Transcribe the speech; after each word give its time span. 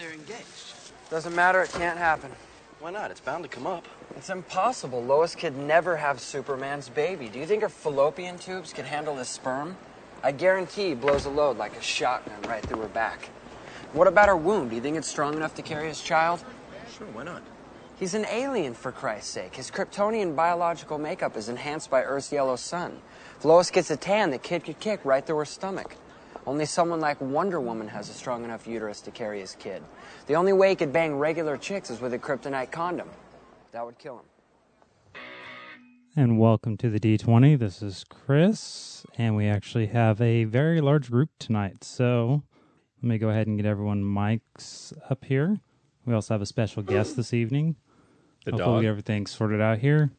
they're 0.00 0.12
engaged. 0.12 0.74
Doesn't 1.10 1.34
matter, 1.34 1.62
it 1.62 1.70
can't 1.72 1.98
happen. 1.98 2.30
Why 2.80 2.90
not? 2.90 3.10
It's 3.10 3.20
bound 3.20 3.44
to 3.44 3.50
come 3.50 3.66
up. 3.66 3.86
It's 4.16 4.30
impossible. 4.30 5.02
Lois 5.02 5.34
could 5.34 5.56
never 5.56 5.96
have 5.96 6.18
Superman's 6.20 6.88
baby. 6.88 7.28
Do 7.28 7.38
you 7.38 7.44
think 7.44 7.62
her 7.62 7.68
fallopian 7.68 8.38
tubes 8.38 8.72
could 8.72 8.86
handle 8.86 9.16
his 9.16 9.28
sperm? 9.28 9.76
I 10.22 10.32
guarantee 10.32 10.88
he 10.88 10.94
blows 10.94 11.26
a 11.26 11.30
load 11.30 11.58
like 11.58 11.76
a 11.76 11.82
shotgun 11.82 12.40
right 12.48 12.64
through 12.64 12.80
her 12.80 12.88
back. 12.88 13.28
What 13.92 14.06
about 14.06 14.28
her 14.28 14.36
womb? 14.36 14.70
Do 14.70 14.76
you 14.76 14.80
think 14.80 14.96
it's 14.96 15.08
strong 15.08 15.34
enough 15.34 15.54
to 15.56 15.62
carry 15.62 15.88
his 15.88 16.00
child? 16.00 16.42
Sure, 16.96 17.06
why 17.08 17.24
not? 17.24 17.42
He's 17.98 18.14
an 18.14 18.24
alien, 18.30 18.72
for 18.72 18.92
Christ's 18.92 19.30
sake. 19.30 19.56
His 19.56 19.70
Kryptonian 19.70 20.34
biological 20.34 20.96
makeup 20.96 21.36
is 21.36 21.50
enhanced 21.50 21.90
by 21.90 22.02
Earth's 22.02 22.32
yellow 22.32 22.56
sun. 22.56 22.98
If 23.36 23.44
Lois 23.44 23.70
gets 23.70 23.90
a 23.90 23.96
tan, 23.96 24.30
the 24.30 24.38
kid 24.38 24.64
could 24.64 24.80
kick 24.80 25.00
right 25.04 25.26
through 25.26 25.36
her 25.36 25.44
stomach. 25.44 25.96
Only 26.46 26.64
someone 26.64 27.00
like 27.00 27.20
Wonder 27.20 27.60
Woman 27.60 27.86
has 27.88 28.08
a 28.08 28.14
strong 28.14 28.44
enough 28.44 28.66
uterus 28.66 29.02
to 29.02 29.10
carry 29.10 29.40
his 29.40 29.54
kid. 29.56 29.82
The 30.26 30.34
only 30.34 30.54
way 30.54 30.70
he 30.70 30.74
could 30.74 30.92
bang 30.92 31.16
regular 31.16 31.58
chicks 31.58 31.90
is 31.90 32.00
with 32.00 32.14
a 32.14 32.18
kryptonite 32.18 32.70
condom. 32.70 33.10
That 33.72 33.84
would 33.84 33.98
kill 33.98 34.20
him. 34.20 35.22
And 36.16 36.38
welcome 36.38 36.76
to 36.78 36.88
the 36.88 36.98
D20. 36.98 37.58
This 37.58 37.82
is 37.82 38.04
Chris, 38.08 39.04
and 39.18 39.36
we 39.36 39.46
actually 39.46 39.88
have 39.88 40.20
a 40.20 40.44
very 40.44 40.80
large 40.80 41.10
group 41.10 41.28
tonight. 41.38 41.84
So 41.84 42.42
let 43.02 43.08
me 43.08 43.18
go 43.18 43.28
ahead 43.28 43.46
and 43.46 43.58
get 43.58 43.66
everyone 43.66 44.02
mics 44.02 44.94
up 45.10 45.26
here. 45.26 45.60
We 46.06 46.14
also 46.14 46.34
have 46.34 46.42
a 46.42 46.46
special 46.46 46.82
guest 46.82 47.16
this 47.16 47.34
evening. 47.34 47.76
The 48.46 48.52
Hopefully, 48.52 48.76
dog. 48.76 48.82
get 48.82 48.88
everything 48.88 49.26
sorted 49.26 49.60
out 49.60 49.78
here. 49.78 50.10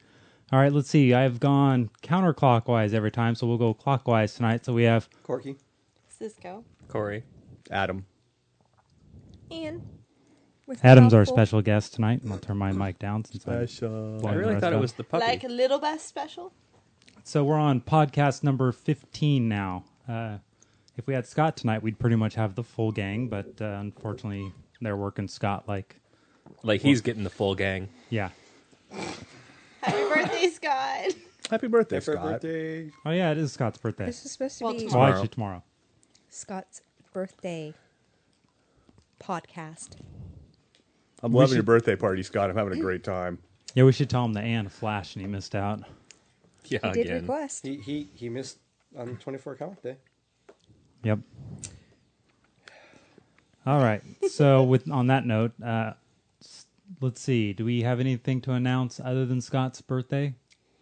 All 0.53 0.59
right, 0.59 0.71
let's 0.71 0.89
see. 0.89 1.13
I've 1.15 1.39
gone 1.39 1.89
counterclockwise 2.03 2.93
every 2.93 3.11
time, 3.11 3.33
so 3.33 3.47
we'll 3.47 3.57
go 3.57 3.73
clockwise 3.73 4.35
tonight. 4.35 4.65
So 4.65 4.73
we 4.73 4.83
have 4.83 5.09
Corky. 5.23 5.57
Cisco. 6.25 6.63
Corey. 6.87 7.23
Adam. 7.71 8.05
Ian. 9.51 9.81
With 10.67 10.85
Adam's 10.85 11.15
our 11.15 11.25
special 11.25 11.63
guest 11.63 11.95
tonight, 11.95 12.21
and 12.21 12.31
I'll 12.31 12.37
turn 12.37 12.57
my 12.57 12.71
mic 12.71 12.99
down 12.99 13.25
since 13.25 13.43
I'm 13.47 13.65
Special. 13.67 14.25
I 14.27 14.33
really 14.35 14.53
rest 14.53 14.61
thought 14.63 14.71
it 14.73 14.79
was 14.79 14.93
the 14.93 15.03
puppy. 15.03 15.25
Like 15.25 15.43
a 15.43 15.47
little 15.47 15.79
best 15.79 16.07
special. 16.07 16.53
So 17.23 17.43
we're 17.43 17.57
on 17.57 17.81
podcast 17.81 18.43
number 18.43 18.71
15 18.71 19.49
now. 19.49 19.83
Uh, 20.07 20.37
if 20.95 21.07
we 21.07 21.15
had 21.15 21.25
Scott 21.25 21.57
tonight, 21.57 21.81
we'd 21.81 21.97
pretty 21.97 22.15
much 22.15 22.35
have 22.35 22.53
the 22.53 22.63
full 22.63 22.91
gang, 22.91 23.27
but 23.27 23.59
uh, 23.59 23.65
unfortunately, 23.65 24.53
they're 24.79 24.95
working 24.95 25.27
Scott 25.27 25.67
like, 25.67 25.99
like 26.61 26.81
he's 26.81 27.01
getting 27.01 27.23
the 27.23 27.29
full 27.31 27.55
gang. 27.55 27.89
yeah. 28.11 28.29
Happy 29.81 30.03
birthday, 30.13 30.47
Scott. 30.49 31.13
Happy 31.49 31.67
birthday, 31.67 31.95
Happy 31.95 32.11
Scott. 32.11 32.23
birthday. 32.23 32.91
Oh, 33.05 33.09
yeah, 33.11 33.31
it 33.31 33.39
is 33.39 33.51
Scott's 33.53 33.79
birthday. 33.79 34.05
This 34.05 34.23
is 34.23 34.31
supposed 34.33 34.59
to 34.59 34.63
Well, 34.65 34.73
be 34.73 34.79
Well, 34.83 34.89
tomorrow. 34.91 35.11
actually, 35.13 35.27
tomorrow. 35.29 35.63
Scott's 36.35 36.81
birthday 37.13 37.73
podcast. 39.19 39.97
I'm 41.21 41.31
We 41.33 41.39
loving 41.39 41.49
should- 41.49 41.55
your 41.57 41.63
birthday 41.63 41.95
party, 41.97 42.23
Scott. 42.23 42.49
I'm 42.49 42.55
having 42.55 42.73
a 42.77 42.81
great 42.81 43.03
time. 43.03 43.37
Yeah, 43.75 43.83
we 43.83 43.91
should 43.91 44.09
tell 44.09 44.25
him 44.25 44.33
the 44.33 44.41
Anne 44.41 44.69
flashed 44.69 45.15
and 45.17 45.25
he 45.25 45.31
missed 45.31 45.55
out. 45.55 45.81
Yeah, 46.65 46.79
He 46.83 46.91
did 46.91 47.05
again. 47.07 47.21
request. 47.21 47.65
He 47.65 47.75
he 47.77 48.09
he 48.15 48.29
missed 48.29 48.57
on 48.97 49.17
24 49.17 49.55
count 49.57 49.83
day. 49.83 49.97
Yep. 51.03 51.19
All 53.65 53.79
right. 53.79 54.01
So, 54.29 54.63
with 54.63 54.89
on 54.89 55.07
that 55.07 55.25
note, 55.25 55.51
uh, 55.61 55.93
s- 56.41 56.65
let's 57.01 57.19
see. 57.21 57.53
Do 57.53 57.65
we 57.65 57.81
have 57.83 57.99
anything 57.99 58.41
to 58.41 58.53
announce 58.53 58.99
other 58.99 59.25
than 59.25 59.41
Scott's 59.41 59.81
birthday? 59.81 60.33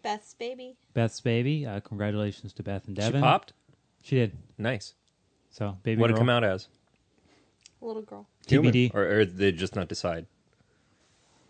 Beth's 0.04 0.34
baby. 0.36 0.78
Beth's 0.94 1.20
baby. 1.22 1.66
Uh, 1.66 1.80
congratulations 1.82 2.54
to 2.54 2.64
Beth 2.64 2.88
and 2.88 2.96
Devin. 2.96 3.08
She 3.10 3.12
Devin. 3.14 3.22
popped. 3.22 3.54
She 4.02 4.16
did. 4.16 4.38
Nice. 4.58 4.94
So, 5.60 5.78
baby 5.84 6.00
What 6.00 6.08
did 6.08 6.14
it 6.14 6.16
girl. 6.16 6.22
come 6.22 6.30
out 6.30 6.44
as? 6.46 6.70
A 7.82 7.86
little 7.86 8.02
girl. 8.02 8.26
TBD. 8.48 8.96
Or, 8.96 9.20
or 9.20 9.26
they 9.26 9.52
just 9.52 9.76
not 9.76 9.90
decide? 9.90 10.26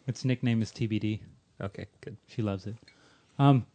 Its 0.07 0.25
nickname 0.25 0.63
is 0.63 0.71
TBD. 0.71 1.19
Okay, 1.61 1.85
good. 2.01 2.17
She 2.27 2.41
loves 2.41 2.65
it. 2.65 2.75
Um, 3.37 3.67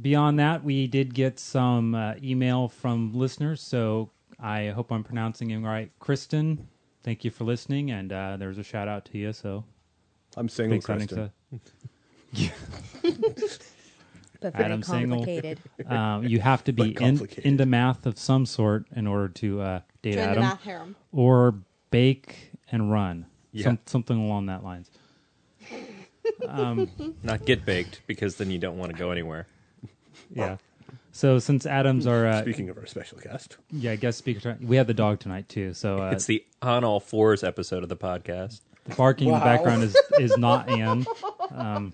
beyond 0.00 0.38
that, 0.38 0.64
we 0.64 0.86
did 0.86 1.12
get 1.12 1.38
some 1.38 1.94
uh, 1.94 2.14
email 2.22 2.68
from 2.68 3.12
listeners, 3.12 3.60
so 3.60 4.10
I 4.38 4.68
hope 4.68 4.90
I'm 4.90 5.04
pronouncing 5.04 5.50
him 5.50 5.64
right. 5.64 5.90
Kristen, 5.98 6.66
thank 7.02 7.22
you 7.22 7.30
for 7.30 7.44
listening, 7.44 7.90
and 7.90 8.12
uh, 8.12 8.38
there's 8.38 8.56
a 8.56 8.64
shout 8.64 8.88
out 8.88 9.04
to 9.06 9.18
you. 9.18 9.34
So 9.34 9.64
I'm 10.36 10.48
single, 10.48 10.76
big 10.78 10.82
signing 10.82 11.08
Kristen. 11.08 11.30
But 14.40 14.52
very 14.54 14.64
Adam 14.64 14.82
Single. 14.82 15.18
complicated. 15.18 15.58
to- 15.78 15.94
um, 15.96 16.24
you 16.24 16.40
have 16.40 16.64
to 16.64 16.72
be 16.72 16.88
in, 16.88 16.94
complicated. 16.94 17.44
into 17.44 17.66
math 17.66 18.06
of 18.06 18.18
some 18.18 18.46
sort 18.46 18.86
in 18.94 19.06
order 19.06 19.28
to 19.28 19.60
uh, 19.60 19.80
date 20.02 20.14
Join 20.14 20.24
the 20.24 20.30
Adam, 20.30 20.42
math 20.42 20.62
harem. 20.62 20.96
or 21.12 21.54
bake 21.90 22.52
and 22.72 22.90
run, 22.90 23.26
Yeah. 23.52 23.64
Some, 23.64 23.78
something 23.86 24.18
along 24.18 24.46
that 24.46 24.64
lines. 24.64 24.90
Not 27.22 27.44
get 27.44 27.64
baked 27.64 28.00
because 28.06 28.36
then 28.36 28.50
you 28.50 28.58
don't 28.58 28.78
want 28.78 28.92
to 28.92 28.98
go 28.98 29.10
anywhere. 29.10 29.46
Yeah. 30.34 30.56
So 31.12 31.38
since 31.40 31.66
Adam's 31.66 32.06
our 32.06 32.26
uh, 32.26 32.42
Speaking 32.42 32.68
of 32.70 32.78
our 32.78 32.86
special 32.86 33.18
guest, 33.18 33.56
yeah 33.72 33.96
guest 33.96 34.18
speaker, 34.18 34.40
tonight- 34.40 34.62
we 34.62 34.76
have 34.76 34.86
the 34.86 34.94
dog 34.94 35.18
tonight 35.18 35.48
too. 35.48 35.74
So 35.74 35.98
uh, 36.00 36.10
It's 36.12 36.26
the 36.26 36.44
on 36.62 36.84
all 36.84 37.00
fours 37.00 37.42
episode 37.42 37.82
of 37.82 37.88
the 37.88 37.96
podcast. 37.96 38.60
The 38.84 38.94
barking 38.94 39.28
in 39.28 39.34
the 39.34 39.40
background 39.40 39.82
is, 39.82 39.96
is 40.18 40.36
not 40.38 40.68
Anne. 40.70 41.04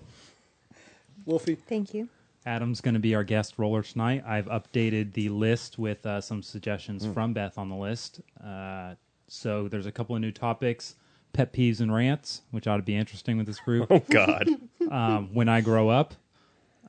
Wolfie. 1.25 1.55
Thank 1.55 1.93
you. 1.93 2.07
Adam's 2.47 2.79
going 2.79 2.93
to 2.93 2.99
be 2.99 3.13
our 3.13 3.25
guest 3.25 3.55
roller 3.57 3.83
tonight. 3.83 4.23
I've 4.25 4.45
updated 4.45 5.11
the 5.11 5.27
list 5.27 5.77
with 5.77 6.05
uh, 6.05 6.21
some 6.21 6.41
suggestions 6.41 7.05
from 7.05 7.33
Beth 7.33 7.57
on 7.57 7.67
the 7.67 7.75
list. 7.75 8.21
Uh, 8.41 8.95
so 9.27 9.67
there's 9.67 9.85
a 9.85 9.91
couple 9.91 10.15
of 10.15 10.21
new 10.21 10.31
topics 10.31 10.95
pet 11.33 11.51
peeves 11.51 11.81
and 11.81 11.93
rants, 11.93 12.41
which 12.51 12.65
ought 12.65 12.77
to 12.77 12.83
be 12.83 12.95
interesting 12.95 13.37
with 13.37 13.45
this 13.45 13.59
group. 13.59 13.87
Oh 13.91 14.01
God. 14.09 14.47
um, 14.89 15.33
when 15.33 15.49
I 15.49 15.59
grow 15.59 15.89
up, 15.89 16.15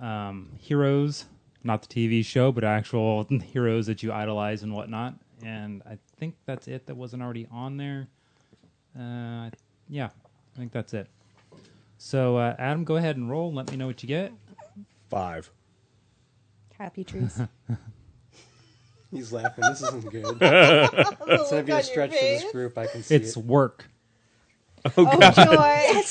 um, 0.00 0.52
heroes, 0.58 1.24
not 1.64 1.82
the 1.82 1.88
TV 1.88 2.24
show, 2.24 2.52
but 2.52 2.62
actual 2.62 3.24
heroes 3.52 3.86
that 3.86 4.02
you 4.02 4.12
idolize 4.12 4.62
and 4.62 4.72
whatnot. 4.72 5.14
And 5.44 5.82
I 5.84 5.98
think 6.18 6.36
that's 6.46 6.68
it 6.68 6.86
that 6.86 6.94
wasn't 6.96 7.22
already 7.22 7.48
on 7.50 7.76
there. 7.76 8.06
Uh, 8.96 9.50
yeah, 9.88 10.06
I 10.54 10.58
think 10.58 10.70
that's 10.70 10.94
it. 10.94 11.08
So, 11.98 12.36
uh, 12.36 12.54
Adam, 12.60 12.84
go 12.84 12.94
ahead 12.94 13.16
and 13.16 13.28
roll. 13.28 13.52
Let 13.52 13.72
me 13.72 13.76
know 13.76 13.88
what 13.88 14.04
you 14.04 14.06
get. 14.06 14.32
Five. 15.08 15.50
Happy 16.78 17.04
trees. 17.04 17.40
He's 19.10 19.32
laughing. 19.32 19.64
This 19.68 19.82
isn't 19.82 20.10
good. 20.10 20.36
it's 20.40 21.50
gonna 21.50 21.62
be 21.62 21.72
a 21.72 21.82
stretch 21.82 22.10
for 22.10 22.20
this 22.20 22.52
group. 22.52 22.76
I 22.76 22.86
can 22.86 23.02
see 23.02 23.14
It's 23.14 23.36
it. 23.36 23.44
work. 23.44 23.86
Oh, 24.96 25.30
joy. 25.32 26.02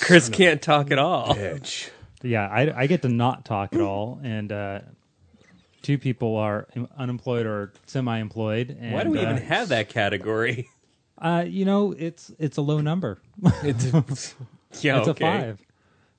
Chris 0.00 0.28
can't 0.28 0.62
talk 0.62 0.90
at 0.90 0.98
all. 0.98 1.34
Bitch. 1.34 1.90
Yeah, 2.22 2.48
I, 2.48 2.82
I 2.82 2.86
get 2.86 3.02
to 3.02 3.08
not 3.08 3.44
talk 3.44 3.74
at 3.74 3.80
all, 3.80 4.18
and 4.22 4.50
uh, 4.50 4.80
two 5.82 5.98
people 5.98 6.36
are 6.36 6.66
unemployed 6.96 7.46
or 7.46 7.72
semi-employed. 7.86 8.76
And, 8.80 8.92
Why 8.94 9.04
do 9.04 9.10
we 9.10 9.18
uh, 9.18 9.22
even 9.22 9.36
have 9.36 9.68
that 9.68 9.88
category? 9.88 10.68
Uh, 11.20 11.44
you 11.46 11.64
know, 11.64 11.92
it's 11.98 12.32
it's 12.38 12.56
a 12.58 12.62
low 12.62 12.80
number. 12.80 13.20
It's 13.64 13.84
yeah, 14.80 14.98
it's 15.00 15.08
okay. 15.08 15.26
a 15.26 15.40
five, 15.40 15.60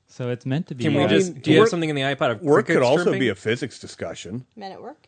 so 0.09 0.29
it's 0.29 0.45
meant 0.45 0.67
to 0.67 0.75
be. 0.75 0.83
Can 0.83 0.93
we 0.95 1.03
uh, 1.03 1.07
just? 1.07 1.41
do 1.41 1.51
you 1.51 1.59
have 1.61 1.69
something 1.69 1.89
in 1.89 1.95
the 1.95 2.01
iPod 2.01 2.31
of 2.31 2.41
Work 2.41 2.65
could 2.65 2.73
crickets 2.75 2.87
also 2.89 3.03
chirping? 3.05 3.19
be 3.21 3.29
a 3.29 3.35
physics 3.35 3.79
discussion. 3.79 4.45
Men 4.57 4.71
at 4.73 4.81
work. 4.81 5.07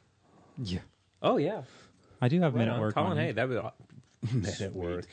Yeah, 0.63 0.79
Oh 1.21 1.37
yeah. 1.37 1.63
I 2.21 2.27
do 2.29 2.39
have 2.41 2.53
Right 2.53 2.59
minute 2.59 2.75
on. 2.75 2.79
work. 2.81 2.93
Colin, 2.93 3.11
on 3.11 3.17
hey, 3.17 3.23
here. 3.25 3.33
that 3.33 3.49
would. 3.49 3.61
Men 4.33 4.53
at 4.61 4.73
work. 4.73 5.07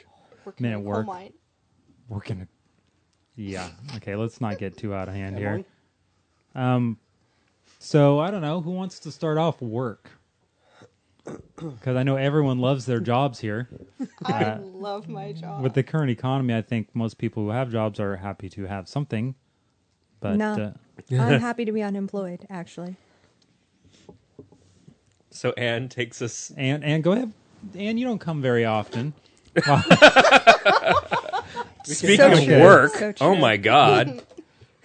Working 0.44 0.62
Men 0.64 0.72
at 0.72 0.78
in 0.78 0.84
coal 0.84 0.92
work. 0.92 1.06
mine. 1.06 1.32
working. 2.08 2.46
Yeah. 3.34 3.70
Okay. 3.96 4.14
Let's 4.14 4.40
not 4.40 4.58
get 4.58 4.76
too 4.76 4.94
out 4.94 5.08
of 5.08 5.14
hand 5.14 5.36
here. 5.38 5.64
Um. 6.54 6.98
So 7.78 8.18
I 8.18 8.30
don't 8.30 8.42
know 8.42 8.60
who 8.60 8.72
wants 8.72 8.98
to 9.00 9.10
start 9.10 9.38
off 9.38 9.60
work. 9.62 10.10
Because 11.56 11.94
I 11.96 12.02
know 12.04 12.16
everyone 12.16 12.58
loves 12.58 12.86
their 12.86 13.00
jobs 13.00 13.38
here. 13.38 13.68
I 14.24 14.56
love 14.56 15.08
my 15.08 15.32
job. 15.32 15.62
With 15.62 15.74
the 15.74 15.82
current 15.82 16.10
economy, 16.10 16.54
I 16.54 16.62
think 16.62 16.88
most 16.94 17.18
people 17.18 17.42
who 17.42 17.50
have 17.50 17.70
jobs 17.70 18.00
are 18.00 18.16
happy 18.16 18.48
to 18.50 18.64
have 18.64 18.88
something. 18.88 19.34
But 20.20 20.36
No. 20.36 20.52
uh, 20.54 20.72
I'm 21.20 21.40
happy 21.40 21.64
to 21.64 21.72
be 21.72 21.82
unemployed, 21.82 22.46
actually. 22.50 22.96
So 25.30 25.52
Anne 25.52 25.88
takes 25.88 26.20
us. 26.22 26.52
Anne, 26.56 26.82
Anne, 26.82 27.02
go 27.02 27.12
ahead, 27.12 27.32
Anne, 27.76 27.98
you 27.98 28.06
don't 28.06 28.18
come 28.18 28.42
very 28.42 28.64
often. 28.64 29.14
Speaking 31.84 32.16
So 32.16 32.32
of 32.32 32.44
true. 32.44 32.60
work, 32.60 32.92
So 32.94 33.14
oh 33.20 33.34
my 33.36 33.56
God, 33.56 34.22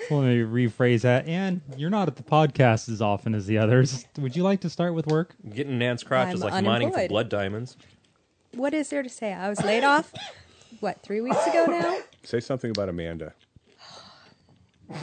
Let 0.10 0.24
me 0.24 0.40
rephrase 0.42 1.02
that. 1.02 1.28
Anne, 1.28 1.62
you're 1.78 1.90
not 1.90 2.08
at 2.08 2.16
the 2.16 2.24
podcast 2.24 2.90
as 2.90 3.02
often 3.02 3.34
as 3.36 3.46
the 3.48 3.58
others. 3.58 4.06
Would 4.18 4.36
you 4.36 4.44
like 4.44 4.62
to 4.62 4.70
start 4.70 4.94
with 4.94 5.08
work? 5.08 5.36
getting 5.54 5.80
Nan's 5.80 6.04
crotch 6.04 6.34
is 6.34 6.44
I'm 6.44 6.52
like 6.52 6.64
mining 6.64 6.92
for 6.92 7.08
blood 7.08 7.30
diamonds. 7.30 7.78
What 8.54 8.74
is 8.74 8.90
there 8.90 9.04
to 9.04 9.10
say? 9.10 9.34
I 9.34 9.50
was 9.50 9.62
laid 9.64 9.84
off, 9.84 10.14
what, 10.80 11.02
three 11.02 11.22
weeks 11.22 11.46
ago 11.48 11.66
now? 11.66 11.98
Say 12.24 12.40
something 12.40 12.72
about 12.72 12.90
Amanda. 12.90 13.34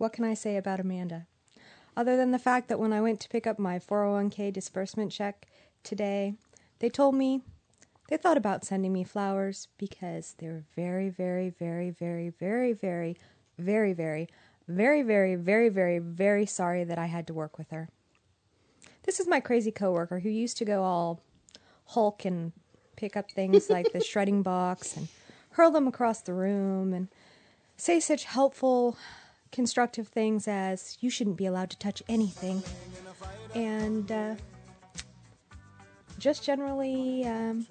What 0.00 0.14
can 0.14 0.24
I 0.24 0.32
say 0.32 0.56
about 0.56 0.80
Amanda? 0.80 1.26
Other 1.94 2.16
than 2.16 2.30
the 2.30 2.38
fact 2.38 2.68
that 2.68 2.78
when 2.78 2.90
I 2.90 3.02
went 3.02 3.20
to 3.20 3.28
pick 3.28 3.46
up 3.46 3.58
my 3.58 3.78
401k 3.78 4.50
disbursement 4.50 5.12
check 5.12 5.46
today, 5.82 6.36
they 6.78 6.88
told 6.88 7.14
me 7.14 7.42
They 8.08 8.16
thought 8.16 8.36
about 8.36 8.64
sending 8.64 8.92
me 8.92 9.04
flowers 9.04 9.68
because 9.78 10.34
they 10.38 10.48
were 10.48 10.64
very, 10.74 11.10
very, 11.10 11.50
very, 11.50 11.90
very, 11.90 12.30
very, 12.30 12.72
very, 12.72 13.16
very, 13.56 13.92
very, 13.92 14.28
very, 14.66 15.02
very, 15.02 15.36
very, 15.36 15.68
very, 15.68 15.98
very 15.98 16.46
sorry 16.46 16.82
that 16.82 16.98
I 16.98 17.06
had 17.06 17.26
to 17.28 17.34
work 17.34 17.56
with 17.56 17.70
her. 17.70 17.88
This 19.04 19.20
is 19.20 19.28
my 19.28 19.38
crazy 19.38 19.70
coworker 19.70 20.20
who 20.20 20.28
used 20.28 20.56
to 20.58 20.64
go 20.64 20.82
all 20.82 21.20
Hulk 21.86 22.24
and 22.24 22.52
pick 22.96 23.16
up 23.16 23.30
things 23.30 23.70
like 23.70 23.92
the 23.92 24.02
shredding 24.02 24.42
box 24.42 24.96
and 24.96 25.08
hurl 25.50 25.70
them 25.70 25.86
across 25.86 26.20
the 26.20 26.34
room 26.34 26.92
and 26.92 27.08
say 27.76 28.00
such 28.00 28.24
helpful, 28.24 28.96
constructive 29.52 30.08
things 30.08 30.46
as 30.48 30.96
"you 31.00 31.10
shouldn't 31.10 31.36
be 31.36 31.46
allowed 31.46 31.70
to 31.70 31.78
touch 31.78 32.02
anything," 32.08 32.62
and 33.54 34.10
uh, 34.10 34.34
just 36.18 36.44
generally 36.44 37.24
um, 37.26 37.66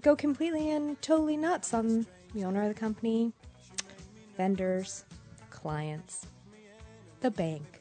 go 0.00 0.14
completely 0.16 0.70
and 0.70 1.00
totally 1.02 1.36
nuts 1.36 1.74
on 1.74 2.06
the 2.34 2.44
owner 2.44 2.62
of 2.62 2.68
the 2.68 2.74
company, 2.78 3.32
vendors, 4.36 5.04
clients, 5.50 6.26
the 7.20 7.30
bank, 7.30 7.80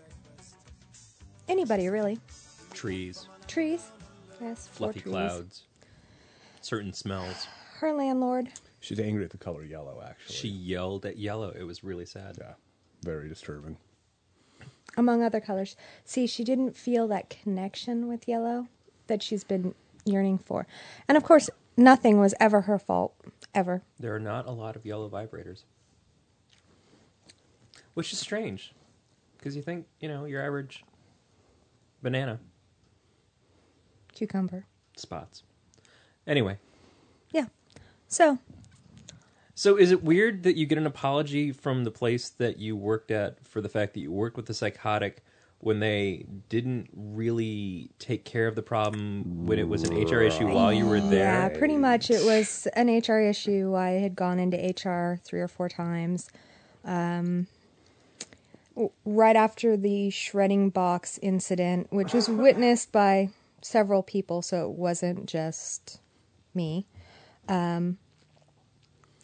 anybody 1.48 1.88
really. 1.89 2.19
Trees, 2.74 3.27
Trees, 3.48 3.92
yes, 4.42 4.68
fluffy 4.68 5.00
trees. 5.01 5.12
clouds, 5.12 5.63
certain 6.62 6.92
smells. 6.94 7.48
Her 7.80 7.94
landlord. 7.94 8.50
She's 8.83 9.00
angry 9.00 9.24
at 9.24 9.30
the 9.31 9.38
color 9.38 9.63
yellow, 9.63 10.03
actually. 10.06 10.35
She 10.35 10.50
yelled 10.50 11.06
at 11.06 11.18
yellow. 11.18 11.51
It 11.57 11.63
was 11.63 11.85
really 11.85 12.06
sad. 12.06 12.35
Yeah. 12.38 12.56
Very 13.01 13.30
disturbing. 13.30 13.77
among 14.97 15.24
other 15.24 15.39
colors. 15.39 15.77
See, 16.03 16.27
she 16.27 16.44
didn't 16.44 16.75
feel 16.75 17.07
that 17.07 17.30
connection 17.30 18.09
with 18.09 18.27
yellow 18.27 18.68
that 19.07 19.24
she's 19.24 19.45
been 19.45 19.74
yearning 20.03 20.38
for. 20.38 20.68
And 21.07 21.15
of 21.18 21.24
course, 21.24 21.50
nothing 21.77 22.19
was 22.19 22.33
ever 22.41 22.62
her 22.62 22.77
fault, 22.77 23.15
ever. 23.56 23.83
There 24.01 24.13
are 24.13 24.19
not 24.19 24.47
a 24.47 24.51
lot 24.51 24.75
of 24.75 24.86
yellow 24.86 25.09
vibrators, 25.09 25.63
which 27.94 28.12
is 28.12 28.19
strange, 28.19 28.74
because 29.38 29.56
you 29.56 29.62
think 29.62 29.88
you 30.01 30.09
know 30.09 30.25
your 30.25 30.45
average 30.45 30.83
banana 32.01 32.38
Cucumber. 34.13 34.65
spots. 34.97 35.44
Anyway, 36.27 36.57
Yeah. 37.31 37.45
So, 38.07 38.38
so 39.63 39.77
is 39.77 39.94
it 39.94 40.04
weird 40.04 40.44
that 40.44 40.57
you 40.57 40.65
get 40.65 40.77
an 40.77 40.86
apology 40.86 41.54
from 41.54 41.86
the 41.86 41.89
place 41.89 42.27
that 42.27 42.60
you 42.60 42.75
worked 42.75 43.12
at 43.12 43.48
for 43.48 43.62
the 43.62 43.69
fact 43.69 43.94
that 43.94 44.01
you 44.01 44.12
worked 44.12 44.36
with 44.36 44.50
a 44.50 44.54
psychotic 44.54 45.24
when 45.60 45.80
they 45.80 46.25
didn't 46.50 46.89
really 46.94 47.89
take 47.98 48.25
care 48.25 48.48
of 48.48 48.56
the 48.56 48.62
problem 48.62 49.45
when 49.45 49.57
it 49.57 49.69
was 49.69 49.83
an 49.83 49.95
HR 49.95 50.19
issue 50.19 50.50
while 50.50 50.74
you 50.74 50.86
were 50.86 51.00
there? 51.00 51.19
yeah, 51.19 51.48
pretty 51.48 51.77
much 51.77 52.12
it 52.12 52.25
was 52.25 52.68
an 52.74 52.89
HR 52.89 53.21
issue. 53.21 53.74
I 53.74 53.92
had 53.92 54.18
gone 54.18 54.38
into 54.38 54.57
HR 54.57 55.18
three 55.24 55.39
or 55.39 55.48
four 55.48 55.69
times. 55.69 56.30
Um, 56.83 57.48
right 59.06 59.38
after 59.38 59.77
the 59.77 60.10
shredding 60.10 60.71
box 60.71 61.18
incident, 61.21 61.88
which 61.89 62.12
was 62.12 62.27
witnessed 62.27 62.92
by 62.92 63.30
several 63.62 64.04
people, 64.04 64.42
so 64.42 64.69
it 64.69 64.77
wasn't 64.77 65.25
just 65.25 66.01
me. 66.54 66.86
Um, 67.48 67.98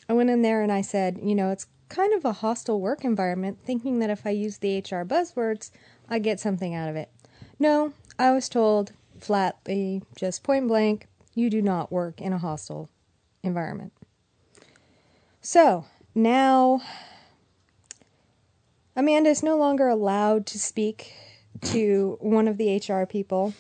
I 0.10 0.14
went 0.14 0.32
in 0.32 0.42
there 0.42 0.64
and 0.64 0.72
I 0.72 0.82
said, 0.82 1.20
you 1.22 1.36
know, 1.36 1.52
it's 1.52 1.68
kind 1.88 2.14
of 2.14 2.26
a 2.26 2.34
hostile 2.34 2.82
work 2.82 3.06
environment, 3.06 3.60
thinking 3.64 4.00
that 4.00 4.10
if 4.10 4.26
I 4.26 4.32
use 4.32 4.58
the 4.58 4.80
HR 4.80 5.06
buzzwords, 5.06 5.70
I 6.10 6.18
get 6.18 6.40
something 6.40 6.74
out 6.74 6.90
of 6.90 6.96
it. 6.96 7.10
No, 7.60 7.94
I 8.18 8.32
was 8.32 8.50
told 8.50 8.92
flatly, 9.20 10.02
just 10.16 10.44
point 10.44 10.68
blank, 10.68 11.08
you 11.36 11.50
do 11.50 11.62
not 11.62 11.92
work 11.92 12.20
in 12.20 12.34
a 12.34 12.40
hostile 12.40 12.90
environment. 13.44 13.94
So 15.42 15.86
now 16.16 16.82
Amanda 18.96 19.30
is 19.30 19.44
no 19.44 19.58
longer 19.58 19.88
allowed 19.88 20.46
to 20.48 20.60
speak 20.60 21.14
to 21.62 22.18
one 22.20 22.48
of 22.48 22.58
the 22.58 22.76
HR 22.76 23.06
people. 23.06 23.54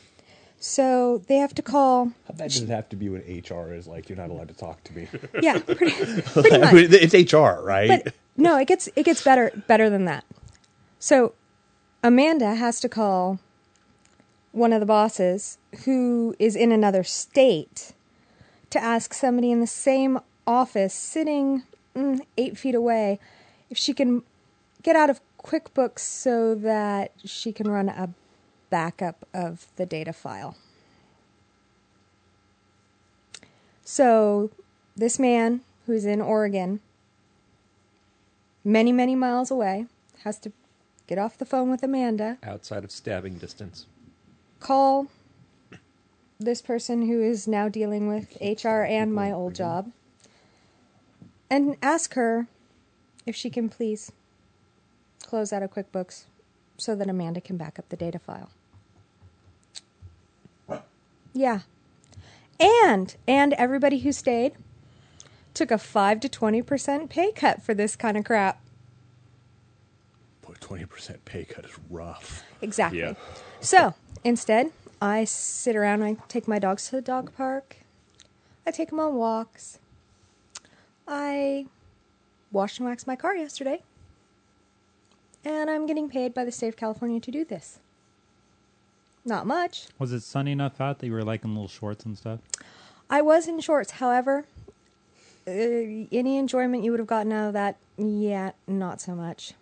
So 0.60 1.20
they 1.28 1.38
have 1.38 1.56
to 1.56 1.62
call. 1.62 2.12
How 2.28 2.34
bad 2.34 2.52
does 2.52 2.62
it 2.62 2.70
have 2.70 2.90
to 2.90 2.96
be 2.98 3.08
when 3.10 3.22
HR 3.22 3.74
is 3.74 3.88
like, 3.88 4.10
you're 4.10 4.18
not 4.18 4.30
allowed 4.30 4.50
to 4.50 4.54
talk 4.54 4.84
to 4.86 4.94
me? 4.94 5.08
Yeah, 5.42 5.60
pretty, 5.60 5.92
pretty 6.22 6.58
much. 6.58 6.74
it's 6.92 7.34
HR, 7.34 7.62
right? 7.62 8.04
But 8.04 8.14
no, 8.36 8.58
it 8.58 8.68
gets 8.68 8.90
it 8.96 9.04
gets 9.04 9.24
better 9.24 9.52
better 9.68 9.90
than 9.90 10.06
that. 10.06 10.26
So 11.00 11.34
Amanda 12.04 12.56
has 12.56 12.80
to 12.82 12.90
call 12.90 13.40
one 14.52 14.74
of 14.74 14.80
the 14.82 14.86
bosses 14.86 15.58
who 15.86 16.36
is 16.40 16.56
in 16.56 16.72
another 16.72 17.04
state 17.04 17.94
to 18.70 18.84
ask 18.84 19.14
somebody 19.14 19.52
in 19.52 19.62
the 19.62 19.68
same 19.68 20.20
office 20.46 20.94
sitting 20.94 21.64
mm, 21.96 22.20
eight 22.38 22.58
feet 22.58 22.76
away 22.76 23.20
if 23.70 23.78
she 23.78 23.94
can 23.94 24.24
get 24.84 24.96
out 24.96 25.10
of 25.10 25.22
QuickBooks 25.44 26.00
so 26.00 26.56
that 26.56 27.12
she 27.24 27.54
can 27.54 27.70
run 27.70 27.88
a 27.90 28.10
backup 28.70 29.28
of 29.34 29.68
the 29.76 29.86
data 29.86 30.14
file. 30.14 30.56
So 33.84 34.52
this 34.96 35.18
man 35.18 35.62
who's 35.86 36.06
in 36.06 36.22
Oregon 36.22 36.80
many, 38.64 38.92
many 38.92 39.16
miles 39.16 39.50
away, 39.50 39.88
has 40.24 40.38
to 40.40 40.52
get 41.08 41.18
off 41.18 41.38
the 41.38 41.46
phone 41.46 41.72
with 41.72 41.82
Amanda, 41.82 42.38
Outside 42.44 42.84
of 42.84 42.92
stabbing 42.92 43.38
distance. 43.38 43.86
call 44.60 45.08
this 46.40 46.62
person 46.62 47.08
who 47.08 47.22
is 47.22 47.48
now 47.48 47.68
dealing 47.68 48.08
with 48.08 48.38
HR 48.40 48.84
and 48.84 49.14
my 49.14 49.32
old 49.32 49.56
job, 49.56 49.92
and 51.50 51.76
ask 51.82 52.14
her 52.14 52.48
if 53.26 53.36
she 53.36 53.50
can 53.50 53.70
please 53.70 54.12
close 55.24 55.52
out 55.52 55.64
of 55.64 55.74
QuickBooks 55.74 56.26
so 56.78 56.96
that 56.96 57.10
Amanda 57.10 57.42
can 57.42 57.58
back 57.58 57.80
up 57.80 57.90
the 57.90 57.98
data 57.98 58.20
file. 58.20 58.52
Yeah. 61.34 61.62
And 62.60 63.16
and 63.28 63.54
everybody 63.54 64.00
who 64.00 64.12
stayed 64.12 64.54
took 65.54 65.72
a 65.72 65.78
5 65.78 66.20
to 66.22 66.30
20% 66.30 67.10
pay 67.10 67.32
cut 67.32 67.62
for 67.62 67.74
this 67.74 67.96
kind 67.96 68.18
of 68.18 68.24
crap. 68.24 68.62
Boy, 70.42 70.54
20% 70.60 71.18
pay 71.26 71.46
cut 71.46 71.66
is 71.66 71.72
rough. 71.90 72.44
Exactly. 72.62 73.00
Yeah. 73.00 73.14
So 73.60 73.94
instead, 74.24 74.72
I 75.02 75.24
sit 75.24 75.76
around. 75.76 76.04
I 76.04 76.18
take 76.28 76.48
my 76.48 76.60
dogs 76.60 76.90
to 76.90 76.98
the 76.98 77.02
dog 77.02 77.36
park. 77.36 77.78
I 78.66 78.72
take 78.72 78.90
them 78.90 79.00
on 79.00 79.16
walks. 79.16 79.80
I 81.08 81.66
washed 82.52 82.80
and 82.80 82.88
waxed 82.88 83.08
my 83.08 83.16
car 83.16 83.36
yesterday, 83.36 83.82
and 85.44 85.70
I'm 85.70 85.86
getting 85.88 86.10
paid 86.10 86.34
by 86.34 86.46
the 86.46 86.52
state 86.52 86.68
of 86.68 86.78
California 86.78 87.20
to 87.20 87.32
do 87.32 87.44
this. 87.46 87.80
Not 89.30 89.46
much. 89.46 89.86
Was 90.00 90.12
it 90.12 90.22
sunny 90.24 90.52
enough 90.52 90.82
out 90.82 90.98
that 91.00 91.06
you 91.06 91.14
were 91.14 91.24
like 91.24 91.44
in 91.46 91.54
little 91.54 91.68
shorts 91.68 92.04
and 92.04 92.18
stuff? 92.18 92.40
I 93.12 93.22
was 93.22 93.48
in 93.48 93.60
shorts, 93.60 93.92
however. 93.92 94.46
Uh, 95.48 95.52
any 96.12 96.38
enjoyment 96.38 96.84
you 96.84 96.90
would 96.90 97.00
have 97.00 97.08
gotten 97.08 97.32
out 97.32 97.50
of 97.50 97.54
that? 97.54 97.78
Yeah, 97.98 98.52
not 98.68 99.00
so 99.00 99.14
much. 99.14 99.54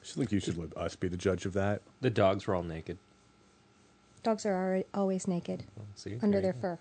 I 0.00 0.04
just 0.04 0.16
think 0.16 0.30
you 0.30 0.38
should 0.38 0.56
let 0.58 0.76
us 0.76 0.94
be 0.94 1.08
the 1.08 1.16
judge 1.16 1.44
of 1.44 1.52
that. 1.54 1.82
The 2.00 2.08
dogs 2.10 2.46
were 2.46 2.54
all 2.54 2.62
naked. 2.62 2.98
Dogs 4.22 4.46
are 4.46 4.52
alre- 4.52 4.84
always 4.94 5.26
naked 5.26 5.64
See, 5.96 6.18
under 6.22 6.40
there 6.40 6.52
their 6.52 6.54
you 6.54 6.60
fur. 6.60 6.78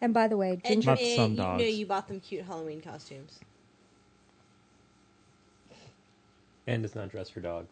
And 0.00 0.14
by 0.14 0.28
the 0.28 0.36
way, 0.36 0.52
And, 0.52 0.62
Ginger. 0.64 0.90
Not 0.90 1.00
and 1.00 1.16
some 1.16 1.30
you 1.32 1.36
dogs. 1.38 1.62
know 1.62 1.68
you 1.68 1.86
bought 1.86 2.06
them 2.06 2.20
cute 2.20 2.44
Halloween 2.44 2.80
costumes. 2.80 3.40
And 6.68 6.82
does 6.84 6.94
not 6.94 7.10
dress 7.10 7.28
for 7.28 7.40
dog. 7.40 7.66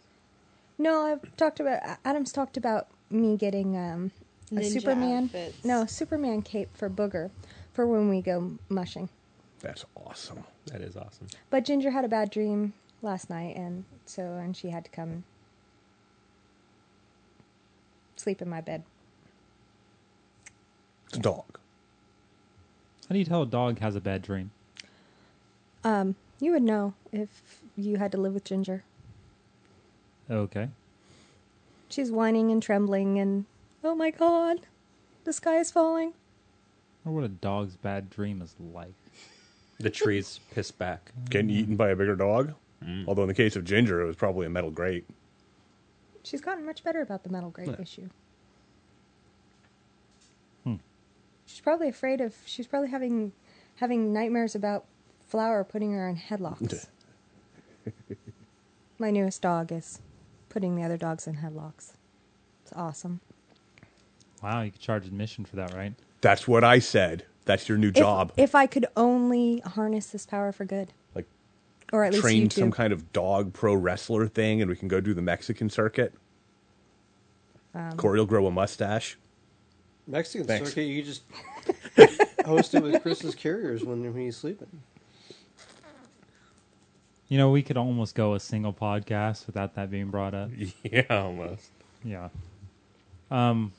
No, 0.79 1.03
I've 1.03 1.37
talked 1.37 1.61
about. 1.61 1.81
Adam's 2.05 2.33
talked 2.33 2.57
about 2.57 2.87
me 3.11 3.37
getting 3.37 3.77
um, 3.77 4.13
a 4.53 4.57
Ninja 4.57 4.73
Superman. 4.73 5.25
outfits. 5.25 5.65
No, 5.65 5.87
Superman 5.87 6.43
cape 6.43 6.77
for 6.77 6.89
Booger, 6.89 7.31
for 7.73 7.87
when 7.87 8.09
we 8.09 8.23
go 8.23 8.53
mushing. 8.69 9.09
That's 9.61 9.85
awesome. 9.97 10.45
That 10.67 10.81
is 10.81 10.97
awesome. 10.97 11.27
But 11.51 11.65
Ginger 11.65 11.91
had 11.91 12.05
a 12.05 12.09
bad 12.09 12.31
dream 12.31 12.75
last 13.03 13.29
night, 13.29 13.57
and 13.57 13.85
so 14.07 14.23
and 14.23 14.57
she 14.57 14.71
had 14.71 14.85
to 14.85 14.91
come 14.91 15.25
sleep 18.17 18.41
in 18.41 18.49
my 18.49 18.61
bed. 18.61 18.85
It's 21.09 21.17
a 21.19 21.21
dog. 21.21 21.59
How 23.09 23.15
do 23.15 23.19
you 23.19 23.25
tell 23.25 23.43
a 23.43 23.47
dog 23.47 23.79
has 23.81 23.97
a 23.97 24.01
bad 24.01 24.23
dream? 24.23 24.51
Um, 25.83 26.15
you 26.41 26.53
would 26.53 26.63
know 26.63 26.93
if 27.11 27.63
you 27.77 27.97
had 27.97 28.13
to 28.13 28.19
live 28.19 28.35
with 28.35 28.45
Ginger. 28.45 28.85
Okay. 30.31 30.69
She's 31.89 32.11
whining 32.11 32.51
and 32.51 32.63
trembling, 32.63 33.19
and 33.19 33.47
oh 33.83 33.95
my 33.95 34.11
god, 34.11 34.61
the 35.25 35.33
sky 35.33 35.59
is 35.59 35.71
falling. 35.71 36.13
Or 37.05 37.13
what 37.13 37.25
a 37.25 37.29
dog's 37.29 37.77
bad 37.77 38.11
dream 38.11 38.43
is 38.43 38.55
like. 38.75 38.95
The 39.79 39.91
trees 39.91 40.41
piss 40.55 40.71
back. 40.71 41.13
Getting 41.31 41.51
eaten 41.51 41.77
by 41.77 41.91
a 41.91 41.97
bigger 41.97 42.17
dog. 42.17 42.55
Mm. 42.85 43.09
Although 43.09 43.23
in 43.23 43.29
the 43.29 43.35
case 43.35 43.57
of 43.57 43.65
Ginger, 43.65 44.03
it 44.03 44.07
was 44.07 44.17
probably 44.17 44.47
a 44.47 44.51
metal 44.51 44.71
grate. 44.71 45.07
She's 46.23 46.41
gotten 46.41 46.67
much 46.67 46.85
better 46.85 47.01
about 47.01 47.25
the 47.25 47.31
metal 47.31 47.51
grate 47.51 47.75
issue. 47.81 48.11
She's 51.49 51.61
probably 51.61 51.89
afraid 51.89 52.21
of. 52.21 52.37
She's 52.45 52.67
probably 52.67 52.91
having 52.91 53.33
having 53.77 54.13
nightmares 54.13 54.55
about 54.55 54.85
Flower 55.27 55.65
putting 55.65 55.93
her 55.93 56.07
in 56.07 56.17
headlocks. 56.31 56.87
My 58.99 59.11
newest 59.11 59.41
dog 59.43 59.73
is 59.73 60.01
putting 60.59 60.75
the 60.75 60.83
other 60.83 60.97
dogs 60.97 61.29
in 61.29 61.37
headlocks. 61.37 61.93
It's 62.65 62.73
awesome. 62.75 63.21
Wow, 64.43 64.63
you 64.63 64.73
could 64.73 64.81
charge 64.81 65.07
admission 65.07 65.45
for 65.45 65.55
that, 65.55 65.73
right? 65.73 65.95
That's 66.21 66.49
what 66.49 66.65
I 66.65 66.81
said. 66.81 67.25
That's 67.45 67.69
your 67.69 67.79
new 67.79 67.91
If- 67.91 67.95
job. 67.95 68.33
If, 68.37 68.57
I 68.57 68.67
could 68.67 68.87
only 68.97 69.61
harness 69.61 70.09
this 70.09 70.27
power 70.27 70.51
for 70.51 70.65
good, 70.65 70.93
like 71.15 71.27
or 71.93 72.03
at 72.03 72.11
least 72.13 72.25
train 72.25 72.43
you 72.43 72.51
some 72.51 72.73
kind 72.73 72.93
of 72.93 73.13
dog 73.13 73.53
pro 73.53 73.73
wrestler 73.73 74.27
thing, 74.27 74.61
and 74.61 74.69
we 74.69 74.75
can 74.75 74.89
go 74.89 75.01
do 75.01 75.15
the 75.15 75.23
Mexican 75.23 75.71
circuit. 75.71 76.13
Um, 77.73 77.93
Corey 77.97 78.19
will 78.19 78.27
grow 78.27 78.45
a 78.49 78.51
mustache. 78.51 79.17
Mexican 80.09 80.45
Thanks. 80.45 80.71
circuit, 80.71 80.87
you 80.87 81.05
just 81.05 81.23
host 82.45 82.75
it 82.75 82.83
with 82.83 83.01
Chris's 83.01 83.37
carriers 83.37 83.85
when, 83.85 84.03
when 84.03 84.21
he's 84.25 84.37
sleeping. 84.37 84.83
You 87.29 87.37
know, 87.39 87.51
we 87.51 87.63
could 87.63 87.77
almost 87.77 88.15
go 88.15 88.35
a 88.35 88.41
single 88.41 88.73
podcast 88.73 89.47
without 89.47 89.75
that 89.75 89.91
being 89.91 90.09
brought 90.11 90.35
up. 90.35 90.51
Yeah, 90.83 91.03
almost. 91.11 91.71
Yeah. 92.05 92.29
Um. 93.31 93.73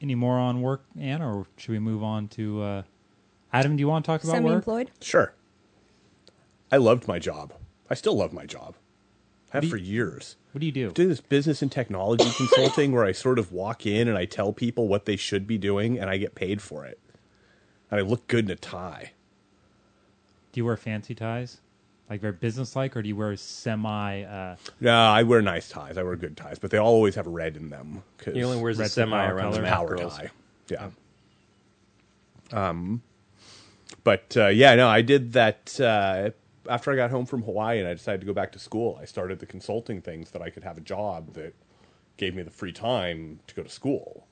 Any 0.00 0.14
more 0.16 0.36
on 0.38 0.62
work, 0.62 0.82
Anne, 0.98 1.22
or 1.22 1.46
should 1.56 1.70
we 1.72 1.78
move 1.78 2.02
on 2.02 2.26
to 2.28 2.60
uh, 2.62 2.82
Adam? 3.52 3.76
Do 3.76 3.80
you 3.80 3.88
want 3.88 4.04
to 4.04 4.10
talk 4.10 4.24
about? 4.24 4.32
Semi-employed. 4.34 4.90
Sure. 5.00 5.32
I 6.72 6.76
loved 6.78 7.06
my 7.06 7.20
job. 7.20 7.52
I 7.88 7.94
still 7.94 8.16
love 8.16 8.32
my 8.32 8.44
job. 8.44 8.74
I 9.52 9.58
have 9.58 9.64
you- 9.64 9.70
for 9.70 9.76
years. 9.76 10.36
What 10.52 10.58
do 10.60 10.66
you 10.66 10.72
do? 10.72 10.90
do 10.90 11.08
this 11.08 11.20
business 11.20 11.62
and 11.62 11.70
technology 11.72 12.28
consulting 12.36 12.92
where 12.92 13.04
I 13.04 13.12
sort 13.12 13.38
of 13.38 13.52
walk 13.52 13.86
in 13.86 14.06
and 14.08 14.18
I 14.18 14.24
tell 14.26 14.52
people 14.52 14.86
what 14.88 15.06
they 15.06 15.16
should 15.16 15.46
be 15.46 15.56
doing 15.56 15.98
and 15.98 16.10
I 16.10 16.18
get 16.18 16.34
paid 16.34 16.60
for 16.60 16.84
it. 16.84 16.98
And 17.90 17.98
I 18.00 18.02
look 18.02 18.26
good 18.26 18.44
in 18.46 18.50
a 18.50 18.56
tie. 18.56 19.12
Do 20.52 20.60
you 20.60 20.64
wear 20.66 20.76
fancy 20.76 21.14
ties, 21.14 21.60
like 22.12 22.20
very 22.20 22.34
business-like, 22.34 22.94
or 22.96 23.02
do 23.02 23.08
you 23.08 23.16
wear 23.16 23.34
semi? 23.36 24.22
Uh, 24.22 24.56
No, 24.80 24.92
I 24.94 25.22
wear 25.22 25.40
nice 25.40 25.68
ties. 25.70 25.96
I 25.96 26.02
wear 26.02 26.14
good 26.16 26.36
ties, 26.36 26.58
but 26.58 26.70
they 26.70 26.76
all 26.78 26.92
always 26.92 27.14
have 27.14 27.26
red 27.26 27.56
in 27.56 27.70
them. 27.70 28.02
'cause 28.18 28.34
He 28.34 28.44
only 28.44 28.60
wears 28.60 28.78
a 28.78 28.82
Red's 28.82 28.94
the 28.94 29.02
semi 29.02 29.16
power 29.16 29.34
around 29.34 29.52
the 29.52 29.58
color. 29.58 29.62
math 29.62 29.72
power 29.76 29.96
girls. 29.96 30.16
tie. 30.18 30.30
Yeah. 30.68 30.90
Um, 32.52 33.02
but 34.04 34.36
uh, 34.36 34.48
yeah, 34.48 34.74
no, 34.74 34.88
I 34.88 35.00
did 35.02 35.32
that 35.32 35.80
uh, 35.80 36.30
after 36.68 36.92
I 36.92 36.96
got 36.96 37.10
home 37.10 37.24
from 37.24 37.42
Hawaii 37.44 37.78
and 37.78 37.88
I 37.88 37.94
decided 37.94 38.20
to 38.20 38.26
go 38.26 38.34
back 38.34 38.52
to 38.52 38.58
school. 38.58 38.98
I 39.00 39.04
started 39.06 39.38
the 39.38 39.46
consulting 39.46 40.00
things 40.02 40.32
that 40.32 40.42
I 40.42 40.50
could 40.50 40.64
have 40.64 40.76
a 40.76 40.82
job 40.82 41.32
that 41.34 41.54
gave 42.18 42.34
me 42.34 42.42
the 42.42 42.50
free 42.50 42.72
time 42.72 43.40
to 43.46 43.54
go 43.54 43.62
to 43.62 43.70
school. 43.70 44.26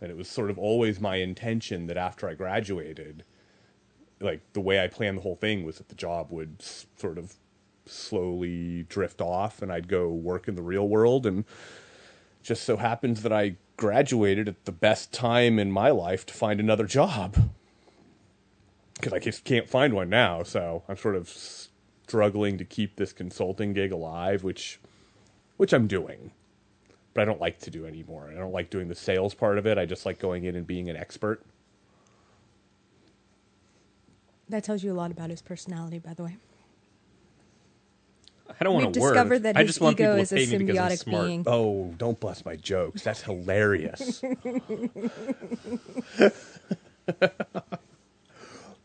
And 0.00 0.10
it 0.10 0.16
was 0.16 0.28
sort 0.28 0.48
of 0.48 0.58
always 0.58 1.00
my 1.00 1.16
intention 1.16 1.86
that 1.88 1.96
after 1.96 2.28
I 2.28 2.34
graduated, 2.34 3.24
like 4.20 4.40
the 4.52 4.60
way 4.60 4.82
I 4.82 4.86
planned 4.88 5.18
the 5.18 5.22
whole 5.22 5.36
thing 5.36 5.64
was 5.64 5.78
that 5.78 5.88
the 5.88 5.94
job 5.94 6.30
would 6.30 6.56
s- 6.60 6.86
sort 6.96 7.18
of 7.18 7.34
slowly 7.86 8.84
drift 8.84 9.20
off 9.20 9.62
and 9.62 9.72
I'd 9.72 9.88
go 9.88 10.08
work 10.08 10.46
in 10.46 10.54
the 10.54 10.62
real 10.62 10.88
world 10.88 11.26
and 11.26 11.44
just 12.42 12.62
so 12.64 12.76
happens 12.76 13.22
that 13.22 13.32
I 13.32 13.56
graduated 13.76 14.48
at 14.48 14.64
the 14.64 14.72
best 14.72 15.12
time 15.12 15.58
in 15.58 15.72
my 15.72 15.90
life 15.90 16.26
to 16.26 16.34
find 16.34 16.60
another 16.60 16.86
job. 16.86 17.50
Because 18.94 19.12
I 19.14 19.18
just 19.18 19.44
can't 19.44 19.68
find 19.68 19.94
one 19.94 20.10
now, 20.10 20.42
so 20.42 20.82
I'm 20.88 20.96
sort 20.96 21.16
of 21.16 21.28
struggling 21.28 22.58
to 22.58 22.64
keep 22.64 22.96
this 22.96 23.12
consulting 23.12 23.72
gig 23.72 23.92
alive, 23.92 24.44
which, 24.44 24.78
which 25.56 25.72
I'm 25.72 25.86
doing, 25.86 26.32
but 27.14 27.22
I 27.22 27.24
don't 27.24 27.40
like 27.40 27.58
to 27.60 27.70
do 27.70 27.86
anymore. 27.86 28.28
I 28.30 28.38
don't 28.38 28.52
like 28.52 28.68
doing 28.68 28.88
the 28.88 28.94
sales 28.94 29.32
part 29.32 29.56
of 29.56 29.66
it. 29.66 29.78
I 29.78 29.86
just 29.86 30.04
like 30.04 30.18
going 30.18 30.44
in 30.44 30.54
and 30.56 30.66
being 30.66 30.90
an 30.90 30.96
expert. 30.96 31.42
That 34.50 34.64
tells 34.64 34.82
you 34.82 34.92
a 34.92 34.94
lot 34.94 35.12
about 35.12 35.30
his 35.30 35.40
personality, 35.42 36.00
by 36.00 36.12
the 36.12 36.24
way. 36.24 36.36
I 38.60 38.64
don't 38.64 38.74
want 38.74 38.86
We've 38.86 38.94
to 38.94 39.00
work. 39.00 39.14
discovered 39.14 39.38
that 39.44 39.56
I 39.56 39.60
his 39.60 39.68
just 39.68 39.80
want 39.80 39.94
ego 39.98 40.10
people 40.10 40.22
is 40.22 40.28
to 40.30 40.34
a 40.34 40.38
pay 40.38 40.58
me 40.58 40.64
because 40.64 40.78
I'm 40.78 40.90
symbiotic 40.90 40.98
smart. 40.98 41.26
being. 41.26 41.44
Oh, 41.46 41.94
don't 41.96 42.18
bust 42.18 42.44
my 42.44 42.56
jokes. 42.56 43.04
That's 43.04 43.22
hilarious. 43.22 44.20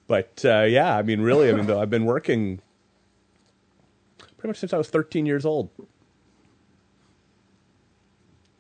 but 0.08 0.46
uh, 0.46 0.66
yeah, 0.70 0.96
I 0.96 1.02
mean, 1.02 1.22
really, 1.22 1.50
I 1.50 1.54
mean, 1.54 1.66
though, 1.66 1.82
I've 1.82 1.90
been 1.90 2.06
working 2.06 2.62
pretty 4.38 4.50
much 4.50 4.60
since 4.60 4.72
I 4.72 4.78
was 4.78 4.90
13 4.90 5.26
years 5.26 5.48
old. 5.48 5.72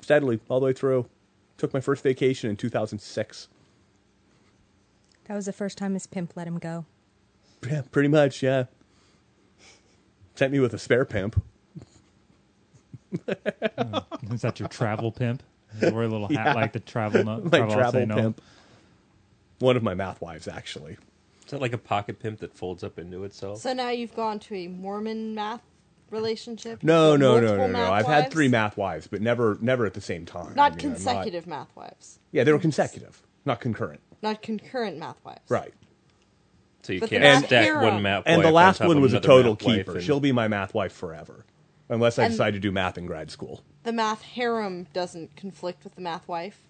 Steadily, 0.01 0.39
all 0.49 0.59
the 0.59 0.65
way 0.65 0.73
through. 0.73 1.05
Took 1.57 1.71
my 1.71 1.81
first 1.81 2.01
vacation 2.03 2.49
in 2.49 2.57
2006. 2.57 3.47
That 5.25 5.35
was 5.35 5.45
the 5.45 5.53
first 5.53 5.77
time 5.77 5.93
his 5.93 6.07
pimp 6.07 6.33
let 6.35 6.47
him 6.47 6.57
go. 6.57 6.85
Yeah, 7.69 7.81
pretty 7.91 8.09
much, 8.09 8.43
yeah. 8.43 8.65
Sent 10.35 10.51
me 10.51 10.59
with 10.59 10.73
a 10.73 10.79
spare 10.79 11.05
pimp. 11.05 11.41
Hmm. 13.25 14.33
is 14.33 14.41
that 14.41 14.59
your 14.59 14.67
travel 14.67 15.11
pimp? 15.11 15.41
You 15.81 15.93
wear 15.93 16.03
a 16.03 16.07
little 16.07 16.27
hat 16.27 16.33
Yeah. 16.47 16.53
like 16.53 16.73
the 16.73 16.79
travel 16.79 17.23
no, 17.23 17.37
My 17.39 17.49
travel, 17.59 17.73
travel 17.75 18.01
say 18.01 18.05
no. 18.05 18.15
pimp. 18.15 18.41
One 19.59 19.77
of 19.77 19.83
my 19.83 19.93
math 19.93 20.21
wives, 20.21 20.47
actually. 20.47 20.97
Is 21.45 21.51
that 21.51 21.61
like 21.61 21.73
a 21.73 21.77
pocket 21.77 22.19
pimp 22.19 22.39
that 22.39 22.53
folds 22.53 22.83
up 22.83 22.97
into 22.99 23.23
itself? 23.23 23.59
So 23.59 23.73
now 23.73 23.89
you've 23.89 24.15
gone 24.15 24.39
to 24.39 24.55
a 24.55 24.67
Mormon 24.67 25.35
math 25.35 25.61
relationship. 26.09 26.83
No, 26.83 27.15
no, 27.15 27.39
no, 27.39 27.55
no, 27.55 27.67
no. 27.67 27.91
I've 27.91 28.05
had 28.07 28.31
three 28.31 28.47
math 28.47 28.77
wives, 28.77 29.07
but 29.07 29.21
never, 29.21 29.57
never 29.61 29.85
at 29.85 29.93
the 29.93 30.01
same 30.01 30.25
time. 30.25 30.53
Not 30.55 30.73
I 30.73 30.75
mean, 30.75 30.85
I'm 30.87 30.93
consecutive 30.95 31.47
math 31.47 31.73
wives. 31.75 32.19
Yeah, 32.31 32.43
they 32.43 32.51
were 32.51 32.59
consecutive, 32.59 33.21
not 33.45 33.59
concurrent. 33.61 34.01
Not 34.21 34.41
concurrent 34.41 34.97
math 34.97 35.23
wives. 35.23 35.41
Right. 35.49 35.73
So 36.85 36.93
you 36.93 36.99
But 36.99 37.09
can't 37.09 37.23
math 37.23 37.45
stack 37.47 37.65
harem- 37.65 37.81
one 37.93 38.01
map. 38.03 38.23
And 38.27 38.43
the 38.43 38.51
last 38.51 38.79
on 38.79 38.85
top 38.85 38.93
one 38.95 39.01
was 39.01 39.13
a 39.13 39.19
total 39.19 39.55
keeper. 39.55 39.93
and- 39.95 40.03
She'll 40.03 40.19
be 40.19 40.31
my 40.31 40.47
math 40.47 40.73
wife 40.75 40.93
forever, 40.93 41.45
unless 41.89 42.19
I 42.19 42.25
And- 42.25 42.31
decide 42.33 42.53
to 42.53 42.59
do 42.59 42.71
math 42.71 42.97
in 42.97 43.05
grad 43.07 43.31
school. 43.31 43.63
The 43.83 43.91
math 43.91 44.21
harem 44.21 44.87
doesn't 44.93 45.35
conflict 45.35 45.83
with 45.83 45.95
the 45.95 46.01
math 46.01 46.27
wife. 46.27 46.61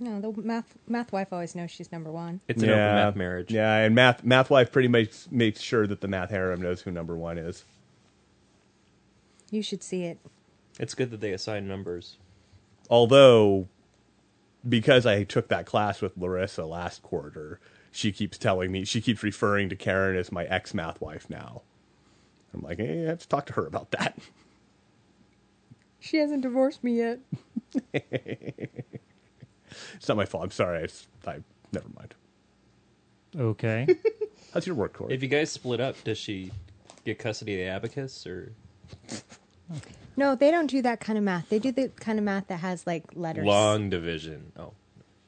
No, 0.00 0.20
the 0.20 0.32
math 0.42 0.76
math 0.86 1.12
wife 1.12 1.32
always 1.32 1.54
knows 1.54 1.70
she's 1.70 1.90
number 1.92 2.10
one. 2.10 2.40
It's 2.48 2.62
an 2.62 2.68
open 2.70 2.78
math 2.80 3.16
marriage. 3.16 3.50
Yeah, 3.52 3.76
and 3.76 3.94
math 3.94 4.24
math 4.24 4.48
wife 4.50 4.70
pretty 4.72 4.88
much 4.88 5.30
makes 5.30 5.60
sure 5.60 5.86
that 5.86 6.00
the 6.00 6.08
math 6.08 6.30
harem 6.30 6.60
knows 6.62 6.82
who 6.82 6.90
number 6.90 7.16
one 7.16 7.36
is. 7.38 7.64
You 9.50 9.62
should 9.62 9.82
see 9.82 10.04
it. 10.04 10.18
It's 10.78 10.94
good 10.94 11.10
that 11.10 11.20
they 11.20 11.32
assign 11.32 11.66
numbers. 11.68 12.16
Although, 12.90 13.68
because 14.68 15.06
I 15.06 15.24
took 15.24 15.48
that 15.48 15.66
class 15.66 16.02
with 16.02 16.16
Larissa 16.16 16.64
last 16.66 17.02
quarter, 17.02 17.60
she 17.96 18.12
keeps 18.12 18.36
telling 18.38 18.70
me 18.70 18.84
she 18.84 19.00
keeps 19.00 19.22
referring 19.22 19.68
to 19.70 19.76
Karen 19.76 20.16
as 20.16 20.30
my 20.30 20.44
ex 20.44 20.74
math 20.74 21.00
wife 21.00 21.28
now. 21.30 21.62
I'm 22.54 22.60
like, 22.62 22.78
hey, 22.78 23.04
I 23.04 23.08
have 23.08 23.18
to 23.20 23.28
talk 23.28 23.46
to 23.46 23.52
her 23.54 23.66
about 23.66 23.90
that. 23.92 24.18
She 26.00 26.18
hasn't 26.18 26.42
divorced 26.42 26.84
me 26.84 26.96
yet. 26.98 27.18
It's 29.94 30.08
not 30.08 30.16
my 30.16 30.24
fault. 30.24 30.44
I'm 30.44 30.50
sorry. 30.50 30.78
I, 30.78 30.82
s- 30.84 31.06
I- 31.26 31.42
never 31.72 31.88
mind. 31.96 32.14
Okay. 33.36 33.86
How's 34.54 34.66
your 34.66 34.76
work, 34.76 34.94
Corey? 34.94 35.12
If 35.12 35.22
you 35.22 35.28
guys 35.28 35.50
split 35.50 35.80
up, 35.80 36.02
does 36.04 36.16
she 36.18 36.50
get 37.04 37.18
custody 37.18 37.60
of 37.60 37.66
the 37.66 37.70
abacus 37.72 38.26
or 38.26 38.52
No, 40.16 40.34
they 40.34 40.50
don't 40.50 40.68
do 40.68 40.80
that 40.82 41.00
kind 41.00 41.18
of 41.18 41.24
math. 41.24 41.48
They 41.50 41.58
do 41.58 41.72
the 41.72 41.88
kind 41.88 42.18
of 42.18 42.24
math 42.24 42.46
that 42.48 42.60
has 42.60 42.86
like 42.86 43.04
letters. 43.14 43.44
long 43.44 43.90
division? 43.90 44.52
Oh, 44.58 44.72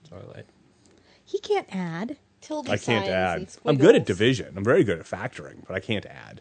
sorry. 0.09 0.45
He 1.25 1.41
can't 1.41 1.67
add. 1.75 2.17
Tilde 2.41 2.69
I 2.69 2.77
can't 2.77 3.05
signs 3.07 3.09
add. 3.09 3.39
and 3.39 3.59
I'm 3.67 3.77
good 3.77 3.95
at 3.97 4.07
division. 4.07 4.55
I'm 4.57 4.65
very 4.65 4.85
good 4.85 4.99
at 4.99 5.05
factoring, 5.07 5.67
but 5.67 5.75
I 5.75 5.81
can't 5.81 6.07
add. 6.07 6.41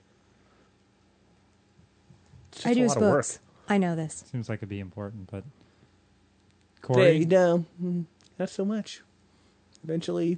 It's 2.52 2.58
just 2.64 2.68
I 2.68 2.72
a 2.72 2.76
do 2.76 2.82
his 2.84 2.90
lot 2.90 2.98
of 2.98 3.04
work. 3.04 3.12
books. 3.18 3.40
I 3.70 3.78
know 3.78 3.96
this. 3.96 4.24
Seems 4.32 4.48
like 4.50 4.60
it'd 4.60 4.70
be 4.70 4.80
important, 4.80 5.30
but 5.32 5.44
Hey, 5.44 6.82
Corey, 6.82 7.26
no, 7.26 7.66
mm, 7.84 8.06
not 8.40 8.50
so 8.50 8.64
much. 8.64 9.02
Eventually, 9.84 10.38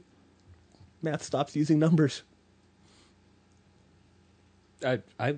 math 1.01 1.23
stops 1.23 1.55
using 1.55 1.77
numbers. 1.77 2.23
I 4.83 4.99
I 5.19 5.37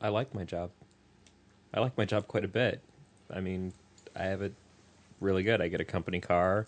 I 0.00 0.08
like 0.08 0.34
my 0.34 0.44
job. 0.44 0.70
I 1.74 1.80
like 1.80 1.96
my 1.98 2.04
job 2.04 2.26
quite 2.26 2.44
a 2.44 2.48
bit. 2.48 2.80
I 3.30 3.40
mean, 3.40 3.72
I 4.14 4.24
have 4.24 4.40
it 4.42 4.54
really 5.20 5.42
good. 5.42 5.60
I 5.60 5.68
get 5.68 5.80
a 5.80 5.84
company 5.84 6.20
car, 6.20 6.66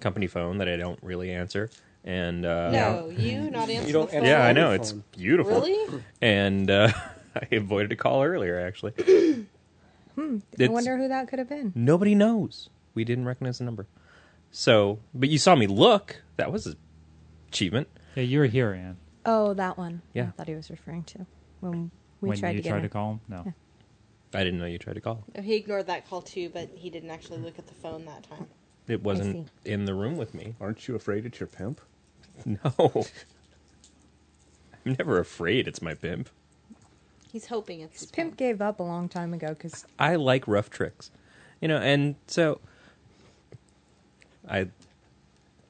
company 0.00 0.26
phone 0.26 0.58
that 0.58 0.68
I 0.68 0.76
don't 0.76 0.98
really 1.02 1.30
answer, 1.30 1.70
and 2.06 2.46
uh, 2.46 2.70
No, 2.70 3.08
you 3.10 3.50
not 3.50 3.68
answer 3.68 3.86
You 3.86 3.92
don't 3.92 4.06
the 4.10 4.16
phone. 4.18 4.24
yeah, 4.24 4.44
I 4.46 4.52
know 4.52 4.70
it's 4.72 4.92
beautiful. 4.92 5.60
Really? 5.60 6.02
And 6.22 6.70
uh, 6.70 6.90
I 7.34 7.54
avoided 7.54 7.92
a 7.92 7.96
call 7.96 8.22
earlier. 8.22 8.58
Actually, 8.60 8.92
hmm. 10.14 10.36
I 10.38 10.40
It's- 10.54 10.70
wonder 10.70 10.96
who 10.96 11.08
that 11.08 11.28
could 11.28 11.38
have 11.38 11.48
been. 11.48 11.72
nobody 11.74 12.14
knows. 12.14 12.70
We 12.94 13.04
didn't 13.04 13.26
recognize 13.26 13.58
the 13.58 13.64
number. 13.64 13.86
So, 14.50 15.00
but 15.12 15.28
you 15.28 15.36
saw 15.38 15.54
me 15.54 15.66
look. 15.66 16.22
That 16.36 16.50
was 16.52 16.66
an 16.66 16.76
achievement. 17.48 17.88
yeah, 18.14 18.22
you 18.22 18.38
were 18.38 18.46
here, 18.46 18.72
Anne. 18.72 18.96
Oh, 19.26 19.52
that 19.54 19.76
one. 19.76 20.00
Yeah. 20.14 20.28
I 20.28 20.30
thought 20.30 20.48
he 20.48 20.54
was 20.54 20.70
referring 20.70 21.02
to 21.04 21.26
when 21.60 21.90
we 22.20 22.28
when 22.30 22.38
tried 22.38 22.50
you 22.52 22.56
to 22.58 22.62
get 22.62 22.68
tried 22.70 22.78
him. 22.78 22.82
to 22.84 22.88
call 22.88 23.10
him, 23.12 23.20
no. 23.28 23.52
I 24.32 24.44
didn't 24.44 24.58
know 24.60 24.66
you 24.66 24.78
tried 24.78 24.94
to 24.94 25.00
call. 25.00 25.24
No, 25.34 25.42
He 25.42 25.54
ignored 25.56 25.86
that 25.88 26.08
call 26.08 26.22
too, 26.22 26.48
but 26.52 26.70
he 26.74 26.88
didn't 26.90 27.10
actually 27.10 27.38
look 27.40 27.58
at 27.58 27.66
the 27.66 27.74
phone 27.74 28.04
that 28.06 28.22
time. 28.28 28.46
It 28.88 29.02
wasn't 29.02 29.48
in 29.64 29.84
the 29.84 29.94
room 29.94 30.16
with 30.16 30.32
me. 30.34 30.54
Aren't 30.60 30.86
you 30.88 30.94
afraid 30.94 31.26
it's 31.26 31.40
your 31.40 31.48
pimp? 31.48 31.80
No. 32.46 33.04
I'm 34.84 34.94
never 34.98 35.18
afraid 35.18 35.66
it's 35.66 35.82
my 35.82 35.94
pimp. 35.94 36.28
He's 37.32 37.46
hoping 37.46 37.80
it's 37.80 38.00
His 38.00 38.10
pimp 38.10 38.36
gave 38.36 38.60
up 38.62 38.78
a 38.80 38.82
long 38.84 39.08
time 39.08 39.34
ago 39.34 39.48
because 39.48 39.84
I 39.98 40.16
like 40.16 40.46
rough 40.46 40.70
tricks. 40.70 41.10
You 41.60 41.68
know, 41.68 41.78
and 41.78 42.14
so 42.28 42.60
I 44.48 44.58
I 44.60 44.68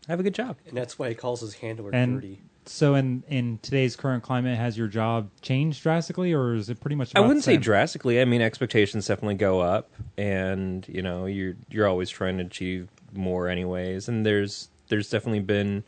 have 0.08 0.20
a 0.20 0.22
good 0.22 0.34
job. 0.34 0.56
And 0.68 0.76
that's 0.76 0.98
why 0.98 1.08
he 1.08 1.14
calls 1.14 1.40
his 1.40 1.54
handler 1.54 1.90
And 1.94 2.16
dirty. 2.20 2.40
so, 2.66 2.94
in 2.94 3.22
in 3.28 3.58
today's 3.62 3.96
current 3.96 4.22
climate, 4.22 4.56
has 4.58 4.76
your 4.76 4.86
job 4.88 5.30
changed 5.40 5.82
drastically, 5.82 6.32
or 6.32 6.54
is 6.54 6.68
it 6.68 6.80
pretty 6.80 6.96
much? 6.96 7.12
I 7.14 7.18
about 7.20 7.28
wouldn't 7.28 7.44
the 7.44 7.50
say 7.50 7.54
same? 7.54 7.62
drastically. 7.62 8.20
I 8.20 8.24
mean, 8.26 8.42
expectations 8.42 9.06
definitely 9.06 9.34
go 9.36 9.60
up, 9.60 9.90
and 10.18 10.86
you 10.88 11.02
know, 11.02 11.26
you're 11.26 11.54
you're 11.70 11.88
always 11.88 12.10
trying 12.10 12.38
to 12.38 12.44
achieve 12.44 12.88
more, 13.14 13.48
anyways. 13.48 14.08
And 14.08 14.26
there's 14.26 14.68
there's 14.88 15.08
definitely 15.10 15.40
been 15.40 15.82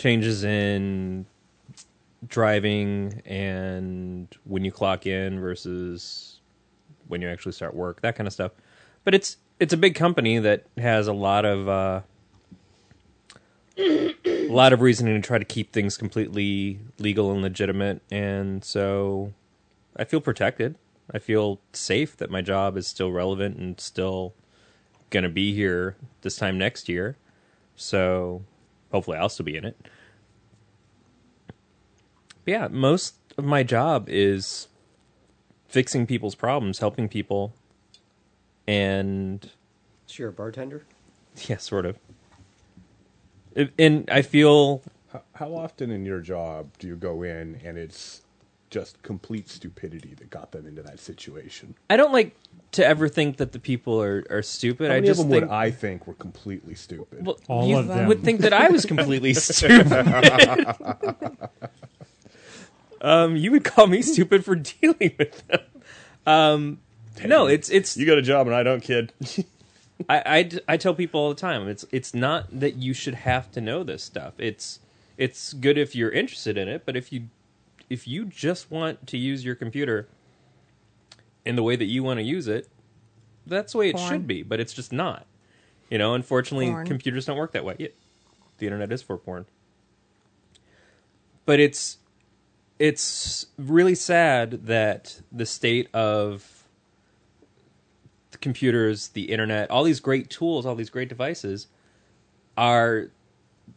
changes 0.00 0.44
in 0.44 1.26
driving 2.26 3.22
and 3.24 4.28
when 4.44 4.64
you 4.64 4.72
clock 4.72 5.06
in 5.06 5.40
versus 5.40 6.40
when 7.08 7.20
you 7.22 7.28
actually 7.28 7.52
start 7.52 7.74
work, 7.74 8.00
that 8.00 8.16
kind 8.16 8.26
of 8.26 8.32
stuff. 8.32 8.52
But 9.04 9.14
it's 9.14 9.36
it's 9.58 9.72
a 9.72 9.76
big 9.76 9.94
company 9.94 10.38
that 10.38 10.64
has 10.78 11.06
a 11.06 11.12
lot 11.12 11.44
of 11.44 11.68
uh, 11.68 12.00
a 13.78 14.48
lot 14.48 14.72
of 14.72 14.80
reasoning 14.80 15.20
to 15.20 15.26
try 15.26 15.38
to 15.38 15.44
keep 15.44 15.72
things 15.72 15.96
completely 15.96 16.80
legal 16.98 17.30
and 17.32 17.42
legitimate, 17.42 18.02
and 18.10 18.64
so 18.64 19.32
I 19.96 20.04
feel 20.04 20.20
protected. 20.20 20.76
I 21.12 21.18
feel 21.18 21.60
safe 21.72 22.16
that 22.18 22.30
my 22.30 22.40
job 22.40 22.76
is 22.76 22.86
still 22.86 23.10
relevant 23.10 23.56
and 23.56 23.80
still 23.80 24.32
going 25.10 25.24
to 25.24 25.28
be 25.28 25.52
here 25.52 25.96
this 26.22 26.36
time 26.36 26.56
next 26.56 26.88
year. 26.88 27.16
So 27.74 28.42
hopefully 28.92 29.16
I'll 29.16 29.28
still 29.28 29.44
be 29.44 29.56
in 29.56 29.64
it. 29.64 29.76
But 32.44 32.52
yeah, 32.52 32.68
most 32.68 33.14
of 33.36 33.44
my 33.44 33.62
job 33.62 34.08
is 34.08 34.68
fixing 35.68 36.06
people's 36.06 36.34
problems, 36.34 36.78
helping 36.78 37.08
people, 37.08 37.54
and 38.66 39.50
So 40.06 40.22
you're 40.22 40.30
a 40.30 40.32
bartender? 40.32 40.84
yeah, 41.46 41.58
sort 41.58 41.86
of. 41.86 41.98
And 43.78 44.08
I 44.10 44.22
feel 44.22 44.82
How, 45.12 45.22
how 45.34 45.54
often 45.54 45.90
in 45.90 46.04
your 46.04 46.20
job 46.20 46.68
do 46.78 46.86
you 46.86 46.96
go 46.96 47.22
in 47.22 47.60
and 47.64 47.76
it's 47.76 48.22
just 48.70 49.02
complete 49.02 49.48
stupidity 49.48 50.14
that 50.14 50.30
got 50.30 50.52
them 50.52 50.66
into 50.66 50.82
that 50.82 50.98
situation? 51.00 51.74
I 51.90 51.96
don't 51.96 52.12
like 52.12 52.36
to 52.72 52.86
ever 52.86 53.08
think 53.08 53.36
that 53.38 53.52
the 53.52 53.58
people 53.58 54.00
are, 54.00 54.24
are 54.30 54.42
stupid. 54.42 54.90
How 54.90 54.96
I 54.96 55.00
just 55.00 55.20
of 55.20 55.28
them 55.28 55.40
think 55.40 55.50
would 55.50 55.50
I 55.54 55.70
think 55.70 56.06
were 56.06 56.14
completely 56.14 56.74
stupid? 56.74 57.26
Well, 57.26 57.38
All 57.48 57.66
you 57.66 57.76
of 57.78 57.88
them. 57.88 58.06
would 58.06 58.22
think 58.22 58.40
that 58.40 58.52
I 58.52 58.68
was 58.68 58.86
completely 58.86 59.34
stupid. 59.34 59.92
um, 63.00 63.36
you 63.36 63.50
would 63.50 63.64
call 63.64 63.86
me 63.86 64.02
stupid 64.02 64.44
for 64.44 64.54
dealing 64.80 65.14
with 65.18 65.46
them. 65.48 65.60
Um, 66.26 66.78
no, 67.24 67.46
it's 67.46 67.68
it's. 67.70 67.96
you 67.96 68.06
got 68.06 68.18
a 68.18 68.22
job 68.22 68.46
and 68.46 68.54
I 68.54 68.62
don't, 68.62 68.82
kid. 68.82 69.12
I 70.08 70.48
I 70.68 70.76
tell 70.76 70.94
people 70.94 71.20
all 71.20 71.28
the 71.28 71.34
time. 71.34 71.68
It's 71.68 71.84
it's 71.90 72.14
not 72.14 72.46
that 72.60 72.76
you 72.76 72.94
should 72.94 73.14
have 73.14 73.50
to 73.52 73.60
know 73.60 73.82
this 73.82 74.02
stuff. 74.02 74.34
It's 74.38 74.78
it's 75.18 75.52
good 75.52 75.76
if 75.76 75.94
you're 75.94 76.10
interested 76.10 76.56
in 76.56 76.68
it, 76.68 76.82
but 76.86 76.96
if 76.96 77.12
you 77.12 77.24
if 77.90 78.06
you 78.08 78.24
just 78.24 78.70
want 78.70 79.06
to 79.08 79.18
use 79.18 79.44
your 79.44 79.56
computer 79.56 80.08
in 81.44 81.56
the 81.56 81.62
way 81.62 81.76
that 81.76 81.86
you 81.86 82.02
want 82.02 82.18
to 82.18 82.24
use 82.24 82.46
it, 82.46 82.68
that's 83.46 83.72
the 83.72 83.78
way 83.78 83.90
it 83.90 83.96
Porn. 83.96 84.08
should 84.08 84.26
be. 84.26 84.42
But 84.42 84.60
it's 84.60 84.72
just 84.72 84.92
not. 84.92 85.26
You 85.90 85.98
know, 85.98 86.14
unfortunately, 86.14 86.70
Porn. 86.70 86.86
computers 86.86 87.26
don't 87.26 87.36
work 87.36 87.52
that 87.52 87.64
way. 87.64 87.90
The 88.58 88.66
internet 88.66 88.92
is 88.92 89.02
for 89.02 89.16
porn. 89.16 89.46
But 91.44 91.58
it's 91.58 91.98
it's 92.78 93.46
really 93.58 93.94
sad 93.94 94.66
that 94.66 95.20
the 95.32 95.44
state 95.44 95.88
of 95.92 96.64
the 98.30 98.38
computers, 98.38 99.08
the 99.08 99.24
internet, 99.24 99.70
all 99.70 99.82
these 99.82 100.00
great 100.00 100.30
tools, 100.30 100.64
all 100.64 100.74
these 100.74 100.90
great 100.90 101.08
devices 101.08 101.66
are 102.56 103.10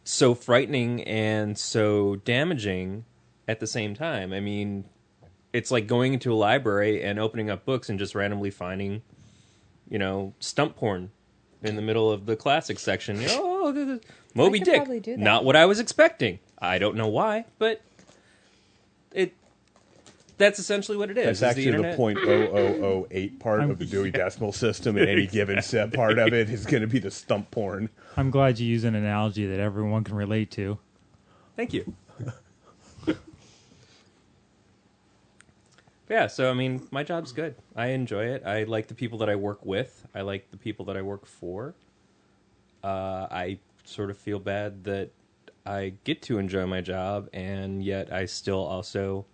so 0.04 0.34
frightening 0.34 1.02
and 1.02 1.58
so 1.58 2.16
damaging 2.16 3.04
at 3.48 3.60
the 3.60 3.66
same 3.66 3.94
time. 3.94 4.32
I 4.32 4.40
mean, 4.40 4.84
it's 5.52 5.70
like 5.70 5.86
going 5.86 6.14
into 6.14 6.32
a 6.32 6.34
library 6.36 7.02
and 7.02 7.18
opening 7.18 7.50
up 7.50 7.64
books 7.64 7.88
and 7.88 7.98
just 7.98 8.14
randomly 8.14 8.50
finding, 8.50 9.02
you 9.88 9.98
know, 9.98 10.34
stump 10.40 10.76
porn 10.76 11.10
in 11.62 11.76
the 11.76 11.82
middle 11.82 12.10
of 12.10 12.26
the 12.26 12.36
classics 12.36 12.82
section. 12.82 13.18
Oh, 13.30 13.72
the- 13.72 13.84
the- 13.84 14.00
Moby 14.34 14.58
could 14.58 14.64
Dick. 14.66 14.76
probably 14.76 15.00
do 15.00 15.12
that. 15.12 15.20
Not 15.22 15.44
what 15.44 15.54
I 15.54 15.64
was 15.66 15.78
expecting. 15.78 16.40
I 16.58 16.78
don't 16.78 16.96
know 16.96 17.06
why, 17.06 17.44
but 17.58 17.82
it 19.12 19.32
that's 20.38 20.58
essentially 20.58 20.98
what 20.98 21.08
it 21.10 21.16
is. 21.16 21.24
That's 21.24 21.36
is 21.36 21.40
the 21.40 21.46
actually 21.46 21.64
the, 21.66 21.70
internet. 21.76 21.96
point 21.96 22.18
oh 22.20 22.30
oh 22.48 22.84
oh 22.84 23.06
eight 23.12 23.38
part 23.38 23.62
of 23.62 23.78
the 23.78 23.84
Dewey 23.84 24.10
Decimal 24.12 24.50
System, 24.52 24.96
and 24.96 25.08
any 25.08 25.28
given 25.28 25.62
set 25.62 25.92
part 25.92 26.18
of 26.18 26.32
it 26.32 26.50
is 26.50 26.66
going 26.66 26.80
to 26.80 26.88
be 26.88 26.98
the 26.98 27.12
stump 27.12 27.52
porn. 27.52 27.90
I'm 28.16 28.32
glad 28.32 28.58
you 28.58 28.66
use 28.66 28.82
an 28.82 28.96
analogy 28.96 29.46
that 29.46 29.60
everyone 29.60 30.02
can 30.02 30.16
relate 30.16 30.50
to. 30.52 30.78
Thank 31.54 31.72
you. 31.72 31.94
Yeah, 36.08 36.26
so 36.26 36.50
I 36.50 36.54
mean, 36.54 36.86
my 36.90 37.02
job's 37.02 37.32
good. 37.32 37.54
I 37.76 37.88
enjoy 37.88 38.26
it. 38.26 38.42
I 38.44 38.64
like 38.64 38.88
the 38.88 38.94
people 38.94 39.18
that 39.18 39.28
I 39.30 39.36
work 39.36 39.64
with. 39.64 40.06
I 40.14 40.20
like 40.22 40.50
the 40.50 40.56
people 40.56 40.84
that 40.86 40.96
I 40.96 41.02
work 41.02 41.26
for. 41.26 41.74
Uh, 42.82 43.26
I 43.30 43.58
sort 43.84 44.10
of 44.10 44.18
feel 44.18 44.38
bad 44.38 44.84
that 44.84 45.10
I 45.66 45.94
get 46.04 46.20
to 46.22 46.38
enjoy 46.38 46.66
my 46.66 46.80
job, 46.80 47.28
and 47.32 47.82
yet 47.82 48.12
I 48.12 48.26
still 48.26 48.58
also 48.64 49.24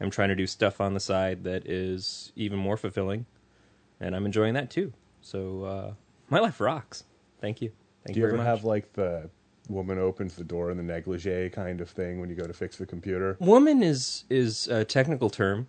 am 0.00 0.10
trying 0.10 0.28
to 0.28 0.36
do 0.36 0.46
stuff 0.46 0.80
on 0.80 0.94
the 0.94 1.00
side 1.00 1.44
that 1.44 1.66
is 1.66 2.32
even 2.36 2.58
more 2.58 2.76
fulfilling, 2.76 3.26
and 4.00 4.14
I'm 4.14 4.24
enjoying 4.26 4.54
that 4.54 4.70
too. 4.70 4.92
So 5.20 5.64
uh, 5.64 5.92
my 6.30 6.38
life 6.38 6.60
rocks. 6.60 7.04
Thank 7.40 7.60
you. 7.60 7.72
Thank 8.04 8.14
Do 8.14 8.20
you 8.20 8.26
very 8.26 8.34
ever 8.34 8.44
much. 8.44 8.46
have 8.46 8.64
like 8.64 8.92
the 8.92 9.28
woman 9.68 9.98
opens 9.98 10.34
the 10.34 10.44
door 10.44 10.70
in 10.70 10.76
the 10.76 10.82
negligee 10.82 11.48
kind 11.48 11.80
of 11.80 11.88
thing 11.90 12.20
when 12.20 12.28
you 12.28 12.36
go 12.36 12.46
to 12.46 12.52
fix 12.52 12.76
the 12.76 12.86
computer? 12.86 13.36
Woman 13.40 13.82
is 13.82 14.24
is 14.30 14.68
a 14.68 14.84
technical 14.84 15.30
term. 15.30 15.66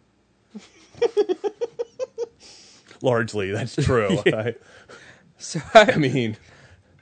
Largely, 3.02 3.52
that's 3.52 3.76
true. 3.76 4.20
I, 4.28 4.56
So 5.38 5.60
I 5.74 5.98
mean, 5.98 6.38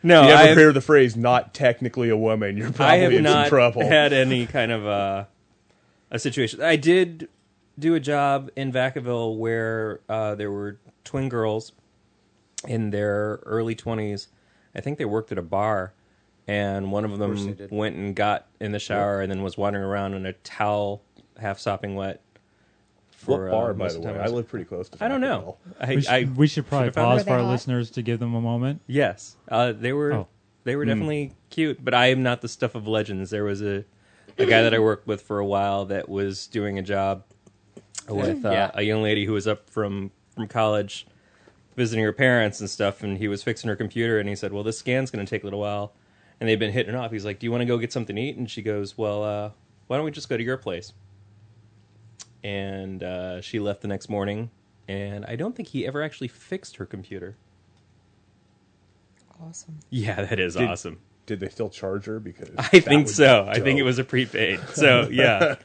no, 0.02 0.24
if 0.24 0.30
you 0.30 0.34
I 0.34 0.38
ever 0.40 0.48
have, 0.48 0.58
hear 0.58 0.74
the 0.74 0.82
phrase 0.82 1.16
"not 1.16 1.54
technically 1.54 2.10
a 2.10 2.18
woman," 2.18 2.58
you're 2.58 2.70
I 2.70 2.72
probably 2.72 3.00
have 3.02 3.14
in 3.14 3.24
not 3.24 3.46
some 3.46 3.50
trouble. 3.50 3.88
had 3.88 4.14
any 4.14 4.46
kind 4.48 4.72
of 4.72 4.88
uh, 4.88 5.26
a 6.10 6.18
situation. 6.18 6.62
I 6.62 6.76
did 6.76 7.30
do 7.78 7.94
a 7.94 8.00
job 8.00 8.50
in 8.56 8.72
Vacaville 8.72 9.38
where 9.38 10.02
uh, 10.10 10.34
there 10.36 10.52
were 10.52 10.80
twin 11.04 11.30
girls 11.30 11.72
in 12.68 12.90
their 12.90 13.40
early 13.46 13.76
twenties. 13.76 14.28
I 14.74 14.82
think 14.82 14.98
they 14.98 15.06
worked 15.06 15.32
at 15.32 15.38
a 15.38 15.42
bar, 15.44 15.94
and 16.48 16.92
one 16.92 17.06
of 17.06 17.20
them 17.20 17.54
did. 17.56 17.70
went 17.72 17.96
and 17.96 18.16
got 18.16 18.48
in 18.60 18.72
the 18.72 18.80
shower 18.80 19.22
and 19.22 19.32
then 19.32 19.44
was 19.44 19.56
wandering 19.58 19.86
around 19.86 20.16
in 20.16 20.26
a 20.26 20.34
towel, 20.34 21.04
half 21.40 21.60
sopping 21.60 21.94
wet. 21.94 22.22
What 23.26 23.38
For, 23.38 23.50
bar, 23.50 23.70
uh, 23.72 23.74
by 23.74 23.92
the 23.92 24.00
way? 24.00 24.06
time 24.14 24.22
I 24.22 24.28
live 24.28 24.48
pretty 24.48 24.66
close 24.66 24.90
to. 24.90 25.04
I 25.04 25.08
don't 25.08 25.22
know. 25.22 25.58
Vacaville. 25.82 25.88
I, 25.90 25.96
We, 25.96 26.02
sh- 26.02 26.08
I 26.10 26.24
we 26.36 26.48
should 26.48 26.68
probably 26.68 26.86
should've 26.88 26.96
found 26.96 27.18
pause 27.20 27.24
for 27.26 27.32
our 27.34 27.40
hot? 27.40 27.52
listeners 27.52 27.90
to 27.92 28.02
give 28.02 28.20
them 28.20 28.34
a 28.36 28.42
moment. 28.42 28.82
Yes, 28.88 29.36
uh, 29.50 29.72
they 29.74 29.94
were. 29.94 30.14
Oh. 30.14 30.28
They 30.64 30.76
were 30.76 30.86
definitely 30.86 31.34
cute, 31.50 31.84
but 31.84 31.94
I 31.96 32.08
am 32.08 32.22
not 32.22 32.42
the 32.42 32.48
stuff 32.48 32.76
of 32.76 32.88
legends. 32.88 33.32
There 33.32 33.44
was 33.44 33.62
a 33.64 33.84
a 34.38 34.46
guy 34.46 34.62
that 34.62 34.74
I 34.74 34.80
worked 34.80 35.08
with 35.08 35.22
for 35.22 35.40
a 35.40 35.46
while 35.46 35.86
that 35.86 36.08
was 36.08 36.46
doing 36.48 36.78
a 36.80 36.82
job 36.84 37.24
with 38.08 38.46
uh, 38.46 38.52
Yeah. 38.52 38.72
a 38.74 38.84
young 38.84 39.02
lady 39.04 39.26
who 39.26 39.34
was 39.34 39.48
up 39.48 39.70
from 39.70 40.12
from 40.36 40.48
college 40.48 41.06
visiting 41.76 42.04
her 42.04 42.14
parents 42.14 42.60
and 42.60 42.70
stuff, 42.70 43.02
and 43.02 43.18
he 43.18 43.28
was 43.28 43.42
fixing 43.44 43.68
her 43.70 43.76
computer, 43.76 44.20
and 44.20 44.30
he 44.30 44.36
said, 44.36 44.54
"Well, 44.54 44.64
this 44.64 44.78
scan's 44.78 45.10
going 45.12 45.26
to 45.26 45.30
take 45.30 45.44
a 45.44 45.46
little 45.46 45.60
while," 45.62 45.94
and 46.40 46.48
they've 46.48 46.60
been 46.60 46.72
hitting 46.72 46.94
it 46.94 46.98
off. 46.98 47.12
He's 47.12 47.26
like, 47.26 47.40
"Do 47.40 47.46
you 47.48 47.52
want 47.52 47.62
to 47.62 47.66
go 47.66 47.78
get 47.78 47.92
something 47.92 48.16
to 48.16 48.22
eat?" 48.22 48.38
And 48.38 48.50
she 48.50 48.62
goes, 48.62 48.98
"Well, 48.98 49.24
uh, 49.24 49.50
why 49.88 49.98
don't 49.98 50.06
we 50.06 50.12
just 50.12 50.30
go 50.30 50.38
to 50.38 50.44
your 50.44 50.58
place?" 50.58 50.94
And 52.44 53.04
uh, 53.04 53.42
she 53.42 53.60
left 53.60 53.82
the 53.82 53.88
next 53.88 54.10
morning, 54.10 54.50
and 54.88 55.26
I 55.26 55.36
don't 55.36 55.56
think 55.56 55.68
he 55.70 55.86
ever 55.86 56.02
actually 56.02 56.28
fixed 56.30 56.78
her 56.78 56.86
computer. 56.86 57.36
awesome. 59.42 59.80
Yeah, 59.90 60.16
that 60.26 60.40
is 60.40 60.56
Did- 60.56 60.70
awesome. 60.70 61.00
Did 61.28 61.40
they 61.40 61.50
still 61.50 61.70
charge 61.70 62.06
her? 62.06 62.20
Because 62.20 62.50
I 62.58 62.64
that 62.80 62.84
think 62.84 63.06
would 63.08 63.16
so. 63.16 63.44
be 63.46 63.50
I 63.52 63.54
think 63.60 63.78
it 63.78 63.82
dope. 63.82 63.86
was 63.86 64.00
a 64.00 64.04
prepaid. 64.04 64.60
So 64.74 65.08
yeah, 65.10 65.56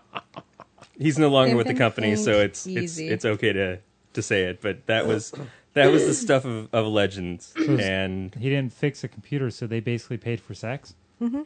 he's 0.98 1.18
no 1.18 1.28
longer 1.28 1.56
with 1.56 1.66
the 1.66 1.74
company, 1.74 2.16
so 2.16 2.40
it's 2.40 2.66
it's 2.66 2.98
easy. 2.98 3.08
it's 3.08 3.24
okay 3.24 3.52
to 3.52 3.78
to 4.14 4.22
say 4.22 4.44
it. 4.44 4.62
But 4.62 4.86
that 4.86 5.06
was 5.06 5.32
that 5.74 5.90
was 5.90 6.06
the 6.06 6.14
stuff 6.14 6.44
of, 6.44 6.68
of 6.72 6.86
legends, 6.86 7.52
and 7.68 8.34
He 8.36 8.48
didn't 8.48 8.72
fix 8.72 9.02
a 9.04 9.08
computer, 9.08 9.50
so 9.50 9.66
they 9.66 9.80
basically 9.80 10.18
paid 10.18 10.40
for 10.40 10.54
sex. 10.54 10.94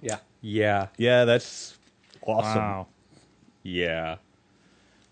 Yeah. 0.03 0.19
yeah, 0.41 0.87
Yeah, 0.99 1.25
that's 1.25 1.77
awesome. 2.23 2.61
Wow, 2.63 2.87
yeah. 3.65 4.17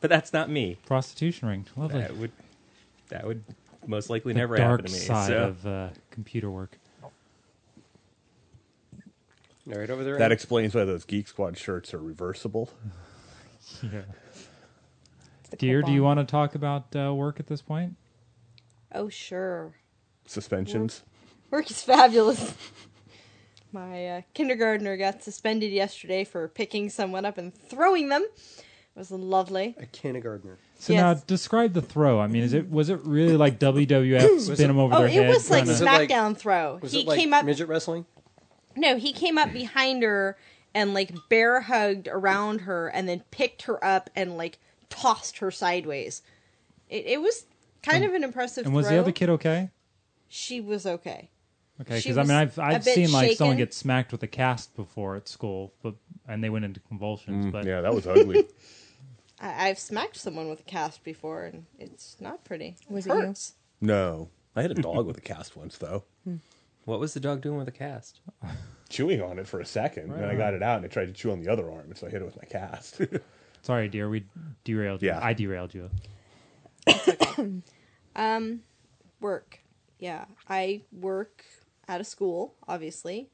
But 0.03 0.11
that's 0.11 0.33
not 0.33 0.51
me. 0.51 0.77
prostitution 0.85 1.49
ring, 1.49 1.67
lovely. 1.77 2.01
That 2.01 2.17
would 2.17 2.33
that 3.09 3.27
would 3.27 3.43
most 3.87 4.11
likely 4.11 4.35
the 4.35 4.41
never 4.41 4.57
happen 4.57 4.85
to 4.85 4.93
me. 4.93 4.99
Dark 4.99 5.07
side 5.07 5.29
so 5.29 5.45
of 5.45 5.67
uh, 5.67 5.89
computer 6.11 6.51
work. 6.51 6.77
Right 9.65 9.89
over 9.89 10.03
there. 10.03 10.19
That 10.19 10.33
explains 10.33 10.75
why 10.75 10.85
those 10.85 11.05
Geek 11.05 11.29
Squad 11.29 11.57
shirts 11.57 11.95
are 11.95 11.99
reversible. 11.99 12.71
Yeah. 13.83 14.03
Dear, 15.57 15.83
do 15.83 15.93
you 15.93 16.03
want 16.03 16.19
to 16.21 16.25
talk 16.27 16.55
about 16.55 16.95
uh, 16.95 17.15
work 17.15 17.41
at 17.41 17.47
this 17.47 17.63
point? 17.63 17.97
Oh, 18.93 19.09
sure. 19.09 19.75
Suspensions. 20.27 21.03
Work 21.51 21.71
is 21.71 21.83
fabulous. 21.83 22.55
My 23.73 24.07
uh, 24.09 24.23
kindergartner 24.35 24.97
got 24.97 25.23
suspended 25.23 25.73
yesterday 25.73 26.25
for 26.25 26.49
picking 26.49 26.91
someone 26.91 27.25
up 27.25 27.39
and 27.39 27.55
throwing 27.55 28.09
them. 28.09 28.27
It 28.95 28.99
was 28.99 29.11
lovely. 29.11 29.75
a 29.79 29.87
kindergartner. 29.87 30.59
So 30.79 30.93
Yes. 30.93 31.01
now 31.01 31.15
describe 31.27 31.73
the 31.73 31.81
throw. 31.83 32.21
I 32.21 32.27
mean, 32.27 32.43
is 32.43 32.53
it 32.53 32.71
was 32.71 32.91
it 32.91 33.01
really 33.05 33.37
like 33.37 33.59
WWF 33.59 34.41
spin 34.55 34.69
them 34.69 34.79
over 34.79 34.95
Oh, 34.95 34.99
their 34.99 35.07
it 35.09 35.13
head? 35.15 35.29
was 35.29 35.51
like 35.51 35.61
kinda- 35.61 35.73
Was 35.73 35.81
it 35.81 35.85
like- 35.87 36.09
SmackDown 36.11 36.37
throw. 36.37 36.79
Was 36.83 36.93
he 36.93 37.01
it 37.01 37.07
like 37.07 37.19
came 37.19 37.33
up. 37.33 37.45
midget 37.47 37.69
wrestling? 37.69 38.05
No, 38.77 38.97
he 38.99 39.13
came 39.13 39.39
up 39.39 39.53
behind 39.53 40.03
her 40.03 40.37
and 40.75 40.93
like 40.95 41.13
bear 41.31 41.63
hugged 41.63 42.09
around 42.09 42.63
her 42.63 42.89
and 42.89 43.09
then 43.09 43.23
picked 43.31 43.63
her 43.63 43.83
up 43.85 44.11
and 44.15 44.37
like 44.37 44.59
tossed 44.91 45.39
her 45.39 45.51
sideways. 45.51 46.21
It, 46.91 47.07
it 47.07 47.21
was 47.23 47.47
kind 47.83 48.05
of 48.05 48.13
an 48.13 48.25
impressive. 48.25 48.67
and 48.67 48.75
was 48.75 48.87
throw. 48.87 48.97
the 48.97 49.01
other 49.03 49.13
kid 49.13 49.31
okay? 49.31 49.71
She 50.29 50.61
was 50.61 50.85
okay. 50.87 51.31
Okay, 51.81 52.01
She 52.01 52.11
because 52.11 52.19
I 52.19 52.23
mean, 52.23 52.33
I've 52.39 52.59
a 52.59 52.63
I've 52.63 52.85
bit 52.85 52.95
seen 52.95 53.11
like 53.13 53.37
someone 53.39 53.57
shaken. 53.57 53.65
get 53.67 53.75
smacked 53.75 54.13
with 54.13 54.23
a 54.23 54.27
cast 54.29 54.77
before 54.77 55.17
at 55.17 55.29
school, 55.29 55.73
but 55.83 55.95
and 56.29 56.45
they 56.45 56.51
went 56.51 56.65
into 56.67 56.81
convulsions. 56.81 57.47
but 57.51 57.65
Mm, 57.65 57.69
Yeah, 57.69 57.81
that 57.81 57.95
was 57.95 58.07
ugly. 58.07 58.47
I, 59.43 59.69
I've 59.69 59.79
smacked 59.79 60.17
someone 60.17 60.49
with 60.49 60.61
a 60.61 60.65
cast 60.65 61.05
before 61.05 61.45
and 61.45 61.67
it's 61.79 62.17
not 62.21 62.45
pretty. 62.45 62.77
Was 62.89 63.07
it 63.07 63.11
it 63.11 63.15
you? 63.17 63.21
hurts. 63.21 63.55
no. 63.81 64.29
I 64.55 64.61
had 64.61 64.71
a 64.71 64.75
dog 64.75 65.07
with 65.07 65.17
a 65.17 65.23
cast 65.23 65.57
once, 65.57 65.79
though. 65.79 66.05
Hmm. 66.25 66.37
What 66.85 67.01
was 67.01 67.15
the 67.15 67.21
dog 67.21 67.41
doing 67.41 67.57
with 67.57 67.69
a 67.69 67.73
cast? 67.73 68.21
Chewing 68.91 69.23
on 69.23 69.39
it 69.39 69.47
for 69.47 69.61
a 69.61 69.65
second. 69.65 70.13
and 70.13 70.23
then 70.23 70.29
I 70.29 70.35
got 70.35 70.53
it 70.53 70.63
out 70.63 70.77
and 70.77 70.85
I 70.85 70.89
tried 70.89 71.07
to 71.07 71.13
chew 71.15 71.31
on 71.33 71.41
the 71.41 71.51
other 71.51 71.71
arm, 71.71 71.87
and 71.87 71.97
so 71.97 72.07
I 72.07 72.11
hit 72.11 72.21
it 72.21 72.25
with 72.27 72.37
my 72.37 72.45
cast. 72.45 73.01
sorry, 73.63 73.89
dear, 73.89 74.11
we 74.11 74.27
derailed 74.65 75.01
you. 75.01 75.09
Yeah. 75.09 75.21
I 75.23 75.33
derailed 75.33 75.73
you. 75.75 75.89
Um, 78.15 78.61
work. 79.21 79.61
Yeah. 79.99 80.27
I 80.51 80.83
work 80.93 81.47
at 81.89 82.01
a 82.01 82.05
school, 82.05 82.55
obviously. 82.69 83.31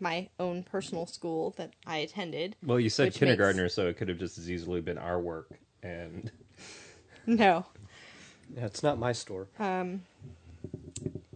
My 0.00 0.28
own 0.40 0.62
personal 0.64 1.06
school 1.06 1.54
that 1.56 1.70
I 1.86 1.98
attended. 1.98 2.56
Well, 2.64 2.80
you 2.80 2.90
said 2.90 3.06
Which 3.06 3.18
kindergartner, 3.18 3.68
so 3.68 3.86
it 3.88 3.96
could 3.96 4.08
have 4.08 4.18
just 4.18 4.38
as 4.38 4.50
easily 4.50 4.80
been 4.80 4.98
our 4.98 5.20
work. 5.20 5.50
And 5.82 6.30
No. 7.26 7.64
Yeah, 8.54 8.66
it's 8.66 8.82
not 8.82 8.98
my 8.98 9.12
store. 9.12 9.48
Um, 9.58 10.02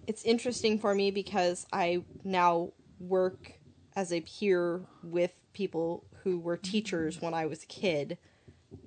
it's 0.06 0.24
interesting 0.24 0.78
for 0.78 0.94
me 0.94 1.10
because 1.10 1.66
I 1.72 2.02
now 2.24 2.72
work 3.00 3.52
as 3.96 4.12
a 4.12 4.20
peer 4.20 4.82
with 5.02 5.32
people 5.52 6.04
who 6.24 6.38
were 6.38 6.56
teachers 6.56 7.20
when 7.22 7.32
I 7.34 7.46
was 7.46 7.62
a 7.62 7.66
kid. 7.66 8.18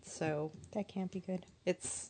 So 0.03 0.51
That 0.73 0.87
can't 0.87 1.11
be 1.11 1.19
good. 1.21 1.45
it's 1.65 2.09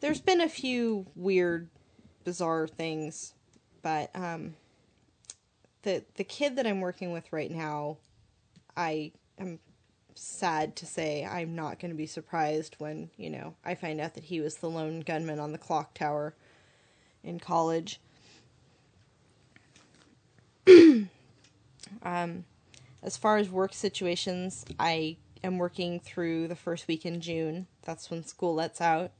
there's 0.00 0.20
been 0.20 0.40
a 0.40 0.48
few 0.48 1.06
weird 1.14 1.68
bizarre 2.24 2.66
things 2.66 3.32
but 3.82 4.10
um 4.14 4.54
the 5.84 6.04
the 6.16 6.24
kid 6.24 6.56
that 6.56 6.66
I'm 6.66 6.80
working 6.80 7.12
with 7.12 7.32
right 7.32 7.50
now 7.50 7.96
I 8.76 9.12
am 9.38 9.58
sad 10.14 10.76
to 10.76 10.86
say 10.86 11.24
I'm 11.24 11.54
not 11.54 11.78
going 11.78 11.90
to 11.90 11.96
be 11.96 12.06
surprised 12.06 12.76
when, 12.78 13.10
you 13.16 13.30
know, 13.30 13.54
I 13.64 13.74
find 13.74 14.00
out 14.00 14.14
that 14.14 14.24
he 14.24 14.40
was 14.40 14.56
the 14.56 14.70
lone 14.70 15.00
gunman 15.00 15.40
on 15.40 15.52
the 15.52 15.58
clock 15.58 15.94
tower 15.94 16.34
in 17.22 17.38
college. 17.38 18.00
um, 22.02 22.44
as 23.02 23.16
far 23.16 23.36
as 23.36 23.50
work 23.50 23.74
situations, 23.74 24.64
I 24.78 25.16
am 25.42 25.58
working 25.58 26.00
through 26.00 26.48
the 26.48 26.56
first 26.56 26.88
week 26.88 27.04
in 27.04 27.20
June. 27.20 27.66
That's 27.82 28.10
when 28.10 28.24
school 28.24 28.54
lets 28.54 28.80
out. 28.80 29.12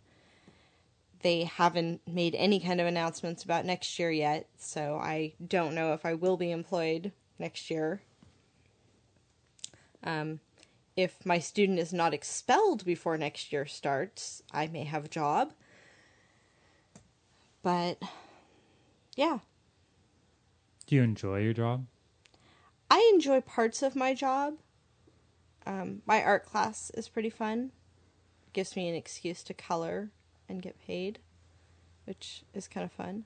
They 1.24 1.44
haven't 1.44 2.02
made 2.06 2.34
any 2.34 2.60
kind 2.60 2.82
of 2.82 2.87
announcements 2.87 3.42
about 3.42 3.64
next 3.64 3.98
year 3.98 4.10
yet, 4.10 4.46
so 4.58 4.96
I 4.96 5.32
don't 5.48 5.74
know 5.74 5.94
if 5.94 6.04
I 6.04 6.12
will 6.12 6.37
be 6.37 6.50
employed 6.50 7.12
next 7.38 7.70
year. 7.70 8.02
Um, 10.02 10.40
if 10.98 11.24
my 11.24 11.38
student 11.38 11.78
is 11.78 11.94
not 11.94 12.12
expelled 12.12 12.84
before 12.84 13.16
next 13.16 13.54
year 13.54 13.64
starts, 13.64 14.42
I 14.52 14.66
may 14.66 14.84
have 14.84 15.06
a 15.06 15.08
job. 15.08 15.54
But 17.62 18.02
yeah, 19.16 19.38
Do 20.87 20.96
you 20.96 21.02
enjoy 21.02 21.40
your 21.40 21.54
job? 21.54 21.87
I 22.90 23.10
enjoy 23.14 23.40
parts 23.40 23.82
of 23.82 23.96
my 23.96 24.12
job. 24.12 24.56
Um, 25.64 26.02
my 26.04 26.22
art 26.22 26.44
class 26.44 26.90
is 26.90 27.08
pretty 27.08 27.30
fun. 27.30 27.72
Gives 28.52 28.76
me 28.76 28.90
an 28.90 28.94
excuse 28.94 29.42
to 29.44 29.54
color 29.54 30.10
and 30.48 30.62
get 30.62 30.78
paid, 30.87 31.18
which 32.07 32.42
is 32.54 32.68
kind 32.68 32.85
of 32.85 32.92
fun. 32.92 33.24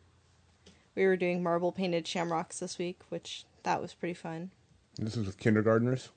We 0.95 1.05
were 1.07 1.17
doing 1.17 1.43
marble 1.43 1.73
painted 1.73 2.07
shamrocks 2.07 2.59
this 2.59 2.79
week, 2.79 3.01
which 3.09 3.45
that 3.63 3.81
was 3.81 3.95
pretty 3.95 4.15
fun. 4.15 4.51
this 4.99 5.17
is 5.17 5.27
with 5.27 5.39
kindergartners. 5.39 6.09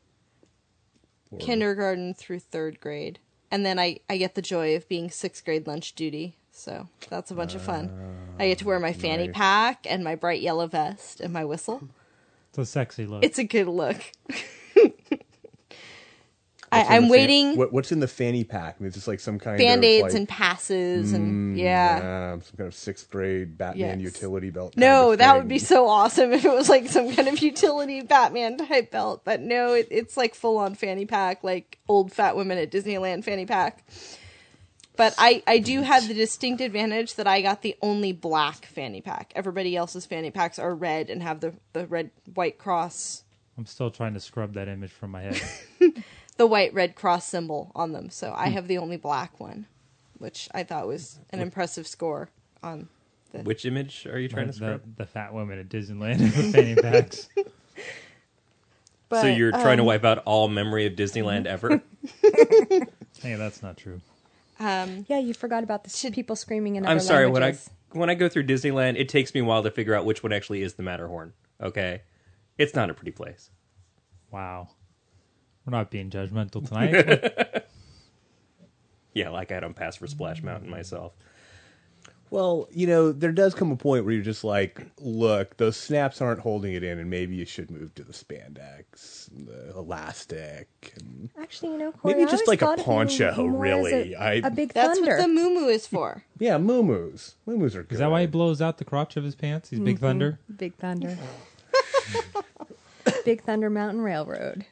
Or- 1.31 1.39
Kindergarten 1.39 2.13
through 2.13 2.39
third 2.39 2.79
grade. 2.79 3.19
And 3.49 3.65
then 3.65 3.77
I, 3.79 3.99
I 4.09 4.17
get 4.17 4.35
the 4.35 4.41
joy 4.41 4.75
of 4.75 4.87
being 4.87 5.09
sixth 5.11 5.43
grade 5.45 5.67
lunch 5.67 5.93
duty. 5.93 6.35
So 6.51 6.87
that's 7.09 7.31
a 7.31 7.35
bunch 7.35 7.55
of 7.55 7.61
fun. 7.61 7.91
I 8.39 8.47
get 8.47 8.57
to 8.59 8.65
wear 8.65 8.79
my 8.79 8.93
fanny 8.93 9.27
nice. 9.27 9.35
pack 9.35 9.85
and 9.89 10.03
my 10.03 10.15
bright 10.15 10.41
yellow 10.41 10.67
vest 10.67 11.21
and 11.21 11.31
my 11.31 11.45
whistle. 11.45 11.87
It's 12.49 12.57
a 12.57 12.65
sexy 12.65 13.05
look. 13.05 13.23
It's 13.23 13.39
a 13.39 13.43
good 13.43 13.67
look. 13.67 14.01
What's 16.71 16.87
in 16.87 16.93
I, 16.93 16.95
I'm 16.95 17.03
the 17.03 17.11
waiting. 17.11 17.57
what, 17.57 17.73
what's 17.73 17.91
in 17.91 17.99
the 17.99 18.07
fanny 18.07 18.45
pack? 18.45 18.77
I 18.79 18.83
mean, 18.83 18.87
is 18.89 18.95
this 18.95 19.07
like 19.07 19.19
some 19.19 19.39
kind 19.39 19.57
band 19.57 19.79
of 19.79 19.83
aids 19.83 20.03
like, 20.03 20.13
and 20.13 20.29
passes 20.29 21.11
and 21.11 21.55
mm, 21.55 21.59
yeah. 21.59 22.39
some 22.39 22.57
kind 22.57 22.67
of 22.67 22.73
sixth 22.73 23.09
grade 23.09 23.57
Batman 23.57 23.99
Yes. 23.99 24.13
utility 24.15 24.51
belt. 24.51 24.77
No, 24.77 25.13
that 25.15 25.27
thing. 25.27 25.37
would 25.37 25.47
be 25.49 25.59
so 25.59 25.87
awesome 25.89 26.31
if 26.33 26.45
it 26.45 26.53
was 26.53 26.69
like 26.69 26.87
some 26.87 27.13
kind 27.13 27.27
of 27.27 27.39
utility 27.39 28.01
Batman 28.01 28.57
type 28.57 28.89
belt. 28.89 29.25
But 29.25 29.41
no, 29.41 29.73
it, 29.73 29.89
it's 29.91 30.15
like 30.15 30.33
full 30.33 30.57
on 30.57 30.75
fanny 30.75 31.05
pack, 31.05 31.43
like 31.43 31.77
old 31.89 32.13
fat 32.13 32.37
women 32.37 32.57
at 32.57 32.71
Disneyland 32.71 33.25
fanny 33.25 33.45
pack. 33.45 33.83
But 34.95 35.13
I, 35.17 35.43
I 35.47 35.57
do 35.59 35.81
have 35.81 36.07
the 36.07 36.13
distinct 36.13 36.61
advantage 36.61 37.15
that 37.15 37.27
I 37.27 37.41
got 37.41 37.63
the 37.63 37.75
only 37.81 38.13
black 38.13 38.65
fanny 38.65 39.01
pack. 39.01 39.33
Everybody 39.35 39.75
else's 39.75 40.05
fanny 40.05 40.31
packs 40.31 40.57
are 40.59 40.73
red 40.73 41.09
and 41.09 41.21
have 41.23 41.41
the, 41.41 41.53
the 41.73 41.87
red 41.87 42.11
white 42.33 42.57
cross, 42.57 43.23
I'm 43.57 43.65
still 43.65 43.91
trying 43.91 44.13
to 44.13 44.19
scrub 44.19 44.53
that 44.53 44.67
image 44.67 44.91
from 44.91 45.11
my 45.11 45.21
head. 45.21 45.41
the 46.41 46.47
white 46.47 46.73
red 46.73 46.95
cross 46.95 47.23
symbol 47.27 47.71
on 47.75 47.91
them. 47.91 48.09
So 48.09 48.33
I 48.35 48.47
have 48.49 48.67
the 48.67 48.79
only 48.79 48.97
black 48.97 49.39
one, 49.39 49.67
which 50.17 50.49
I 50.55 50.63
thought 50.63 50.87
was 50.87 51.19
an 51.29 51.39
impressive 51.39 51.85
score 51.85 52.29
on 52.63 52.89
the 53.31 53.43
which 53.43 53.63
image 53.63 54.07
are 54.07 54.17
you 54.17 54.27
trying 54.27 54.47
to 54.47 54.51
the, 54.51 54.57
scrub? 54.57 54.81
the 54.97 55.05
fat 55.05 55.35
woman 55.35 55.59
at 55.59 55.69
Disneyland 55.69 56.19
with 56.19 56.51
fanny 56.51 56.75
packs. 56.75 57.29
But, 59.07 59.21
so 59.21 59.27
you're 59.27 59.51
trying 59.51 59.75
to 59.75 59.83
um, 59.83 59.87
wipe 59.87 60.05
out 60.05 60.19
all 60.19 60.47
memory 60.47 60.85
of 60.85 60.93
Disneyland 60.93 61.45
ever? 61.45 61.81
Hey, 63.21 63.35
that's 63.35 63.61
not 63.61 63.75
true. 63.75 63.99
Um, 64.57 65.05
Yeah, 65.09 65.19
you 65.19 65.33
forgot 65.35 65.63
about 65.63 65.83
the 65.83 65.89
s- 65.89 66.15
people 66.15 66.35
screaming 66.37 66.77
in 66.77 66.85
other 66.85 66.93
I'm 66.93 66.99
sorry. 67.01 67.27
When 67.27 67.43
I 67.43 67.55
when 67.91 68.09
I 68.09 68.15
go 68.15 68.29
through 68.29 68.45
Disneyland, 68.47 68.97
it 68.97 69.09
takes 69.09 69.33
me 69.35 69.41
a 69.41 69.43
while 69.43 69.61
to 69.63 69.69
figure 69.69 69.93
out 69.93 70.05
which 70.05 70.23
one 70.23 70.31
actually 70.33 70.63
is 70.63 70.73
the 70.75 70.81
Matterhorn. 70.83 71.33
Okay, 71.61 72.01
it's 72.57 72.73
not 72.73 72.89
a 72.89 72.93
pretty 72.95 73.11
place. 73.11 73.51
Wow. 74.31 74.69
We're 75.65 75.77
not 75.77 75.91
being 75.91 76.09
judgmental 76.09 76.67
tonight. 76.67 77.63
Yeah, 79.13 79.29
like 79.29 79.51
I 79.51 79.59
don't 79.59 79.75
pass 79.75 79.97
for 79.97 80.07
Splash 80.07 80.41
Mountain 80.41 80.69
myself. 80.69 81.13
Well, 82.29 82.69
you 82.71 82.87
know, 82.87 83.11
there 83.11 83.33
does 83.33 83.53
come 83.53 83.73
a 83.73 83.75
point 83.75 84.05
where 84.05 84.13
you're 84.13 84.23
just 84.23 84.45
like, 84.45 84.81
look, 84.99 85.57
those 85.57 85.75
snaps 85.75 86.21
aren't 86.21 86.39
holding 86.39 86.73
it 86.73 86.81
in, 86.81 86.97
and 86.97 87.09
maybe 87.09 87.35
you 87.35 87.43
should 87.43 87.69
move 87.69 87.93
to 87.95 88.05
the 88.05 88.13
spandex, 88.13 89.29
the 89.33 89.77
elastic. 89.77 90.93
And 90.95 91.29
Actually, 91.37 91.73
you 91.73 91.77
know, 91.79 91.91
Corey, 91.91 92.13
Maybe 92.13 92.25
I 92.25 92.31
just 92.31 92.47
like 92.47 92.61
a 92.61 92.67
thought 92.67 92.79
of 92.79 92.85
you 92.85 92.85
poncho, 92.85 93.45
really. 93.47 94.13
A, 94.13 94.17
I- 94.17 94.33
a 94.45 94.49
big 94.49 94.71
that's 94.71 94.97
thunder. 94.97 95.17
what 95.17 95.23
the 95.23 95.27
moo 95.27 95.67
is 95.67 95.85
for. 95.85 96.23
yeah, 96.39 96.57
moo-moos. 96.57 97.35
Moo-moos 97.45 97.75
are 97.75 97.83
good. 97.83 97.95
Is 97.95 97.99
that 97.99 98.09
why 98.09 98.21
he 98.21 98.27
blows 98.27 98.61
out 98.61 98.77
the 98.77 98.85
crotch 98.85 99.17
of 99.17 99.25
his 99.25 99.35
pants? 99.35 99.69
He's 99.69 99.81
Big 99.81 99.97
mm-hmm. 99.97 100.05
Thunder? 100.05 100.39
Big 100.55 100.73
Thunder. 100.75 101.17
Big 103.25 103.43
Thunder 103.43 103.69
Mountain 103.69 103.99
Railroad. 104.03 104.65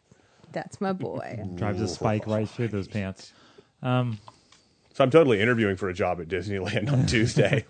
That's 0.52 0.80
my 0.82 0.94
boy. 0.94 1.40
Drives 1.56 1.82
a 1.82 1.88
spike 1.88 2.26
right 2.28 2.48
through 2.50 2.70
those 2.70 2.88
pants. 2.88 3.34
Um, 3.82 4.18
So 4.94 5.04
I'm 5.04 5.12
totally 5.12 5.42
interviewing 5.42 5.76
for 5.78 5.90
a 5.90 5.94
job 5.94 6.20
at 6.20 6.28
Disneyland 6.28 6.92
on 6.92 7.06
Tuesday. 7.08 7.66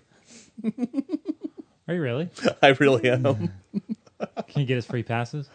are 1.88 1.94
you 1.94 2.00
really? 2.02 2.28
I 2.62 2.68
really 2.68 3.08
am. 3.10 3.22
Can 3.24 4.60
you 4.60 4.64
get 4.66 4.78
us 4.78 4.86
free 4.86 5.02
passes? 5.02 5.48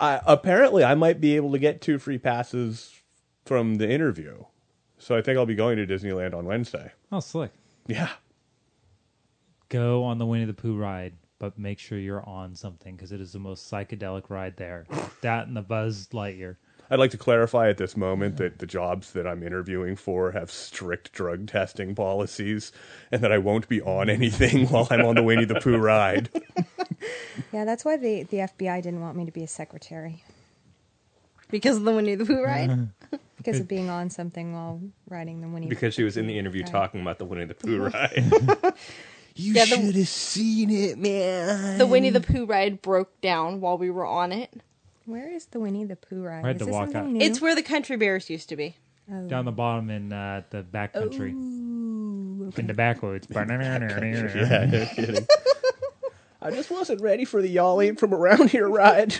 I, 0.00 0.20
apparently, 0.26 0.84
I 0.84 0.94
might 0.94 1.20
be 1.20 1.36
able 1.36 1.52
to 1.52 1.58
get 1.58 1.80
two 1.80 1.98
free 1.98 2.18
passes 2.18 2.94
from 3.44 3.76
the 3.76 3.88
interview. 3.90 4.44
So 4.98 5.16
I 5.16 5.22
think 5.22 5.38
I'll 5.38 5.46
be 5.46 5.54
going 5.54 5.76
to 5.78 5.86
Disneyland 5.86 6.34
on 6.34 6.44
Wednesday. 6.44 6.92
Oh, 7.12 7.20
slick. 7.20 7.52
Yeah. 7.86 8.10
Go 9.68 10.04
on 10.04 10.18
the 10.18 10.26
Winnie 10.26 10.44
the 10.44 10.54
Pooh 10.54 10.76
ride 10.76 11.14
but 11.38 11.58
make 11.58 11.78
sure 11.78 11.98
you're 11.98 12.26
on 12.28 12.54
something 12.54 12.94
because 12.96 13.12
it 13.12 13.20
is 13.20 13.32
the 13.32 13.38
most 13.38 13.70
psychedelic 13.70 14.24
ride 14.30 14.56
there. 14.56 14.86
that 15.22 15.46
and 15.46 15.56
the 15.56 15.62
Buzz 15.62 16.08
Lightyear. 16.12 16.56
I'd 16.90 16.98
like 16.98 17.10
to 17.10 17.18
clarify 17.18 17.68
at 17.68 17.76
this 17.76 17.98
moment 17.98 18.38
that 18.38 18.60
the 18.60 18.66
jobs 18.66 19.12
that 19.12 19.26
I'm 19.26 19.42
interviewing 19.42 19.94
for 19.94 20.32
have 20.32 20.50
strict 20.50 21.12
drug 21.12 21.46
testing 21.46 21.94
policies 21.94 22.72
and 23.12 23.22
that 23.22 23.30
I 23.30 23.36
won't 23.36 23.68
be 23.68 23.82
on 23.82 24.08
anything 24.18 24.66
while 24.68 24.88
I'm 24.90 25.04
on 25.04 25.14
the 25.14 25.22
Winnie 25.22 25.44
the 25.44 25.60
Pooh 25.60 25.76
ride. 25.78 26.30
Yeah, 27.52 27.64
that's 27.64 27.84
why 27.84 27.96
the, 27.96 28.24
the 28.24 28.38
FBI 28.38 28.82
didn't 28.82 29.00
want 29.00 29.16
me 29.16 29.24
to 29.24 29.30
be 29.30 29.44
a 29.44 29.48
secretary 29.48 30.24
Because 31.50 31.76
of 31.76 31.84
the 31.84 31.92
Winnie 31.92 32.16
the 32.16 32.24
Pooh 32.24 32.42
ride. 32.42 32.88
because 33.36 33.60
of 33.60 33.68
being 33.68 33.88
on 33.88 34.10
something 34.10 34.52
while 34.52 34.80
riding 35.08 35.40
the 35.40 35.48
Winnie. 35.48 35.68
Because 35.68 35.94
she 35.94 36.02
was 36.02 36.16
in 36.16 36.26
the 36.26 36.36
interview 36.38 36.62
Right. 36.62 36.72
talking 36.72 37.00
about 37.00 37.18
the 37.18 37.24
Winnie 37.24 37.44
the 37.44 37.54
Pooh 37.54 37.84
ride. 37.84 38.74
You 39.40 39.52
Yeah, 39.52 39.64
the- 39.66 39.76
should 39.76 39.94
have 39.94 40.08
seen 40.08 40.68
it, 40.70 40.98
man. 40.98 41.78
the 41.78 41.86
Winnie 41.86 42.10
the 42.10 42.20
Pooh 42.20 42.44
ride 42.44 42.82
broke 42.82 43.20
down 43.20 43.60
while 43.60 43.78
we 43.78 43.88
were 43.88 44.04
on 44.04 44.32
it. 44.32 44.50
Where 45.04 45.28
is 45.32 45.46
the 45.46 45.60
Winnie 45.60 45.84
the 45.84 45.94
Pooh 45.96 46.22
ride? 46.24 46.44
I 46.44 46.48
had 46.48 46.56
is 46.56 46.60
to 46.62 46.64
this 46.66 46.72
walk 46.74 46.94
out. 46.94 47.06
new? 47.06 47.20
It's 47.20 47.40
where 47.40 47.54
the 47.54 47.62
country 47.62 47.96
bears 47.96 48.28
used 48.28 48.48
to 48.48 48.56
be. 48.56 48.74
Oh. 49.10 49.28
Down 49.28 49.44
the 49.44 49.52
bottom 49.52 49.90
in 49.90 50.12
uh, 50.12 50.42
the 50.50 50.62
back 50.64 50.92
country. 50.92 51.32
Ooh, 51.32 52.46
okay. 52.48 52.60
In 52.62 52.66
the 52.66 52.74
backwoods. 52.74 53.26
Yeah, 53.34 53.44
no 53.46 54.86
kidding. 54.94 55.26
I 56.42 56.50
just 56.50 56.70
wasn't 56.70 57.00
ready 57.00 57.24
for 57.24 57.40
the 57.40 57.48
y'all 57.48 57.80
ain't 57.80 57.98
from 58.00 58.12
around 58.12 58.50
here 58.50 58.68
ride. 58.68 59.14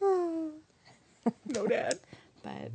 no, 0.00 1.66
Dad. 1.68 1.98
But 2.42 2.70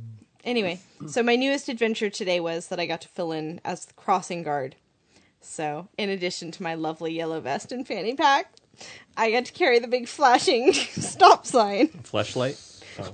anyway, 0.48 0.80
mm. 1.00 1.10
so 1.10 1.22
my 1.22 1.36
newest 1.36 1.68
adventure 1.68 2.10
today 2.10 2.40
was 2.40 2.68
that 2.68 2.80
I 2.80 2.86
got 2.86 3.00
to 3.02 3.08
fill 3.08 3.32
in 3.32 3.60
as 3.64 3.84
the 3.84 3.94
crossing 3.94 4.42
guard. 4.42 4.76
So, 5.40 5.88
in 5.96 6.10
addition 6.10 6.50
to 6.52 6.62
my 6.62 6.74
lovely 6.74 7.14
yellow 7.14 7.40
vest 7.40 7.70
and 7.70 7.86
fanny 7.86 8.14
pack, 8.14 8.52
I 9.16 9.30
got 9.30 9.44
to 9.46 9.52
carry 9.52 9.78
the 9.78 9.88
big 9.88 10.08
flashing 10.08 10.72
stop 10.74 11.46
sign. 11.46 11.88
Fleshlight. 11.88 12.64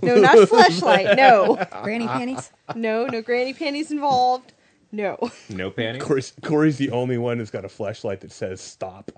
No, 0.03 0.17
not 0.17 0.49
flashlight. 0.49 1.17
No, 1.17 1.57
Granny 1.83 2.07
panties. 2.07 2.51
no, 2.75 3.07
no 3.07 3.21
granny 3.21 3.53
panties 3.53 3.91
involved. 3.91 4.55
No. 4.91 5.19
No 5.51 5.71
panties. 5.71 6.03
Corey's, 6.03 6.33
Corey's 6.43 6.79
the 6.79 6.91
only 6.91 7.19
one 7.19 7.39
who's 7.39 7.51
got 7.51 7.65
a 7.65 7.69
flashlight 7.69 8.21
that 8.21 8.33
says 8.33 8.61
stop. 8.61 9.11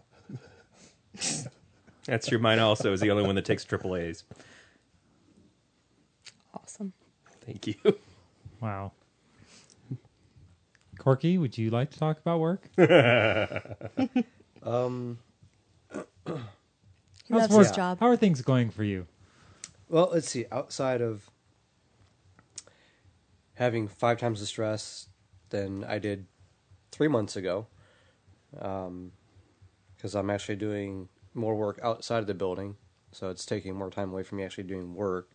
That's 2.07 2.27
true. 2.27 2.39
Mine 2.39 2.59
also 2.59 2.93
is 2.93 3.01
the 3.01 3.11
only 3.11 3.25
one 3.25 3.35
that 3.35 3.45
takes 3.45 3.65
triple 3.65 3.95
A's. 3.95 4.25
Awesome. 6.55 6.93
Thank 7.45 7.67
you. 7.67 7.75
Wow. 8.61 8.93
Corky, 10.99 11.39
would 11.39 11.57
you 11.59 11.71
like 11.71 11.91
to 11.91 11.99
talk 11.99 12.19
about 12.19 12.41
work? 12.41 12.69
Um, 14.63 15.19
He 17.29 17.35
loves 17.35 17.55
his 17.55 17.71
job. 17.71 18.01
How 18.01 18.07
are 18.09 18.17
things 18.17 18.43
going 18.43 18.71
for 18.71 18.83
you? 18.83 19.07
well, 19.89 20.09
let's 20.13 20.29
see. 20.29 20.47
Outside 20.51 21.01
of 21.01 21.31
having 23.55 23.87
five 23.87 24.19
times 24.19 24.41
the 24.41 24.47
stress 24.47 25.07
than 25.51 25.85
I 25.85 26.01
did 26.01 26.27
three 26.91 27.07
months 27.07 27.37
ago, 27.37 27.69
because 28.51 30.15
I'm 30.15 30.31
actually 30.31 30.57
doing 30.57 31.09
more 31.33 31.55
work 31.55 31.79
outside 31.83 32.19
of 32.19 32.27
the 32.27 32.35
building, 32.35 32.77
so 33.13 33.31
it's 33.31 33.47
taking 33.47 33.77
more 33.77 33.91
time 33.91 34.11
away 34.13 34.25
from 34.25 34.39
me 34.39 34.45
actually 34.45 34.65
doing 34.65 34.95
work, 34.95 35.31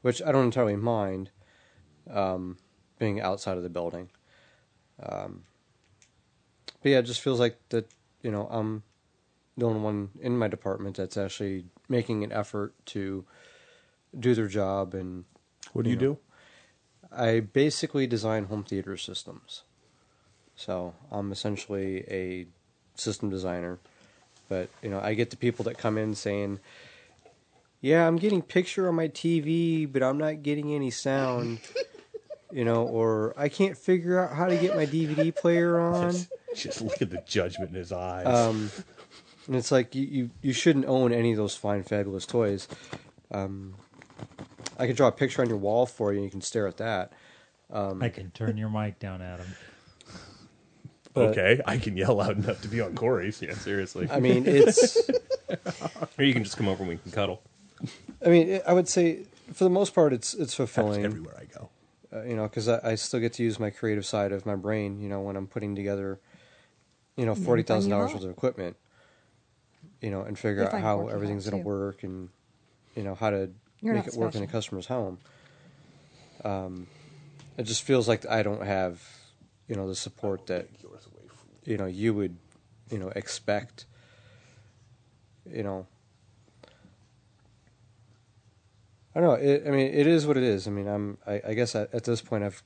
which 0.00 0.22
I 0.22 0.32
don't 0.32 0.44
entirely 0.46 0.76
mind. 0.76 1.30
Um, 2.10 2.58
being 2.98 3.20
outside 3.20 3.56
of 3.56 3.62
the 3.62 3.68
building, 3.68 4.10
um, 5.02 5.42
but 6.82 6.90
yeah, 6.90 6.98
it 6.98 7.02
just 7.02 7.20
feels 7.20 7.40
like 7.40 7.58
that. 7.70 7.88
You 8.22 8.30
know, 8.30 8.46
I'm 8.50 8.82
the 9.56 9.66
only 9.66 9.80
one 9.80 10.10
in 10.20 10.38
my 10.38 10.48
department 10.48 10.96
that's 10.96 11.16
actually 11.16 11.64
making 11.88 12.24
an 12.24 12.32
effort 12.32 12.74
to 12.86 13.24
do 14.18 14.34
their 14.34 14.48
job 14.48 14.94
and 14.94 15.24
What 15.72 15.84
do 15.84 15.90
you, 15.90 15.94
You 15.94 16.00
do? 16.00 16.18
I 17.10 17.40
basically 17.40 18.06
design 18.06 18.44
home 18.44 18.64
theater 18.64 18.96
systems. 18.96 19.62
So 20.56 20.94
I'm 21.10 21.32
essentially 21.32 22.04
a 22.08 22.46
system 22.94 23.30
designer. 23.30 23.78
But, 24.48 24.68
you 24.82 24.90
know, 24.90 25.00
I 25.00 25.14
get 25.14 25.30
the 25.30 25.36
people 25.36 25.64
that 25.64 25.78
come 25.78 25.98
in 25.98 26.14
saying, 26.14 26.60
Yeah, 27.80 28.06
I'm 28.06 28.16
getting 28.16 28.42
picture 28.42 28.88
on 28.88 28.94
my 28.94 29.08
TV, 29.08 29.90
but 29.90 30.02
I'm 30.02 30.18
not 30.18 30.42
getting 30.42 30.72
any 30.74 30.90
sound. 30.90 31.60
you 32.52 32.64
know, 32.64 32.84
or 32.86 33.34
I 33.36 33.48
can't 33.48 33.76
figure 33.76 34.18
out 34.20 34.34
how 34.36 34.46
to 34.46 34.56
get 34.56 34.76
my 34.76 34.86
DVD 34.86 35.34
player 35.34 35.78
on. 35.94 36.12
Just, 36.12 36.28
just 36.54 36.80
look 36.82 37.00
at 37.02 37.10
the 37.10 37.22
judgment 37.26 37.70
in 37.70 37.76
his 37.76 37.92
eyes. 37.92 38.26
Um, 38.26 38.70
and 39.46 39.56
it's 39.56 39.72
like 39.72 39.94
you, 39.94 40.02
you, 40.06 40.30
you 40.42 40.52
shouldn't 40.52 40.84
own 40.86 41.12
any 41.12 41.32
of 41.32 41.36
those 41.36 41.54
fine, 41.56 41.82
fabulous 41.82 42.26
toys. 42.26 42.68
Um, 43.30 43.74
I 44.78 44.86
can 44.86 44.94
draw 44.94 45.08
a 45.08 45.12
picture 45.12 45.42
on 45.42 45.48
your 45.48 45.58
wall 45.58 45.86
for 45.86 46.12
you, 46.12 46.18
and 46.18 46.24
you 46.24 46.30
can 46.30 46.40
stare 46.42 46.66
at 46.66 46.76
that. 46.78 47.12
Um, 47.70 48.02
I 48.02 48.08
can 48.10 48.30
turn 48.30 48.56
your 48.56 48.68
mic 48.68 48.98
down, 48.98 49.22
Adam. 49.22 49.46
but- 51.14 51.30
okay, 51.30 51.60
I 51.66 51.78
can 51.78 51.96
yell 51.96 52.14
loud 52.16 52.38
enough 52.38 52.60
to 52.62 52.68
be 52.68 52.80
on 52.80 52.94
Corey's. 52.94 53.40
Yeah, 53.42 53.54
seriously. 53.54 54.08
I 54.10 54.20
mean, 54.20 54.44
it's. 54.46 55.08
or 56.18 56.24
you 56.24 56.32
can 56.34 56.44
just 56.44 56.56
come 56.56 56.68
over 56.68 56.82
and 56.82 56.88
we 56.90 56.96
can 56.98 57.10
cuddle. 57.12 57.42
I 58.24 58.28
mean, 58.28 58.60
I 58.66 58.72
would 58.72 58.88
say 58.88 59.24
for 59.52 59.64
the 59.64 59.70
most 59.70 59.94
part, 59.94 60.12
it's 60.12 60.34
it's 60.34 60.56
Happens 60.56 60.70
fulfilling. 60.74 61.04
everywhere 61.04 61.34
I 61.40 61.44
go. 61.46 61.70
Uh, 62.12 62.22
you 62.24 62.36
know, 62.36 62.42
because 62.42 62.68
I, 62.68 62.80
I 62.90 62.94
still 62.96 63.20
get 63.20 63.32
to 63.34 63.42
use 63.42 63.58
my 63.58 63.70
creative 63.70 64.04
side 64.04 64.32
of 64.32 64.44
my 64.44 64.56
brain. 64.56 65.00
You 65.00 65.08
know, 65.08 65.20
when 65.20 65.36
I'm 65.36 65.46
putting 65.46 65.74
together, 65.74 66.20
you 67.16 67.24
know, 67.24 67.34
forty 67.34 67.62
thousand 67.62 67.90
dollars 67.90 68.12
worth 68.12 68.24
of 68.24 68.30
equipment. 68.30 68.76
You 70.00 70.10
know, 70.10 70.22
and 70.22 70.38
figure 70.38 70.64
out 70.64 70.80
how 70.80 71.08
everything's 71.08 71.48
going 71.48 71.62
to 71.62 71.64
too. 71.64 71.68
work, 71.68 72.02
and 72.02 72.28
you 72.96 73.02
know 73.04 73.14
how 73.14 73.30
to 73.30 73.50
You're 73.80 73.94
make 73.94 74.06
not 74.06 74.14
it 74.14 74.18
work 74.18 74.34
in 74.34 74.42
a 74.42 74.46
customer's 74.46 74.86
home. 74.86 75.18
Um, 76.44 76.86
it 77.56 77.64
just 77.64 77.82
feels 77.82 78.08
like 78.08 78.26
I 78.26 78.42
don't 78.42 78.64
have, 78.64 79.00
you 79.68 79.76
know, 79.76 79.88
the 79.88 79.94
support 79.94 80.46
that 80.48 80.68
you 81.64 81.76
know 81.76 81.86
you 81.86 82.14
would, 82.14 82.36
you 82.90 82.98
know, 82.98 83.08
expect. 83.14 83.86
You 85.50 85.62
know. 85.62 85.86
I 89.14 89.20
don't 89.20 89.28
know. 89.28 89.34
It, 89.34 89.64
I 89.66 89.70
mean, 89.70 89.92
it 89.92 90.06
is 90.06 90.26
what 90.26 90.36
it 90.36 90.42
is. 90.42 90.66
I 90.66 90.70
mean, 90.70 90.88
I'm. 90.88 91.18
I, 91.26 91.40
I 91.48 91.54
guess 91.54 91.74
at, 91.74 91.92
at 91.94 92.04
this 92.04 92.20
point, 92.22 92.44
I've 92.44 92.62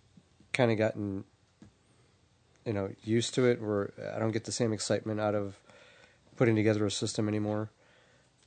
kind 0.52 0.70
of 0.70 0.78
gotten, 0.78 1.24
you 2.64 2.72
know, 2.72 2.90
used 3.02 3.34
to 3.34 3.46
it. 3.46 3.60
Where 3.60 3.92
I 4.14 4.18
don't 4.18 4.30
get 4.32 4.44
the 4.44 4.52
same 4.52 4.72
excitement 4.72 5.20
out 5.20 5.34
of 5.34 5.58
putting 6.36 6.54
together 6.54 6.86
a 6.86 6.90
system 6.90 7.28
anymore. 7.28 7.70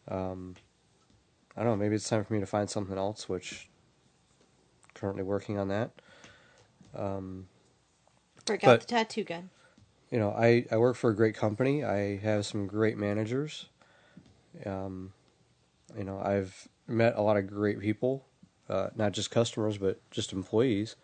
Um, 0.07 0.55
I 1.57 1.63
don't 1.63 1.71
know. 1.77 1.83
Maybe 1.83 1.95
it's 1.95 2.07
time 2.07 2.23
for 2.23 2.33
me 2.33 2.39
to 2.39 2.45
find 2.45 2.69
something 2.69 2.97
else. 2.97 3.27
Which 3.27 3.69
currently 4.93 5.23
working 5.23 5.57
on 5.59 5.67
that. 5.67 5.91
Um, 6.95 7.47
Break 8.45 8.61
But- 8.61 8.69
out 8.69 8.79
the 8.81 8.87
tattoo 8.87 9.23
gun. 9.23 9.49
you 10.09 10.17
know, 10.17 10.31
I, 10.31 10.65
I 10.71 10.77
work 10.77 10.95
for 10.95 11.09
a 11.11 11.15
great 11.15 11.35
company. 11.35 11.83
I 11.83 12.17
have 12.17 12.45
some 12.45 12.65
great 12.65 12.97
managers. 12.97 13.67
Um, 14.65 15.13
you 15.95 16.03
know, 16.03 16.19
I've 16.19 16.67
met 16.89 17.15
a 17.15 17.21
lot 17.21 17.37
of 17.37 17.47
great 17.47 17.79
people, 17.79 18.25
uh, 18.69 18.89
not 18.95 19.11
just 19.11 19.31
customers, 19.31 19.77
but 19.77 20.01
just 20.11 20.33
employees. 20.33 20.95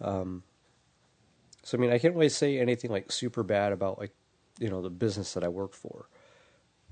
Um, 0.00 0.42
so 1.62 1.78
I 1.78 1.80
mean, 1.80 1.90
I 1.90 1.98
can't 1.98 2.14
really 2.14 2.28
say 2.28 2.58
anything 2.58 2.90
like 2.90 3.10
super 3.10 3.42
bad 3.42 3.72
about 3.72 3.98
like, 3.98 4.12
you 4.58 4.68
know, 4.68 4.82
the 4.82 4.90
business 4.90 5.34
that 5.34 5.44
I 5.44 5.48
work 5.48 5.72
for. 5.72 6.08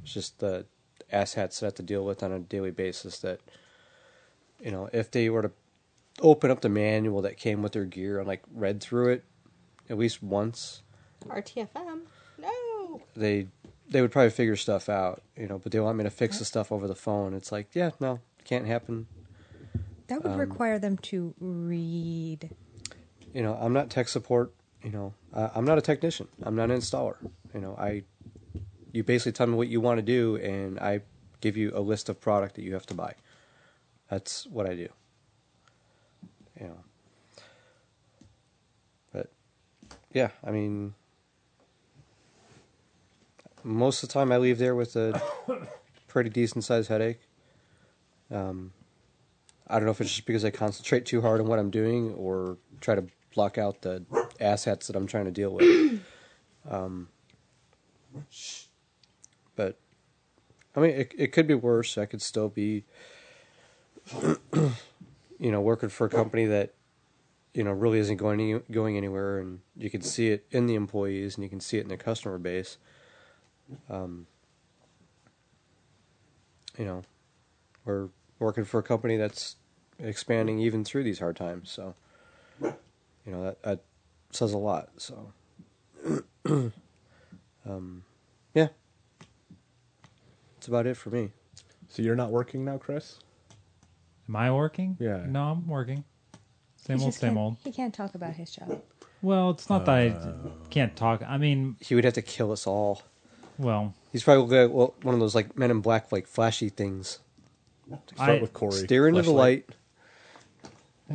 It's 0.03 0.15
just 0.15 0.39
the 0.41 0.67
asshats 1.13 1.61
that 1.61 1.63
I 1.63 1.67
have 1.67 1.75
to 1.75 1.83
deal 1.83 2.05
with 2.05 2.23
on 2.23 2.33
a 2.33 2.39
daily 2.39 2.71
basis. 2.71 3.19
That, 3.19 3.41
you 4.61 4.71
know, 4.71 4.89
if 4.93 5.11
they 5.11 5.29
were 5.31 5.43
to 5.43 5.51
open 6.21 6.51
up 6.51 6.61
the 6.61 6.69
manual 6.69 7.23
that 7.23 7.37
came 7.37 7.63
with 7.63 7.73
their 7.73 7.85
gear 7.85 8.19
and 8.19 8.27
like 8.27 8.43
read 8.53 8.81
through 8.81 9.11
it 9.13 9.25
at 9.89 9.99
least 9.99 10.23
once, 10.23 10.83
RTFM. 11.29 12.01
No. 12.39 13.03
they 13.15 13.49
they 13.93 14.01
would 14.01 14.11
probably 14.11 14.31
figure 14.31 14.57
stuff 14.57 14.89
out, 14.89 15.23
you 15.37 15.47
know, 15.47 15.59
but 15.59 15.71
they 15.73 15.81
want 15.81 15.99
me 15.99 16.05
to 16.05 16.11
fix 16.11 16.39
the 16.39 16.45
stuff 16.45 16.73
over 16.73 16.89
the 16.89 16.95
phone. 16.95 17.35
It's 17.35 17.53
like, 17.53 17.75
yeah, 17.75 17.91
no, 18.01 18.21
can't 18.45 18.67
happen. 18.67 19.07
That 20.09 20.23
would 20.23 20.33
Um, 20.33 20.39
require 20.39 20.79
them 20.79 20.97
to 20.99 21.35
read. 21.41 22.51
You 23.33 23.43
know, 23.43 23.55
I'm 23.61 23.73
not 23.73 23.91
tech 23.91 24.09
support. 24.09 24.53
You 24.83 24.91
know, 24.91 25.15
uh, 25.33 25.51
I'm 25.55 25.65
not 25.65 25.79
a 25.79 25.81
technician. 25.81 26.29
I'm 26.43 26.57
not 26.57 26.71
an 26.71 26.79
installer. 26.79 27.17
You 27.55 27.61
know, 27.61 27.77
I 27.79 28.03
you 28.93 29.05
basically 29.05 29.33
tell 29.33 29.47
me 29.47 29.55
what 29.55 29.69
you 29.69 29.81
want 29.81 29.99
to 29.99 30.03
do, 30.03 30.37
and 30.37 30.79
I 30.81 31.01
give 31.41 31.57
you 31.57 31.73
a 31.75 31.81
list 31.81 32.09
of 32.09 32.21
product 32.21 32.57
that 32.57 32.63
you 32.63 32.75
have 32.75 32.87
to 32.87 32.95
buy. 32.95 33.15
That's 34.09 34.47
what 34.47 34.69
I 34.69 34.75
do. 34.75 34.89
You 36.61 36.67
know, 36.69 36.79
but 39.13 39.31
yeah, 40.13 40.31
I 40.45 40.51
mean, 40.51 40.95
most 43.65 44.03
of 44.03 44.09
the 44.09 44.13
time 44.13 44.33
I 44.33 44.39
leave 44.39 44.59
there 44.59 44.75
with 44.75 44.97
a 44.97 45.21
pretty 46.09 46.31
decent 46.31 46.65
sized 46.65 46.89
headache. 46.89 47.21
Um, 48.31 48.73
I 49.67 49.77
don't 49.77 49.85
know 49.85 49.91
if 49.91 50.01
it's 50.01 50.11
just 50.11 50.27
because 50.27 50.45
I 50.45 50.51
concentrate 50.51 51.07
too 51.07 51.21
hard 51.23 51.41
on 51.41 51.47
what 51.47 51.59
I'm 51.59 51.71
doing 51.71 52.13
or 52.15 52.59
try 52.81 52.95
to 52.95 53.05
block 53.35 53.59
out 53.59 53.83
the 53.83 54.05
asshats 54.41 54.87
that 54.87 54.97
I'm 54.97 55.07
trying 55.07 55.25
to 55.27 55.31
deal 55.31 55.51
with. 55.55 56.01
Um, 56.69 57.09
but 59.57 59.79
I 60.77 60.81
mean, 60.81 60.91
it 60.91 61.15
it 61.17 61.27
could 61.29 61.47
be 61.47 61.55
worse. 61.55 61.97
I 61.97 62.07
could 62.07 62.23
still 62.23 62.49
be, 62.49 62.85
you 65.39 65.51
know, 65.51 65.61
working 65.61 65.89
for 65.89 66.07
a 66.07 66.11
company 66.11 66.47
that, 66.47 66.75
you 67.55 67.65
know, 67.65 67.73
really 67.73 67.99
isn't 67.99 68.17
going 68.17 68.41
any, 68.41 68.61
going 68.71 68.97
anywhere, 68.97 69.39
and 69.39 69.61
you 69.77 69.91
can 69.91 70.03
see 70.03 70.29
it 70.29 70.47
in 70.51 70.67
the 70.67 70.75
employees, 70.75 71.37
and 71.37 71.45
you 71.45 71.51
can 71.51 71.61
see 71.61 71.79
it 71.79 71.83
in 71.83 71.89
the 71.89 71.97
customer 71.97 72.39
base. 72.39 72.77
Um, 73.91 74.27
you 76.79 76.85
know, 76.85 77.03
we're 77.85 78.09
working 78.39 78.65
for 78.65 78.79
a 78.81 78.83
company 78.83 79.17
that's 79.17 79.57
expanding 79.99 80.59
even 80.59 80.85
through 80.85 81.05
these 81.05 81.19
hard 81.19 81.37
times. 81.37 81.71
So, 81.71 81.95
you 82.61 82.73
know, 83.27 83.43
that, 83.45 83.63
that 83.63 83.81
says 84.31 84.53
a 84.53 84.59
lot. 84.59 84.89
So, 84.97 85.33
um, 87.67 88.05
yeah, 88.55 88.69
that's 90.55 90.69
about 90.69 90.87
it 90.87 90.97
for 90.97 91.11
me. 91.11 91.31
So 91.89 92.03
you're 92.03 92.17
not 92.17 92.31
working 92.31 92.65
now, 92.65 92.79
Chris? 92.79 93.19
Am 94.29 94.37
I 94.37 94.51
working? 94.51 94.97
Yeah. 94.99 95.25
No, 95.27 95.43
I'm 95.51 95.67
working. 95.69 96.05
Same 96.77 96.97
He 96.99 97.05
old, 97.05 97.13
just 97.13 97.21
same 97.21 97.31
can't- 97.31 97.39
old. 97.39 97.57
He 97.65 97.71
can't 97.73 97.93
talk 97.95 98.15
about 98.15 98.33
his 98.35 98.51
job. 98.51 98.83
Well, 99.21 99.51
it's 99.51 99.69
not 99.71 99.85
that 99.85 99.95
I 99.95 100.17
can't 100.71 100.97
talk. 100.97 101.23
I 101.25 101.39
mean, 101.39 101.77
He 101.81 101.95
would 101.95 102.05
have 102.05 102.15
to 102.15 102.23
kill 102.23 102.51
us 102.51 102.67
all. 102.67 103.03
Well, 103.59 103.95
He's 104.13 104.23
probably 104.23 104.57
got 104.57 104.71
well, 104.71 104.95
one 105.03 105.15
of 105.15 105.21
those 105.21 105.35
like 105.35 105.57
Men 105.57 105.71
in 105.71 105.81
Black, 105.81 106.13
like 106.13 106.27
flashy 106.27 106.69
things. 106.69 107.19
Start 108.15 108.31
I- 108.31 108.41
with 108.41 108.53
Corey. 108.53 108.73
Steer 108.73 109.09
into 109.09 109.23
the 109.23 109.31
Fleshlight. 109.31 109.35
light. 109.37 109.67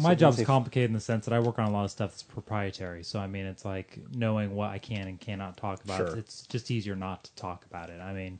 my 0.01 0.13
job's 0.15 0.35
nothing. 0.37 0.45
complicated 0.45 0.89
in 0.89 0.93
the 0.93 0.99
sense 0.99 1.25
that 1.25 1.33
I 1.33 1.39
work 1.39 1.57
on 1.59 1.67
a 1.67 1.71
lot 1.71 1.85
of 1.85 1.91
stuff 1.91 2.11
that's 2.11 2.23
proprietary. 2.23 3.03
So 3.03 3.19
I 3.19 3.27
mean, 3.27 3.45
it's 3.45 3.65
like 3.65 3.97
knowing 4.13 4.55
what 4.55 4.69
I 4.69 4.77
can 4.79 5.07
and 5.07 5.19
cannot 5.19 5.57
talk 5.57 5.83
about. 5.83 5.97
Sure. 5.97 6.17
It's 6.17 6.45
just 6.47 6.69
easier 6.71 6.95
not 6.95 7.23
to 7.25 7.35
talk 7.35 7.65
about 7.65 7.89
it. 7.89 7.99
I 8.01 8.13
mean, 8.13 8.39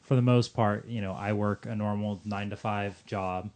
for 0.00 0.16
the 0.16 0.22
most 0.22 0.54
part, 0.54 0.86
you 0.88 1.00
know, 1.00 1.12
I 1.12 1.32
work 1.32 1.66
a 1.66 1.74
normal 1.76 2.20
nine 2.24 2.50
to 2.50 2.56
five 2.56 3.04
job. 3.06 3.50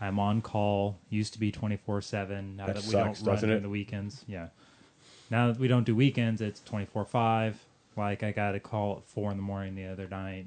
I'm 0.00 0.18
on 0.20 0.40
call. 0.42 0.98
Used 1.10 1.32
to 1.32 1.40
be 1.40 1.50
twenty 1.50 1.76
four 1.76 2.00
seven. 2.00 2.56
Now 2.56 2.66
That 2.66 2.76
that, 2.76 2.84
we 2.84 2.90
sucks, 2.90 3.18
don't 3.20 3.26
run 3.26 3.34
doesn't 3.36 3.48
during 3.48 3.60
it? 3.60 3.62
the 3.62 3.68
weekends, 3.70 4.24
yeah. 4.28 4.48
Now 5.30 5.48
that 5.48 5.58
we 5.58 5.66
don't 5.68 5.84
do 5.84 5.96
weekends, 5.96 6.40
it's 6.40 6.60
twenty 6.60 6.86
four 6.86 7.04
five. 7.04 7.58
Like 7.98 8.22
I 8.22 8.32
got 8.32 8.54
a 8.54 8.60
call 8.60 8.98
at 8.98 9.04
four 9.04 9.30
in 9.30 9.36
the 9.36 9.42
morning 9.42 9.74
the 9.74 9.86
other 9.86 10.08
night, 10.08 10.46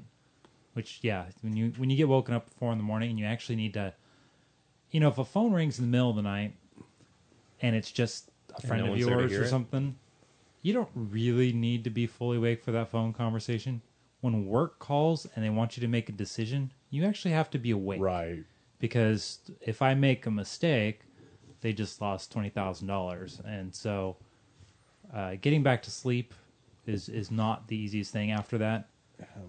which 0.72 1.00
yeah, 1.02 1.26
when 1.42 1.54
you 1.54 1.72
when 1.76 1.90
you 1.90 1.96
get 1.96 2.08
woken 2.08 2.34
up 2.34 2.46
at 2.46 2.54
four 2.54 2.72
in 2.72 2.78
the 2.78 2.84
morning 2.84 3.10
and 3.10 3.18
you 3.18 3.26
actually 3.26 3.56
need 3.56 3.74
to, 3.74 3.92
you 4.90 5.00
know, 5.00 5.08
if 5.08 5.18
a 5.18 5.24
phone 5.24 5.52
rings 5.52 5.78
in 5.78 5.84
the 5.84 5.90
middle 5.90 6.10
of 6.10 6.16
the 6.16 6.22
night 6.22 6.54
and 7.60 7.76
it's 7.76 7.92
just 7.92 8.30
a 8.56 8.62
friend 8.66 8.80
no 8.80 8.84
of 8.86 8.90
one's 8.92 9.06
there 9.06 9.16
to 9.16 9.22
yours 9.22 9.38
or 9.38 9.44
it? 9.44 9.48
something, 9.48 9.96
you 10.62 10.72
don't 10.72 10.88
really 10.94 11.52
need 11.52 11.84
to 11.84 11.90
be 11.90 12.06
fully 12.06 12.38
awake 12.38 12.62
for 12.62 12.72
that 12.72 12.88
phone 12.88 13.12
conversation. 13.12 13.82
When 14.22 14.46
work 14.46 14.78
calls 14.78 15.26
and 15.34 15.44
they 15.44 15.50
want 15.50 15.76
you 15.76 15.80
to 15.80 15.88
make 15.88 16.08
a 16.08 16.12
decision, 16.12 16.72
you 16.90 17.04
actually 17.04 17.32
have 17.32 17.50
to 17.50 17.58
be 17.58 17.72
awake 17.72 18.00
Right. 18.00 18.44
because 18.78 19.40
if 19.60 19.82
I 19.82 19.94
make 19.94 20.26
a 20.26 20.30
mistake, 20.30 21.00
they 21.60 21.72
just 21.72 22.00
lost 22.00 22.32
twenty 22.32 22.48
thousand 22.48 22.86
dollars, 22.88 23.40
and 23.44 23.74
so 23.74 24.16
uh, 25.12 25.34
getting 25.40 25.62
back 25.62 25.82
to 25.82 25.90
sleep 25.90 26.34
is 26.86 27.08
is 27.08 27.30
not 27.30 27.68
the 27.68 27.76
easiest 27.76 28.12
thing 28.12 28.30
after 28.30 28.58
that. 28.58 28.88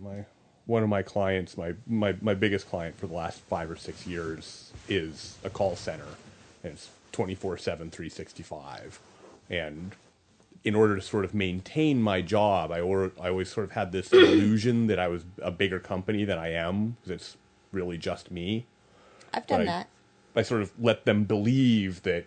My 0.01 0.25
one 0.65 0.83
of 0.83 0.89
my 0.89 1.01
clients, 1.01 1.57
my, 1.57 1.73
my 1.87 2.15
my 2.21 2.33
biggest 2.33 2.69
client 2.69 2.97
for 2.97 3.07
the 3.07 3.13
last 3.13 3.39
five 3.41 3.69
or 3.69 3.75
six 3.75 4.07
years 4.07 4.71
is 4.87 5.37
a 5.43 5.49
call 5.49 5.75
center. 5.75 6.05
And 6.63 6.73
it's 6.73 6.89
24 7.11 7.57
7, 7.57 7.89
365. 7.91 8.99
And 9.49 9.91
in 10.63 10.75
order 10.75 10.95
to 10.95 11.01
sort 11.01 11.25
of 11.25 11.33
maintain 11.33 12.01
my 12.01 12.21
job, 12.21 12.71
I, 12.71 12.79
or, 12.79 13.11
I 13.21 13.29
always 13.29 13.49
sort 13.49 13.65
of 13.65 13.73
had 13.73 13.91
this 13.91 14.13
illusion 14.13 14.87
that 14.87 14.97
I 14.97 15.09
was 15.09 15.25
a 15.41 15.51
bigger 15.51 15.79
company 15.79 16.23
than 16.23 16.37
I 16.37 16.53
am 16.53 16.95
because 17.01 17.11
it's 17.11 17.37
really 17.73 17.97
just 17.97 18.31
me. 18.31 18.65
I've 19.33 19.45
done 19.45 19.59
Right. 19.59 19.67
that. 19.67 19.89
I 20.35 20.41
sort 20.41 20.61
of 20.61 20.71
let 20.79 21.05
them 21.05 21.25
believe 21.25 22.03
that 22.03 22.25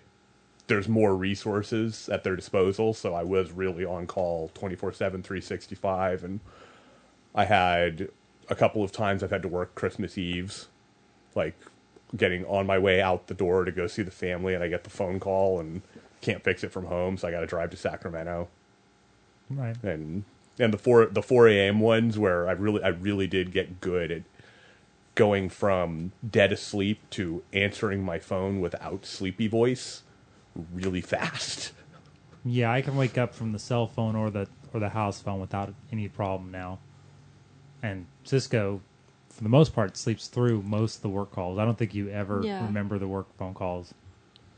there's 0.67 0.89
more 0.89 1.15
resources 1.15 2.09
at 2.09 2.25
their 2.25 2.37
disposal. 2.37 2.93
So 2.95 3.15
I 3.15 3.23
was 3.23 3.53
really 3.53 3.85
on 3.85 4.07
call 4.07 4.51
24 4.55 4.93
7, 4.93 5.23
365. 5.23 6.25
And 6.25 6.41
I 7.35 7.45
had 7.45 8.09
a 8.49 8.55
couple 8.55 8.83
of 8.83 8.93
times 8.93 9.23
I've 9.23 9.31
had 9.31 9.43
to 9.43 9.49
work 9.49 9.75
Christmas 9.75 10.19
Eves, 10.19 10.69
like 11.35 11.57
getting 12.17 12.45
on 12.47 12.67
my 12.67 12.79
way 12.79 13.01
out 13.01 13.27
the 13.27 13.35
door 13.35 13.65
to 13.65 13.73
go 13.73 13.87
see 13.87 14.03
the 14.03 14.11
family. 14.11 14.55
And 14.55 14.63
I 14.63 14.69
get 14.69 14.85
the 14.85 14.91
phone 14.91 15.21
call 15.21 15.61
and 15.61 15.83
can't 16.21 16.43
fix 16.43 16.65
it 16.65 16.73
from 16.73 16.87
home. 16.87 17.17
So 17.17 17.29
I 17.29 17.31
got 17.31 17.41
to 17.41 17.47
drive 17.47 17.71
to 17.71 17.77
Sacramento. 17.77 18.49
Right. 19.51 19.77
And. 19.83 20.25
And 20.59 20.73
the 20.73 20.79
four 20.79 21.05
the 21.05 21.21
four 21.21 21.49
a.m. 21.49 21.81
ones 21.81 22.19
where 22.19 22.49
I 22.49 22.53
really 22.53 22.83
I 22.83 22.89
really 22.89 23.27
did 23.27 23.53
get 23.53 23.79
good 23.83 24.11
at 24.11 24.23
going 25.15 25.51
from 25.51 26.13
dead 26.27 26.51
asleep 26.51 26.99
to 27.11 27.43
answering 27.53 28.03
my 28.03 28.19
phone 28.19 28.63
without 28.63 29.05
sleepy 29.05 29.49
voice 29.49 30.03
really 30.73 31.01
fast. 31.01 31.73
Yeah, 32.45 32.71
I 32.71 32.81
can 32.83 32.97
wake 32.97 33.19
up 33.19 33.35
from 33.35 33.53
the 33.53 33.59
cell 33.59 33.87
phone 33.87 34.15
or 34.17 34.31
the 34.31 34.47
or 34.73 34.81
the 34.81 34.89
house 34.91 35.21
phone 35.21 35.41
without 35.41 35.73
any 35.91 36.09
problem 36.09 36.51
now. 36.51 36.79
And 37.83 38.07
Cisco, 38.25 38.81
for 39.31 39.43
the 39.43 39.49
most 39.49 39.75
part, 39.75 39.97
sleeps 39.97 40.29
through 40.29 40.63
most 40.63 40.97
of 40.97 41.03
the 41.03 41.09
work 41.09 41.33
calls. 41.33 41.59
I 41.59 41.65
don't 41.65 41.77
think 41.79 41.95
you 41.95 42.09
ever 42.11 42.43
Yeah. 42.45 42.65
remember 42.65 42.99
the 42.99 43.09
work 43.09 43.27
phone 43.37 43.55
calls. 43.55 43.95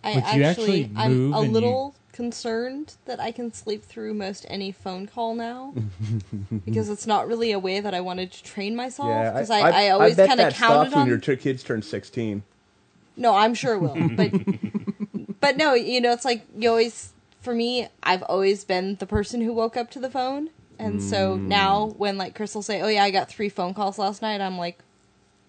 I 0.04 0.14
Would 0.14 0.24
you 0.34 0.42
actually, 0.44 0.84
actually 0.84 0.90
I'm 0.96 1.32
a 1.32 1.38
and 1.38 1.46
you- 1.46 1.52
little 1.52 1.94
concerned 2.12 2.94
that 3.04 3.20
I 3.20 3.30
can 3.30 3.52
sleep 3.52 3.84
through 3.84 4.12
most 4.14 4.44
any 4.48 4.72
phone 4.72 5.06
call 5.06 5.34
now 5.34 5.72
because 6.64 6.88
it's 6.88 7.06
not 7.06 7.28
really 7.28 7.52
a 7.52 7.58
way 7.58 7.80
that 7.80 7.94
I 7.94 8.00
wanted 8.00 8.32
to 8.32 8.42
train 8.42 8.74
myself. 8.76 9.08
Because 9.34 9.50
I, 9.50 9.86
I, 9.86 9.88
always 9.90 10.16
kind 10.16 10.40
of 10.40 10.52
counted 10.54 10.92
on. 10.94 11.00
when 11.00 11.08
your 11.08 11.18
two 11.18 11.36
kids 11.36 11.62
turn 11.62 11.82
sixteen. 11.82 12.42
No, 13.16 13.34
I'm 13.34 13.54
sure 13.54 13.74
it 13.74 13.78
will. 13.80 14.08
But 14.16 14.32
but 15.40 15.56
no, 15.56 15.74
you 15.74 16.00
know, 16.00 16.12
it's 16.12 16.24
like 16.24 16.46
you 16.56 16.68
always 16.68 17.12
for 17.40 17.54
me, 17.54 17.88
I've 18.02 18.22
always 18.24 18.64
been 18.64 18.96
the 18.96 19.06
person 19.06 19.40
who 19.40 19.52
woke 19.52 19.76
up 19.76 19.90
to 19.92 20.00
the 20.00 20.10
phone. 20.10 20.50
And 20.80 21.02
so 21.02 21.36
mm. 21.36 21.46
now 21.46 21.86
when 21.96 22.18
like 22.18 22.36
Chris 22.36 22.54
will 22.54 22.62
say, 22.62 22.80
Oh 22.80 22.88
yeah, 22.88 23.02
I 23.02 23.10
got 23.10 23.28
three 23.28 23.48
phone 23.48 23.74
calls 23.74 23.98
last 23.98 24.22
night, 24.22 24.40
I'm 24.40 24.58
like 24.58 24.78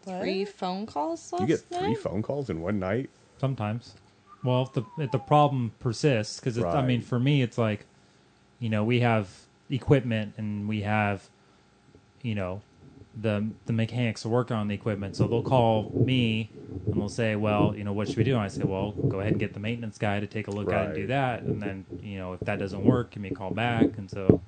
Three 0.04 0.46
phone 0.46 0.86
calls 0.86 1.32
last 1.32 1.42
You 1.42 1.48
get 1.48 1.60
three 1.60 1.90
night? 1.90 1.98
phone 2.00 2.22
calls 2.22 2.50
in 2.50 2.62
one 2.62 2.80
night. 2.80 3.10
Sometimes. 3.38 3.94
Well, 4.44 4.64
if 4.64 4.74
the 4.74 4.84
if 4.98 5.12
the 5.12 5.20
problem 5.20 5.72
persists, 5.80 6.40
because 6.40 6.58
I 6.58 6.86
mean, 6.86 7.02
for 7.02 7.20
me, 7.20 7.42
it's 7.42 7.58
like, 7.58 7.86
you 8.60 8.70
know, 8.70 8.84
we 8.84 9.02
have 9.02 9.30
equipment 9.70 10.34
and 10.38 10.68
we 10.68 10.82
have, 10.82 11.28
you 12.22 12.36
know, 12.36 12.62
the 13.22 13.48
the 13.66 13.74
mechanics 13.74 14.26
are 14.26 14.30
working 14.30 14.56
on 14.56 14.68
the 14.68 14.76
equipment, 14.76 15.16
so 15.16 15.28
they'll 15.28 15.42
call 15.42 15.92
me 15.94 16.50
and 16.86 16.96
they'll 16.96 17.10
say, 17.10 17.36
well, 17.36 17.74
you 17.76 17.84
know, 17.84 17.94
what 17.94 18.08
should 18.08 18.18
we 18.18 18.24
do? 18.24 18.34
And 18.34 18.42
I 18.42 18.48
say, 18.48 18.64
well, 18.64 18.92
go 18.92 19.20
ahead 19.20 19.34
and 19.34 19.40
get 19.40 19.54
the 19.54 19.60
maintenance 19.60 19.98
guy 19.98 20.20
to 20.20 20.28
take 20.28 20.48
a 20.48 20.52
look 20.52 20.72
at 20.72 20.82
it 20.82 20.86
and 20.88 20.96
do 20.96 21.08
that, 21.08 21.42
and 21.42 21.62
then 21.62 21.86
you 22.02 22.18
know, 22.18 22.34
if 22.34 22.40
that 22.42 22.60
doesn't 22.60 22.84
work, 22.84 23.12
give 23.12 23.22
me 23.22 23.30
a 23.30 23.34
call 23.34 23.52
back, 23.52 23.98
and 23.98 24.10
so 24.10 24.42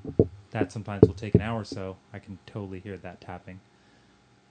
that 0.52 0.72
sometimes 0.72 1.08
will 1.08 1.16
take 1.16 1.36
an 1.36 1.42
hour 1.42 1.62
or 1.62 1.66
so. 1.66 1.98
I 2.14 2.20
can 2.20 2.38
totally 2.46 2.80
hear 2.80 2.98
that 2.98 3.22
tapping. 3.22 3.60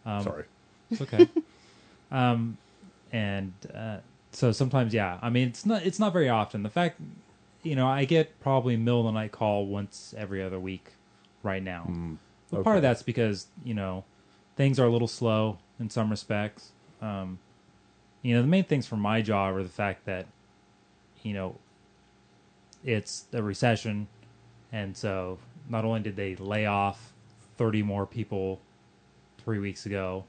Um, 0.04 0.22
Sorry. 0.22 0.44
it's 0.90 1.00
okay. 1.00 1.28
um, 2.11 2.56
and 3.12 3.52
uh, 3.74 3.98
so 4.33 4.52
sometimes, 4.52 4.94
yeah. 4.94 5.18
I 5.22 5.30
mean, 5.30 5.48
it's 5.48 5.66
not 5.66 5.85
it's 5.85 5.98
not 5.98 6.12
very 6.12 6.28
often. 6.28 6.62
The 6.62 6.70
fact, 6.70 7.00
you 7.62 7.76
know, 7.76 7.87
I 7.87 8.04
get 8.04 8.40
probably 8.40 8.76
middle 8.76 9.00
of 9.00 9.06
the 9.06 9.12
night 9.12 9.33
call 9.33 9.66
once 9.66 10.14
every 10.16 10.42
other 10.42 10.59
week 10.59 10.92
right 11.42 11.62
now. 11.62 11.90
But 12.50 12.64
part 12.64 12.76
of 12.76 12.83
that's 12.83 13.02
because 13.02 13.46
you 13.64 13.74
know 13.74 14.04
things 14.61 14.79
are 14.79 14.85
a 14.85 14.90
little 14.90 15.09
slow 15.09 15.57
in 15.79 15.88
some 15.88 16.11
respects. 16.11 16.73
Um, 17.01 17.38
you 18.21 18.35
know, 18.35 18.42
the 18.42 18.46
main 18.46 18.65
things 18.65 18.87
for 18.87 18.98
my 18.98 19.23
job 19.23 19.56
are 19.56 19.63
the 19.63 19.71
fact 19.71 20.04
that 20.04 20.27
you 21.23 21.33
know 21.33 21.56
it's 22.85 23.25
a 23.33 23.42
recession, 23.42 24.06
and 24.71 24.94
so 24.94 25.38
not 25.71 25.87
only 25.87 26.00
did 26.00 26.15
they 26.15 26.37
lay 26.37 26.67
off 26.67 27.15
thirty 27.56 27.83
more 27.83 28.04
people 28.04 28.61
three 29.38 29.58
weeks 29.58 29.87
ago, 29.87 30.25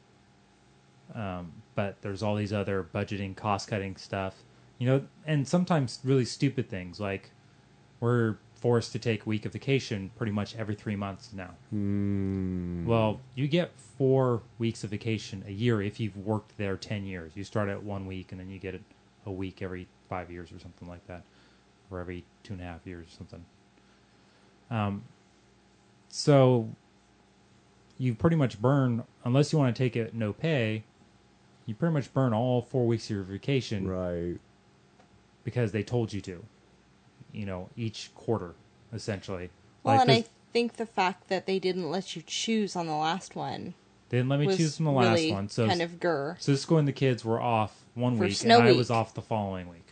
um, 1.14 1.52
but 1.76 2.02
there's 2.02 2.24
all 2.24 2.36
these 2.38 2.54
other 2.54 2.88
budgeting, 2.96 3.36
cost 3.36 3.68
cutting 3.68 3.98
stuff. 3.98 4.44
You 4.78 4.88
know, 4.88 5.06
and 5.26 5.46
sometimes 5.46 6.00
really 6.06 6.24
stupid 6.24 6.70
things 6.70 7.02
like 7.02 7.32
we're 8.00 8.38
forced 8.62 8.91
to 8.93 8.99
take 8.99 9.26
a 9.26 9.30
week 9.30 9.45
of 9.45 9.51
vacation 9.53 10.12
pretty 10.16 10.32
much 10.32 10.55
every 10.55 10.76
three 10.76 10.95
months 10.95 11.34
now. 11.34 11.49
Well, 12.88 13.20
you 13.36 13.47
get 13.47 13.72
four 13.97 14.41
weeks 14.59 14.84
of 14.84 14.91
vacation 14.91 15.43
a 15.47 15.51
year 15.51 15.82
if 15.82 15.99
you've 15.99 16.16
worked 16.16 16.57
there 16.57 16.78
10 16.78 17.03
years. 17.05 17.32
You 17.36 17.43
start 17.43 17.70
at 17.70 17.82
one 17.84 18.05
week 18.05 18.32
and 18.32 18.39
then 18.39 18.49
you 18.49 18.59
get 18.59 18.76
it 18.76 18.82
a 19.26 19.32
week 19.32 19.62
every 19.62 19.88
five 20.09 20.32
years 20.32 20.51
or 20.51 20.59
something 20.59 20.88
like 20.88 21.05
that, 21.07 21.24
or 21.89 21.99
every 21.99 22.24
two 22.43 22.53
and 22.53 22.62
a 22.62 22.66
half 22.66 22.86
years 22.86 23.07
or 23.07 23.12
something. 23.18 23.45
Um, 24.70 25.03
so 26.09 26.70
you 27.97 28.14
pretty 28.14 28.36
much 28.36 28.62
burn, 28.62 29.03
unless 29.26 29.51
you 29.51 29.59
want 29.59 29.76
to 29.76 29.84
take 29.84 29.95
it 29.95 30.14
no 30.14 30.34
pay, 30.34 30.84
you 31.66 31.74
pretty 31.76 31.93
much 31.93 32.14
burn 32.14 32.34
all 32.34 32.62
four 32.62 32.86
weeks 32.86 33.05
of 33.05 33.16
your 33.16 33.24
vacation 33.24 33.88
Right. 33.88 34.39
because 35.43 35.72
they 35.72 35.84
told 35.84 36.14
you 36.14 36.22
to. 36.22 36.43
You 37.34 37.46
know, 37.46 37.70
each 37.78 38.12
quarter, 38.16 38.56
essentially. 38.94 39.50
Well, 39.84 39.96
Like, 39.96 40.02
and 40.10 40.12
I 40.12 40.26
think 40.54 40.74
the 40.78 40.86
fact 40.86 41.30
that 41.30 41.46
they 41.46 41.60
didn't 41.60 41.90
let 41.90 42.16
you 42.16 42.22
choose 42.26 42.76
on 42.76 42.88
the 42.88 42.94
last 42.96 43.36
one 43.36 43.74
They 44.10 44.18
didn't 44.18 44.30
let 44.30 44.40
me 44.42 44.56
choose 44.56 44.76
from 44.76 44.86
the 44.86 44.92
last 44.92 45.16
really 45.20 45.32
one. 45.32 45.48
So 45.50 45.68
kind 45.68 45.82
of 45.82 45.92
grr. 46.00 46.36
so 46.42 46.54
Cisco 46.54 46.78
and 46.78 46.88
the 46.88 46.92
kids 46.94 47.24
were 47.24 47.40
off 47.42 47.86
one 47.96 48.18
For 48.18 48.26
week, 48.26 48.36
snow 48.38 48.56
and 48.60 48.64
I 48.68 48.72
week. 48.72 48.78
was 48.78 48.92
off 48.92 49.14
the 49.14 49.22
following 49.22 49.70
week. 49.70 49.86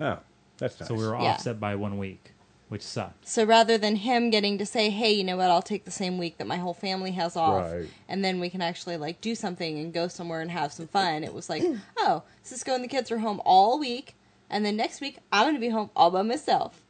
Oh, 0.00 0.18
that's 0.58 0.78
nice. 0.80 0.88
So 0.88 0.94
we 0.94 1.04
were 1.06 1.14
Yeah. 1.14 1.32
offset 1.32 1.58
by 1.58 1.74
one 1.74 1.98
week, 1.98 2.32
which 2.68 2.82
sucked. 2.82 3.26
So 3.26 3.42
rather 3.44 3.76
than 3.76 3.96
him 3.96 4.30
getting 4.30 4.58
to 4.58 4.66
say, 4.66 4.90
"Hey, 4.90 5.12
you 5.12 5.24
know 5.24 5.36
what? 5.36 5.50
I'll 5.50 5.62
take 5.62 5.84
the 5.84 5.90
same 5.90 6.18
week 6.18 6.38
that 6.38 6.46
my 6.46 6.56
whole 6.58 6.74
family 6.74 7.12
has 7.12 7.36
off, 7.36 7.64
Right. 7.72 7.88
and 8.08 8.24
then 8.24 8.38
we 8.40 8.48
can 8.50 8.62
actually 8.62 8.96
like 8.96 9.20
do 9.20 9.34
something 9.34 9.78
and 9.78 9.92
go 9.92 10.06
somewhere 10.08 10.40
and 10.40 10.50
have 10.52 10.72
some 10.72 10.86
fun." 10.86 11.24
It 11.24 11.34
was 11.34 11.48
like, 11.48 11.64
"Oh, 11.98 12.22
Cisco 12.42 12.74
and 12.74 12.84
the 12.84 12.88
kids 12.88 13.10
are 13.10 13.18
home 13.18 13.40
all 13.44 13.78
week, 13.80 14.14
and 14.50 14.64
then 14.64 14.76
next 14.76 15.00
week 15.00 15.18
I'm 15.32 15.44
going 15.44 15.54
to 15.54 15.60
be 15.60 15.68
home 15.68 15.90
all 15.96 16.10
by 16.10 16.22
myself." 16.22 16.82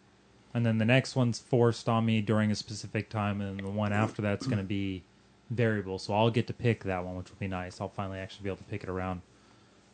And 0.55 0.65
then 0.65 0.79
the 0.79 0.85
next 0.85 1.15
one's 1.15 1.39
forced 1.39 1.89
on 1.89 2.07
me 2.07 2.21
during 2.23 2.51
a 2.51 2.55
specific 2.55 3.11
time, 3.11 3.41
and 3.41 3.61
the 3.61 3.69
one 3.69 3.93
after 3.93 4.23
that's 4.23 4.47
going 4.47 4.59
to 4.59 4.65
be 4.65 5.03
variable. 5.51 5.99
So 5.99 6.15
I'll 6.15 6.31
get 6.31 6.47
to 6.47 6.55
pick 6.55 6.85
that 6.85 7.05
one, 7.05 7.17
which 7.17 7.31
will 7.31 7.39
be 7.39 7.49
nice. 7.49 7.81
I'll 7.81 7.89
finally 7.89 8.19
actually 8.19 8.45
be 8.45 8.49
able 8.49 8.59
to 8.59 8.65
pick 8.65 8.83
it 8.83 8.89
around 8.89 9.21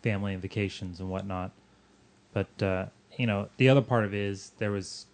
family 0.02 0.32
and 0.32 0.40
vacations 0.40 1.00
and 1.00 1.10
whatnot. 1.10 1.50
But 2.32 2.62
uh, 2.62 2.86
you 3.16 3.26
know, 3.26 3.48
the 3.56 3.68
other 3.68 3.82
part 3.82 4.04
of 4.04 4.14
it 4.14 4.20
is 4.20 4.52
there 4.58 4.70
was 4.70 5.06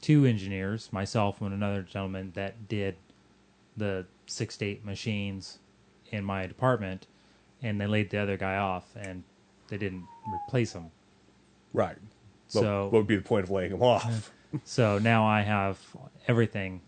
two 0.00 0.26
engineers, 0.26 0.92
myself 0.92 1.40
and 1.40 1.54
another 1.54 1.82
gentleman, 1.82 2.32
that 2.34 2.68
did 2.68 2.96
the 3.76 4.06
six 4.26 4.56
to 4.58 4.66
eight 4.66 4.84
machines 4.84 5.58
in 6.10 6.24
my 6.24 6.46
department, 6.46 7.06
and 7.62 7.80
they 7.80 7.86
laid 7.86 8.10
the 8.10 8.18
other 8.18 8.36
guy 8.36 8.56
off, 8.56 8.94
and 8.96 9.24
they 9.68 9.78
didn't 9.78 10.06
replace 10.46 10.72
him. 10.72 10.90
Right. 11.74 11.96
So- 12.48 12.84
what 12.84 12.92
would 12.92 13.06
be 13.06 13.16
the 13.16 13.22
point 13.22 13.44
of 13.44 13.50
laying 13.50 13.70
them 13.72 13.82
off? 13.82 14.30
So 14.64 14.98
now 14.98 15.26
I 15.26 15.40
have 15.42 15.78
everything 16.28 16.80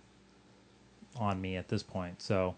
on 1.17 1.41
me 1.41 1.57
at 1.57 1.69
this 1.69 1.83
point. 1.83 2.23
So 2.23 2.55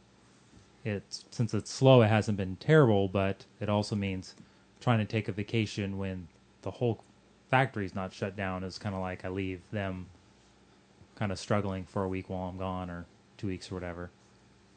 it's 0.84 1.24
since 1.30 1.54
it's 1.54 1.70
slow, 1.70 2.02
it 2.02 2.08
hasn't 2.08 2.36
been 2.36 2.56
terrible, 2.56 3.08
but 3.08 3.44
it 3.60 3.68
also 3.70 3.96
means 3.96 4.34
trying 4.80 4.98
to 4.98 5.04
take 5.04 5.28
a 5.28 5.32
vacation 5.32 5.96
when 5.98 6.28
the 6.62 6.70
whole 6.70 7.02
factory's 7.50 7.94
not 7.94 8.12
shut 8.12 8.36
down 8.36 8.62
is 8.62 8.78
kind 8.78 8.94
of 8.94 9.00
like 9.00 9.24
I 9.24 9.28
leave 9.28 9.62
them 9.72 10.06
kind 11.14 11.32
of 11.32 11.38
struggling 11.38 11.84
for 11.84 12.04
a 12.04 12.08
week 12.08 12.28
while 12.28 12.48
I'm 12.48 12.58
gone 12.58 12.90
or 12.90 13.06
two 13.38 13.46
weeks 13.46 13.72
or 13.72 13.74
whatever. 13.76 14.10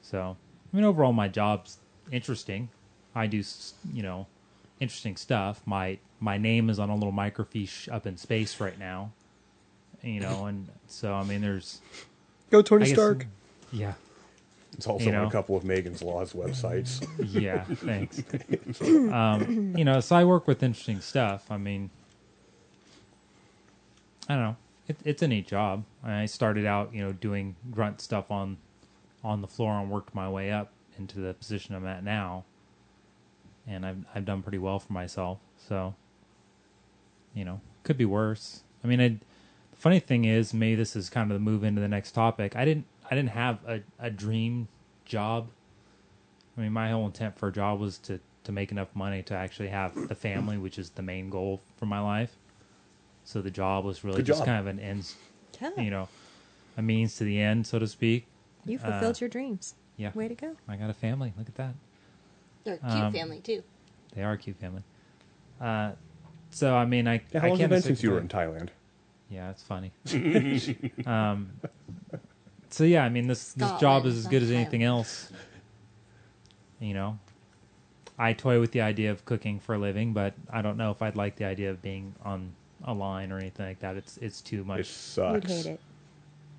So 0.01 0.37
I 0.71 0.75
mean, 0.75 0.85
overall, 0.85 1.11
my 1.13 1.27
job's 1.27 1.77
interesting. 2.11 2.69
I 3.13 3.27
do, 3.27 3.43
you 3.91 4.01
know, 4.03 4.27
interesting 4.81 5.15
stuff. 5.15 5.61
My 5.65 5.99
my 6.19 6.37
name 6.37 6.69
is 6.69 6.79
on 6.79 6.89
a 6.89 6.95
little 6.95 7.13
microfiche 7.13 7.87
up 7.93 8.05
in 8.05 8.17
space 8.17 8.59
right 8.59 8.77
now 8.77 9.13
you 10.03 10.19
know, 10.19 10.45
and 10.45 10.67
so 10.87 11.13
I 11.13 11.23
mean, 11.23 11.41
there's 11.41 11.79
Go 12.49 12.59
I 12.59 12.61
Tony 12.63 12.85
guess- 12.85 12.93
Stark. 12.95 13.27
Yeah, 13.71 13.93
It's 14.73 14.87
also 14.87 15.09
You 15.11 15.15
on 15.15 15.27
a 15.27 15.31
couple 15.31 15.55
of 15.55 15.63
Megan's 15.63 16.01
Law's 16.01 16.33
websites. 16.33 17.07
yeah, 17.19 17.63
thanks. 17.65 18.21
um, 19.13 19.77
you 19.77 19.85
know, 19.85 19.99
so 20.01 20.15
I 20.15 20.25
work 20.25 20.47
with 20.47 20.61
interesting 20.61 20.99
stuff. 21.01 21.49
I 21.49 21.57
mean, 21.57 21.89
I 24.27 24.35
don't 24.35 24.43
know. 24.43 24.55
It, 24.87 24.97
it's 25.05 25.21
a 25.21 25.27
neat 25.27 25.47
job. 25.47 25.85
I 26.03 26.25
started 26.25 26.65
out, 26.65 26.93
you 26.93 27.01
know, 27.03 27.11
doing 27.13 27.55
grunt 27.69 28.01
stuff 28.01 28.29
on 28.31 28.57
on 29.23 29.41
the 29.41 29.47
floor 29.47 29.79
and 29.79 29.89
worked 29.89 30.15
my 30.15 30.27
way 30.27 30.51
up 30.51 30.71
into 30.97 31.19
the 31.19 31.33
position 31.35 31.75
I'm 31.75 31.85
at 31.85 32.03
now, 32.03 32.43
and 33.67 33.85
I've 33.85 34.05
I've 34.15 34.25
done 34.25 34.41
pretty 34.41 34.57
well 34.57 34.79
for 34.79 34.93
myself. 34.93 35.39
So, 35.67 35.93
you 37.33 37.45
know, 37.45 37.61
could 37.83 37.97
be 37.97 38.05
worse. 38.05 38.63
I 38.83 38.87
mean, 38.87 38.99
I, 39.01 39.07
the 39.09 39.19
funny 39.77 39.99
thing 39.99 40.25
is, 40.25 40.53
maybe 40.53 40.75
this 40.75 40.95
is 40.95 41.09
kind 41.09 41.31
of 41.31 41.35
the 41.35 41.39
move 41.43 41.63
into 41.63 41.81
the 41.81 41.87
next 41.87 42.11
topic. 42.11 42.55
I 42.55 42.65
didn't 42.65 42.85
I 43.09 43.15
didn't 43.15 43.29
have 43.31 43.59
a, 43.67 43.81
a 43.99 44.09
dream 44.09 44.67
job. 45.05 45.47
I 46.57 46.61
mean, 46.61 46.73
my 46.73 46.89
whole 46.91 47.05
intent 47.05 47.37
for 47.37 47.47
a 47.47 47.51
job 47.51 47.79
was 47.79 47.97
to 47.99 48.19
to 48.43 48.51
make 48.51 48.71
enough 48.71 48.89
money 48.95 49.21
to 49.23 49.35
actually 49.35 49.69
have 49.69 49.93
the 50.07 50.15
family, 50.15 50.57
which 50.57 50.79
is 50.79 50.89
the 50.91 51.01
main 51.03 51.29
goal 51.29 51.61
for 51.77 51.85
my 51.85 51.99
life. 51.99 52.35
So 53.23 53.39
the 53.41 53.51
job 53.51 53.85
was 53.85 54.03
really 54.03 54.17
Good 54.17 54.25
just 54.25 54.39
job. 54.39 54.47
kind 54.47 54.59
of 54.59 54.65
an 54.65 54.79
ends, 54.79 55.15
Yeah. 55.61 55.69
you 55.79 55.91
know, 55.91 56.09
a 56.75 56.81
means 56.81 57.15
to 57.17 57.23
the 57.23 57.39
end, 57.39 57.67
so 57.67 57.77
to 57.77 57.87
speak. 57.87 58.25
You 58.65 58.79
fulfilled 58.79 59.17
Uh, 59.17 59.19
your 59.21 59.29
dreams. 59.29 59.75
Yeah, 59.95 60.09
Way 60.15 60.27
to 60.27 60.33
go. 60.33 60.55
I 60.67 60.75
got 60.75 60.89
a 60.89 60.93
family. 60.95 61.33
Look 61.37 61.47
at 61.47 61.55
that. 61.55 61.75
They're 62.63 62.75
a 62.75 62.77
cute 62.77 62.91
Um, 62.91 63.13
family 63.13 63.39
too. 63.39 63.63
They 64.13 64.23
are 64.23 64.33
a 64.33 64.37
cute 64.37 64.57
family. 64.57 64.83
Uh, 65.59 65.91
so 66.51 66.75
I 66.75 66.85
mean, 66.85 67.07
I 67.07 67.21
Yeah, 67.31 67.39
how 67.39 67.47
I 67.47 67.49
long 67.49 67.59
has 67.59 67.59
it 67.59 67.59
can't 67.59 67.69
been 67.71 67.81
since 67.81 68.03
you 68.03 68.11
were 68.11 68.19
in 68.19 68.27
Thailand? 68.27 68.69
Yeah, 69.29 69.51
it's 69.51 69.63
funny. 69.63 69.91
um, 71.05 71.51
so 72.69 72.83
yeah, 72.83 73.03
I 73.03 73.09
mean 73.09 73.27
this 73.27 73.53
this 73.53 73.71
job 73.79 74.05
is 74.05 74.17
as 74.17 74.27
good 74.27 74.41
as 74.41 74.49
Scotland, 74.49 74.61
anything 74.61 74.83
else. 74.83 75.31
You 76.79 76.93
know, 76.93 77.19
I 78.17 78.33
toy 78.33 78.59
with 78.59 78.71
the 78.71 78.81
idea 78.81 79.11
of 79.11 79.23
cooking 79.25 79.59
for 79.59 79.75
a 79.75 79.77
living, 79.77 80.13
but 80.13 80.33
I 80.51 80.61
don't 80.61 80.77
know 80.77 80.91
if 80.91 81.01
I'd 81.01 81.15
like 81.15 81.35
the 81.37 81.45
idea 81.45 81.69
of 81.71 81.81
being 81.81 82.13
on 82.25 82.53
a 82.83 82.93
line 82.93 83.31
or 83.31 83.37
anything 83.37 83.65
like 83.65 83.79
that. 83.79 83.95
It's 83.95 84.17
it's 84.17 84.41
too 84.41 84.63
much. 84.63 84.81
It 84.81 84.85
sucks. 84.87 85.33
You'd 85.33 85.47
hate 85.47 85.65
it. 85.67 85.79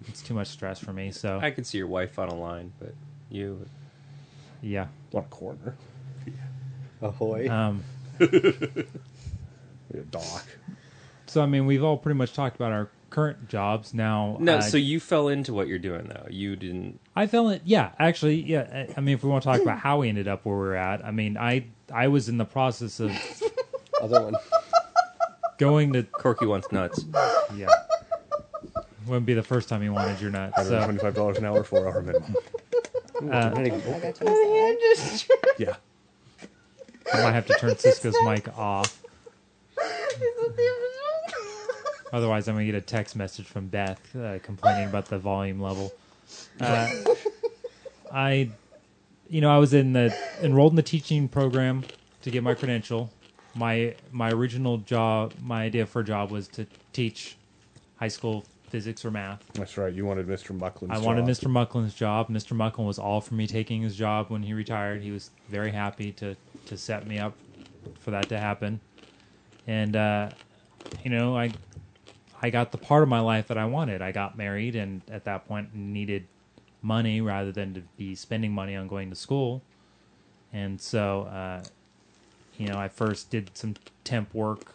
It's 0.09 0.23
too 0.23 0.35
much 0.35 0.49
stress 0.49 0.79
for 0.79 0.93
me. 0.93 1.11
So 1.11 1.39
I 1.43 1.51
could 1.51 1.67
see 1.67 1.79
your 1.79 1.87
wife 1.87 2.19
on 2.19 2.29
a 2.29 2.35
line, 2.35 2.73
but 2.79 2.95
you. 3.31 3.67
yeah. 4.61 4.87
On 5.13 5.23
a 5.23 5.27
corner. 5.27 5.77
Ahoy. 7.03 7.49
Um, 7.49 7.83
A 8.21 9.97
dock. 10.11 10.47
so 11.27 11.43
I 11.43 11.47
mean, 11.47 11.67
we've 11.67 11.83
all 11.85 11.97
pretty 11.99 12.17
much 12.17 12.33
talked 12.33 12.57
about 12.57 12.73
our 12.73 12.89
current 13.11 13.49
jobs 13.49 13.93
now. 13.93 14.37
No, 14.41 14.57
uh, 14.57 14.61
so 14.63 14.77
you 14.79 15.01
fell 15.01 15.29
into 15.29 15.53
what 15.53 15.69
you're 15.69 15.79
doing 15.79 16.07
though. 16.09 16.27
You 16.31 16.57
didn't. 16.57 16.99
I 17.15 17.27
fell 17.27 17.49
in. 17.51 17.61
Yeah, 17.65 17.91
actually, 17.99 18.41
yeah. 18.43 18.87
I- 18.89 18.95
I 18.97 19.01
mean, 19.01 19.15
if 19.15 19.23
we 19.23 19.29
want 19.29 19.43
to 19.43 19.49
talk 19.51 19.61
about 19.61 19.79
how 19.79 19.99
we 19.99 20.09
ended 20.09 20.29
up 20.29 20.45
where 20.47 20.57
we're 20.57 20.75
at, 20.77 21.05
I 21.05 21.11
mean, 21.11 21.37
I 21.37 21.67
I 21.93 22.09
was 22.09 22.29
in 22.31 22.39
the 22.39 22.45
process 22.47 23.01
of 23.01 23.11
Other 24.01 24.23
one. 24.23 24.35
going 25.59 25.93
to 25.93 26.03
Corky 26.05 26.47
wants 26.47 26.73
nuts. 26.73 27.05
yeah. 27.55 27.69
Wouldn't 29.07 29.27
be 29.27 29.35
the 29.35 29.43
first 29.43 29.69
time 29.69 29.83
you 29.83 29.93
wanted 29.93 30.21
your 30.21 30.31
nuts. 30.31 30.57
So 30.57 30.71
$125 30.81 31.37
an 31.39 31.45
hour, 31.45 31.63
four 31.65 31.87
hour 31.89 32.01
minimum. 32.03 32.35
uh, 33.31 33.53
I 33.55 33.69
got 34.01 34.21
you. 34.21 34.79
Just 34.97 35.31
Yeah. 35.59 35.75
I 37.13 37.23
might 37.23 37.33
have 37.33 37.47
to 37.47 37.55
turn 37.55 37.77
Cisco's 37.79 38.17
mic 38.25 38.57
off. 38.59 39.03
Otherwise, 42.13 42.47
I'm 42.47 42.55
gonna 42.55 42.67
get 42.67 42.75
a 42.75 42.81
text 42.81 43.17
message 43.17 43.47
from 43.47 43.69
Beth 43.69 44.01
uh, 44.15 44.39
complaining 44.43 44.89
about 44.89 45.07
the 45.07 45.19
volume 45.19 45.61
level. 45.61 45.93
Uh, 46.61 46.89
I, 48.13 48.51
you 49.29 49.41
know, 49.41 49.51
I 49.51 49.59
was 49.59 49.73
in 49.73 49.95
the 49.95 50.15
enrolled 50.43 50.73
in 50.73 50.77
the 50.77 50.83
teaching 50.83 51.29
program 51.29 51.85
to 52.23 52.31
get 52.31 52.43
my 52.43 52.55
credential. 52.55 53.11
My 53.55 53.95
my 54.11 54.31
original 54.31 54.79
job, 54.79 55.33
my 55.41 55.63
idea 55.65 55.87
for 55.87 56.01
a 56.01 56.05
job 56.05 56.31
was 56.31 56.49
to 56.49 56.67
teach 56.93 57.37
high 57.97 58.09
school 58.09 58.45
physics 58.69 59.05
or 59.05 59.11
math. 59.11 59.45
That's 59.53 59.77
right. 59.77 59.93
You 59.93 60.07
wanted 60.07 60.27
Mr. 60.27 60.59
Mucklin's 60.59 60.91
I 60.91 60.99
wanted 60.99 61.27
job. 61.27 61.29
Mr. 61.29 61.51
Mucklin's 61.51 61.95
job. 61.95 62.29
Mr. 62.29 62.57
Mucklin 62.57 62.87
was 62.87 62.99
all 62.99 63.21
for 63.21 63.35
me 63.35 63.47
taking 63.47 63.83
his 63.83 63.97
job 63.97 64.31
when 64.31 64.43
he 64.43 64.55
retired. 64.55 65.03
He 65.03 65.11
was 65.11 65.31
very 65.49 65.71
happy 65.71 66.13
to 66.13 66.35
to 66.67 66.77
set 66.77 67.07
me 67.07 67.19
up 67.19 67.35
for 68.01 68.11
that 68.11 68.29
to 68.29 68.39
happen. 68.39 68.81
And 69.67 69.97
uh, 69.97 70.31
you 71.05 71.11
know, 71.11 71.37
I 71.37 71.53
I 72.41 72.51
got 72.51 72.73
the 72.73 72.79
part 72.79 73.03
of 73.03 73.09
my 73.09 73.21
life 73.21 73.49
that 73.49 73.59
I 73.59 73.67
wanted. 73.67 74.03
I 74.03 74.13
got 74.13 74.37
married, 74.37 74.77
and 74.77 75.03
at 75.11 75.25
that 75.25 75.47
point 75.47 75.75
needed 75.75 76.27
money 76.81 77.21
rather 77.21 77.53
than 77.53 77.75
to 77.75 77.83
be 77.97 78.15
spending 78.15 78.53
money 78.53 78.75
on 78.75 78.89
going 78.89 79.09
to 79.11 79.17
school. 79.17 79.63
And 80.53 80.81
so, 80.81 81.23
uh, 81.23 81.63
you 82.59 82.69
know, 82.69 82.77
I 82.77 82.89
first 82.89 83.31
did 83.31 83.57
some 83.57 83.75
temp 84.05 84.35
work 84.35 84.75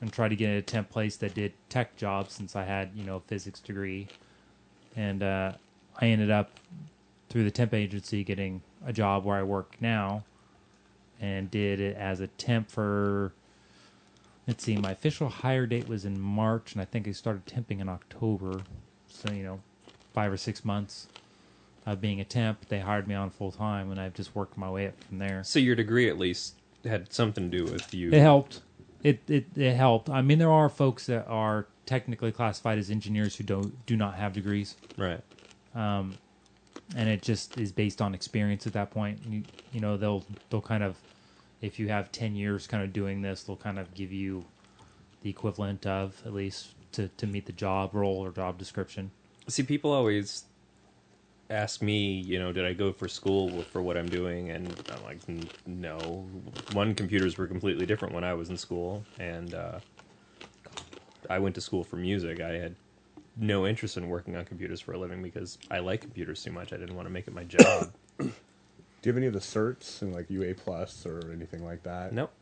and 0.00 0.12
tried 0.12 0.28
to 0.28 0.36
get 0.36 0.50
a 0.50 0.62
temp 0.62 0.90
place 0.90 1.16
that 1.16 1.34
did 1.34 1.52
tech 1.68 1.96
jobs 1.96 2.34
since 2.34 2.54
I 2.54 2.64
had 2.64 2.90
you 2.94 3.04
know 3.04 3.16
a 3.16 3.20
physics 3.20 3.60
degree 3.60 4.08
and 4.96 5.22
uh, 5.22 5.52
I 6.00 6.06
ended 6.06 6.30
up 6.30 6.50
through 7.28 7.44
the 7.44 7.50
temp 7.50 7.74
agency 7.74 8.24
getting 8.24 8.62
a 8.84 8.92
job 8.92 9.24
where 9.24 9.36
I 9.36 9.42
work 9.42 9.76
now, 9.80 10.24
and 11.20 11.50
did 11.50 11.80
it 11.80 11.96
as 11.96 12.20
a 12.20 12.26
temp 12.26 12.70
for. 12.70 13.32
Let's 14.46 14.62
see, 14.62 14.76
my 14.76 14.92
official 14.92 15.28
hire 15.28 15.66
date 15.66 15.88
was 15.88 16.04
in 16.04 16.20
March, 16.20 16.72
and 16.72 16.80
I 16.80 16.84
think 16.84 17.08
I 17.08 17.12
started 17.12 17.46
temping 17.46 17.80
in 17.80 17.88
October. 17.88 18.62
So 19.08 19.32
you 19.32 19.42
know, 19.42 19.60
five 20.12 20.32
or 20.32 20.36
six 20.36 20.64
months 20.64 21.08
of 21.84 22.00
being 22.00 22.20
a 22.20 22.24
temp. 22.24 22.68
They 22.68 22.80
hired 22.80 23.08
me 23.08 23.14
on 23.14 23.30
full 23.30 23.50
time, 23.52 23.90
and 23.90 24.00
I've 24.00 24.14
just 24.14 24.34
worked 24.34 24.56
my 24.56 24.70
way 24.70 24.88
up 24.88 25.02
from 25.04 25.18
there. 25.18 25.42
So 25.44 25.58
your 25.58 25.74
degree 25.74 26.08
at 26.08 26.18
least 26.18 26.54
had 26.84 27.12
something 27.12 27.50
to 27.50 27.58
do 27.58 27.64
with 27.72 27.92
you. 27.94 28.10
It 28.12 28.20
helped. 28.20 28.62
It, 29.02 29.20
it 29.28 29.46
it 29.56 29.74
helped. 29.74 30.08
I 30.10 30.22
mean, 30.22 30.38
there 30.38 30.50
are 30.50 30.68
folks 30.68 31.06
that 31.06 31.26
are 31.28 31.66
technically 31.84 32.32
classified 32.32 32.78
as 32.78 32.90
engineers 32.90 33.36
who 33.36 33.44
don't 33.44 33.84
do 33.86 33.96
not 33.96 34.14
have 34.14 34.32
degrees. 34.32 34.76
Right. 34.96 35.20
um, 35.74 36.14
and 36.94 37.08
it 37.08 37.22
just 37.22 37.58
is 37.58 37.72
based 37.72 38.00
on 38.00 38.14
experience 38.14 38.66
at 38.66 38.72
that 38.74 38.90
point. 38.90 39.18
You, 39.28 39.42
you 39.72 39.80
know, 39.80 39.96
they'll 39.96 40.24
they'll 40.50 40.60
kind 40.60 40.82
of, 40.82 40.96
if 41.60 41.78
you 41.78 41.88
have 41.88 42.12
ten 42.12 42.36
years 42.36 42.66
kind 42.66 42.82
of 42.84 42.92
doing 42.92 43.22
this, 43.22 43.42
they'll 43.42 43.56
kind 43.56 43.78
of 43.78 43.94
give 43.94 44.12
you 44.12 44.44
the 45.22 45.30
equivalent 45.30 45.86
of 45.86 46.20
at 46.24 46.32
least 46.32 46.68
to 46.92 47.08
to 47.08 47.26
meet 47.26 47.46
the 47.46 47.52
job 47.52 47.94
role 47.94 48.24
or 48.24 48.30
job 48.30 48.58
description. 48.58 49.10
See, 49.48 49.62
people 49.62 49.92
always 49.92 50.44
ask 51.50 51.80
me, 51.80 52.12
you 52.12 52.38
know, 52.38 52.52
did 52.52 52.64
I 52.64 52.72
go 52.72 52.92
for 52.92 53.08
school 53.08 53.62
for 53.62 53.80
what 53.80 53.96
I'm 53.96 54.08
doing? 54.08 54.50
And 54.50 54.66
I'm 54.92 55.04
like, 55.04 55.18
"N- 55.28 55.48
no. 55.66 55.98
One, 56.72 56.94
computers 56.94 57.38
were 57.38 57.46
completely 57.46 57.86
different 57.86 58.14
when 58.14 58.24
I 58.24 58.34
was 58.34 58.50
in 58.50 58.56
school, 58.56 59.04
and 59.18 59.54
uh, 59.54 59.78
I 61.30 61.38
went 61.38 61.54
to 61.56 61.60
school 61.60 61.84
for 61.84 61.96
music. 61.96 62.40
I 62.40 62.54
had 62.54 62.74
no 63.36 63.66
interest 63.66 63.96
in 63.96 64.08
working 64.08 64.36
on 64.36 64.44
computers 64.44 64.80
for 64.80 64.92
a 64.92 64.98
living 64.98 65.22
because 65.22 65.58
I 65.70 65.80
like 65.80 66.00
computers 66.00 66.42
too 66.42 66.52
much. 66.52 66.72
I 66.72 66.76
didn't 66.76 66.96
want 66.96 67.06
to 67.06 67.12
make 67.12 67.28
it 67.28 67.34
my 67.34 67.44
job. 67.44 67.92
Do 68.18 68.30
you 69.10 69.12
have 69.12 69.16
any 69.18 69.26
of 69.26 69.34
the 69.34 69.40
certs 69.40 70.02
and 70.02 70.14
like 70.14 70.30
UA 70.30 70.54
plus 70.54 71.04
or 71.06 71.30
anything 71.32 71.64
like 71.64 71.82
that? 71.84 72.12
Nope. 72.12 72.32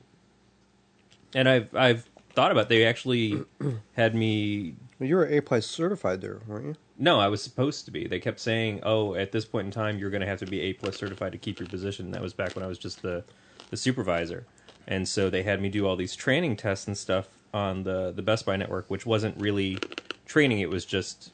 And 1.35 1.49
I've 1.49 1.75
I've 1.75 2.09
thought 2.35 2.53
about. 2.53 2.69
They 2.69 2.85
actually 2.85 3.45
had 3.95 4.15
me. 4.15 4.77
You 5.01 5.17
were 5.17 5.27
A 5.27 5.41
plus 5.41 5.67
certified 5.67 6.21
there, 6.21 6.41
weren't 6.47 6.67
you? 6.67 6.75
No, 6.97 7.19
I 7.19 7.27
was 7.27 7.43
supposed 7.43 7.85
to 7.87 7.91
be. 7.91 8.07
They 8.07 8.21
kept 8.21 8.39
saying, 8.39 8.81
"Oh, 8.85 9.15
at 9.15 9.33
this 9.33 9.45
point 9.45 9.67
in 9.67 9.71
time, 9.73 9.99
you're 9.99 10.11
going 10.11 10.21
to 10.21 10.27
have 10.27 10.39
to 10.39 10.47
be 10.47 10.61
A 10.61 10.73
plus 10.75 10.97
certified 10.97 11.33
to 11.33 11.39
keep 11.39 11.59
your 11.59 11.69
position." 11.69 12.13
That 12.13 12.23
was 12.23 12.33
back 12.33 12.55
when 12.55 12.65
I 12.65 12.69
was 12.69 12.79
just 12.79 13.03
the 13.03 13.25
the 13.71 13.77
supervisor, 13.77 14.47
and 14.87 15.09
so 15.09 15.29
they 15.29 15.43
had 15.43 15.61
me 15.61 15.69
do 15.69 15.87
all 15.87 15.97
these 15.97 16.15
training 16.15 16.57
tests 16.57 16.87
and 16.87 16.97
stuff 16.97 17.29
on 17.53 17.83
the 17.83 18.13
the 18.13 18.23
Best 18.23 18.47
Buy 18.47 18.57
network, 18.57 18.89
which 18.89 19.05
wasn't 19.05 19.37
really 19.39 19.79
training. 20.27 20.61
It 20.61 20.71
was 20.71 20.85
just 20.85 21.33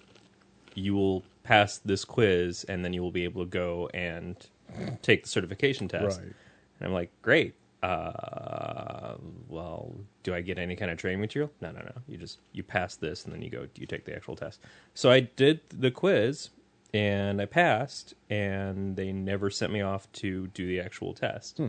you 0.74 0.94
will 0.94 1.22
pass 1.42 1.78
this 1.78 2.04
quiz, 2.04 2.64
and 2.64 2.84
then 2.84 2.92
you 2.92 3.02
will 3.02 3.10
be 3.10 3.24
able 3.24 3.44
to 3.44 3.50
go 3.50 3.88
and 3.92 4.36
take 5.02 5.24
the 5.24 5.28
certification 5.28 5.88
test. 5.88 6.18
Right. 6.18 6.28
And 6.78 6.88
I'm 6.88 6.92
like, 6.92 7.10
great. 7.22 7.54
Uh, 7.82 9.14
well, 9.48 9.94
do 10.22 10.34
I 10.34 10.42
get 10.42 10.58
any 10.58 10.76
kind 10.76 10.90
of 10.90 10.98
training 10.98 11.20
material? 11.20 11.50
No, 11.60 11.72
no, 11.72 11.80
no. 11.80 11.92
You 12.08 12.18
just 12.18 12.38
you 12.52 12.62
pass 12.62 12.96
this, 12.96 13.24
and 13.24 13.32
then 13.34 13.42
you 13.42 13.50
go 13.50 13.66
you 13.74 13.86
take 13.86 14.04
the 14.04 14.14
actual 14.14 14.36
test. 14.36 14.60
So 14.94 15.10
I 15.10 15.20
did 15.20 15.60
the 15.70 15.90
quiz, 15.90 16.50
and 16.92 17.40
I 17.40 17.46
passed, 17.46 18.14
and 18.28 18.96
they 18.96 19.12
never 19.12 19.50
sent 19.50 19.72
me 19.72 19.80
off 19.80 20.10
to 20.12 20.48
do 20.48 20.66
the 20.66 20.80
actual 20.80 21.14
test. 21.14 21.60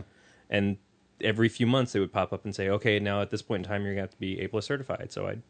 And 0.50 0.76
every 1.22 1.48
few 1.48 1.66
months, 1.66 1.92
they 1.92 2.00
would 2.00 2.12
pop 2.12 2.32
up 2.32 2.44
and 2.44 2.54
say, 2.54 2.68
okay, 2.68 2.98
now 2.98 3.22
at 3.22 3.30
this 3.30 3.40
point 3.40 3.64
in 3.64 3.70
time, 3.70 3.82
you're 3.82 3.94
gonna 3.94 4.02
have 4.02 4.10
to 4.10 4.20
be 4.20 4.40
A 4.40 4.48
plus 4.48 4.66
certified. 4.66 5.12
So 5.12 5.26
I'd 5.28 5.40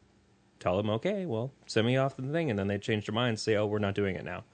tell 0.62 0.76
them, 0.76 0.90
okay, 0.90 1.26
well, 1.26 1.52
send 1.66 1.86
me 1.86 1.96
off 1.96 2.16
the 2.16 2.22
thing, 2.22 2.50
and 2.50 2.58
then 2.58 2.68
they'd 2.68 2.82
change 2.82 3.06
their 3.06 3.14
minds, 3.14 3.42
say, 3.42 3.56
oh, 3.56 3.66
we're 3.66 3.78
not 3.78 3.94
doing 3.94 4.16
it 4.16 4.24
now. 4.24 4.44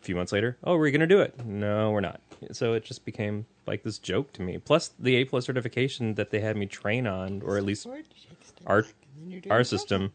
A 0.00 0.04
few 0.04 0.14
months 0.14 0.32
later, 0.32 0.56
oh, 0.64 0.76
we're 0.76 0.90
going 0.90 1.00
to 1.00 1.06
do 1.06 1.20
it. 1.20 1.44
No, 1.44 1.90
we're 1.90 2.00
not. 2.00 2.20
So 2.52 2.74
it 2.74 2.84
just 2.84 3.04
became 3.04 3.46
like 3.66 3.82
this 3.82 3.98
joke 3.98 4.32
to 4.34 4.42
me. 4.42 4.58
Plus, 4.58 4.90
the 4.98 5.16
A 5.16 5.24
plus 5.24 5.46
certification 5.46 6.14
that 6.14 6.30
they 6.30 6.40
had 6.40 6.56
me 6.56 6.66
train 6.66 7.06
on, 7.06 7.42
or 7.42 7.56
at 7.56 7.64
least 7.64 7.86
our 8.66 8.84
our 9.48 9.64
system, 9.64 10.12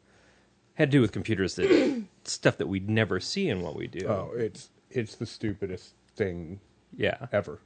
had 0.75 0.91
to 0.91 0.97
do 0.97 1.01
with 1.01 1.11
computers 1.11 1.55
that 1.55 2.03
stuff 2.23 2.57
that 2.57 2.67
we'd 2.67 2.87
never 2.87 3.19
see 3.19 3.49
in 3.49 3.61
what 3.61 3.75
we 3.75 3.87
do. 3.87 4.07
Oh, 4.07 4.31
it's 4.35 4.69
it's 4.91 5.15
the 5.15 5.25
stupidest 5.25 5.95
thing 6.15 6.59
yeah. 6.95 7.27
ever. 7.31 7.59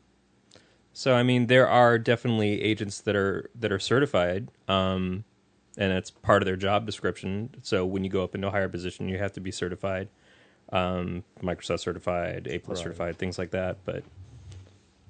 So 0.93 1.15
I 1.15 1.23
mean, 1.23 1.47
there 1.47 1.67
are 1.67 1.97
definitely 1.97 2.61
agents 2.61 3.01
that 3.01 3.15
are 3.15 3.49
that 3.59 3.71
are 3.71 3.79
certified, 3.79 4.49
um, 4.67 5.25
and 5.77 5.91
it's 5.91 6.11
part 6.11 6.41
of 6.41 6.45
their 6.45 6.55
job 6.55 6.85
description. 6.85 7.49
So 7.61 7.85
when 7.85 8.03
you 8.03 8.09
go 8.09 8.23
up 8.23 8.35
into 8.35 8.47
a 8.47 8.51
higher 8.51 8.69
position, 8.69 9.09
you 9.09 9.17
have 9.17 9.33
to 9.33 9.39
be 9.41 9.51
certified, 9.51 10.07
um, 10.71 11.23
Microsoft 11.41 11.79
certified, 11.79 12.47
A 12.49 12.59
plus 12.59 12.77
Right. 12.77 12.83
certified, 12.83 13.17
things 13.17 13.37
like 13.37 13.51
that. 13.51 13.77
But 13.85 14.03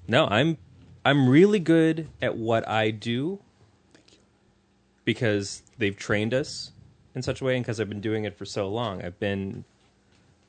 no, 0.08 0.26
I'm 0.26 0.58
I'm 1.04 1.28
really 1.28 1.58
good 1.58 2.08
at 2.22 2.36
what 2.36 2.66
I 2.66 2.90
do 2.90 3.40
because 5.04 5.62
they've 5.78 5.96
trained 5.96 6.32
us 6.32 6.72
in 7.14 7.22
such 7.22 7.40
a 7.40 7.44
way, 7.44 7.56
and 7.56 7.64
because 7.64 7.78
I've 7.80 7.88
been 7.88 8.00
doing 8.00 8.24
it 8.24 8.36
for 8.36 8.44
so 8.44 8.68
long. 8.68 9.02
I've 9.02 9.20
been 9.20 9.64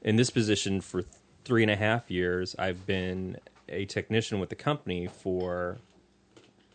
in 0.02 0.16
this 0.16 0.30
position 0.30 0.82
for 0.82 1.04
three 1.44 1.62
and 1.62 1.72
a 1.72 1.76
half 1.76 2.10
years. 2.10 2.56
I've 2.58 2.86
been 2.86 3.38
a 3.68 3.86
technician 3.86 4.40
with 4.40 4.50
the 4.50 4.56
company 4.56 5.08
for 5.08 5.78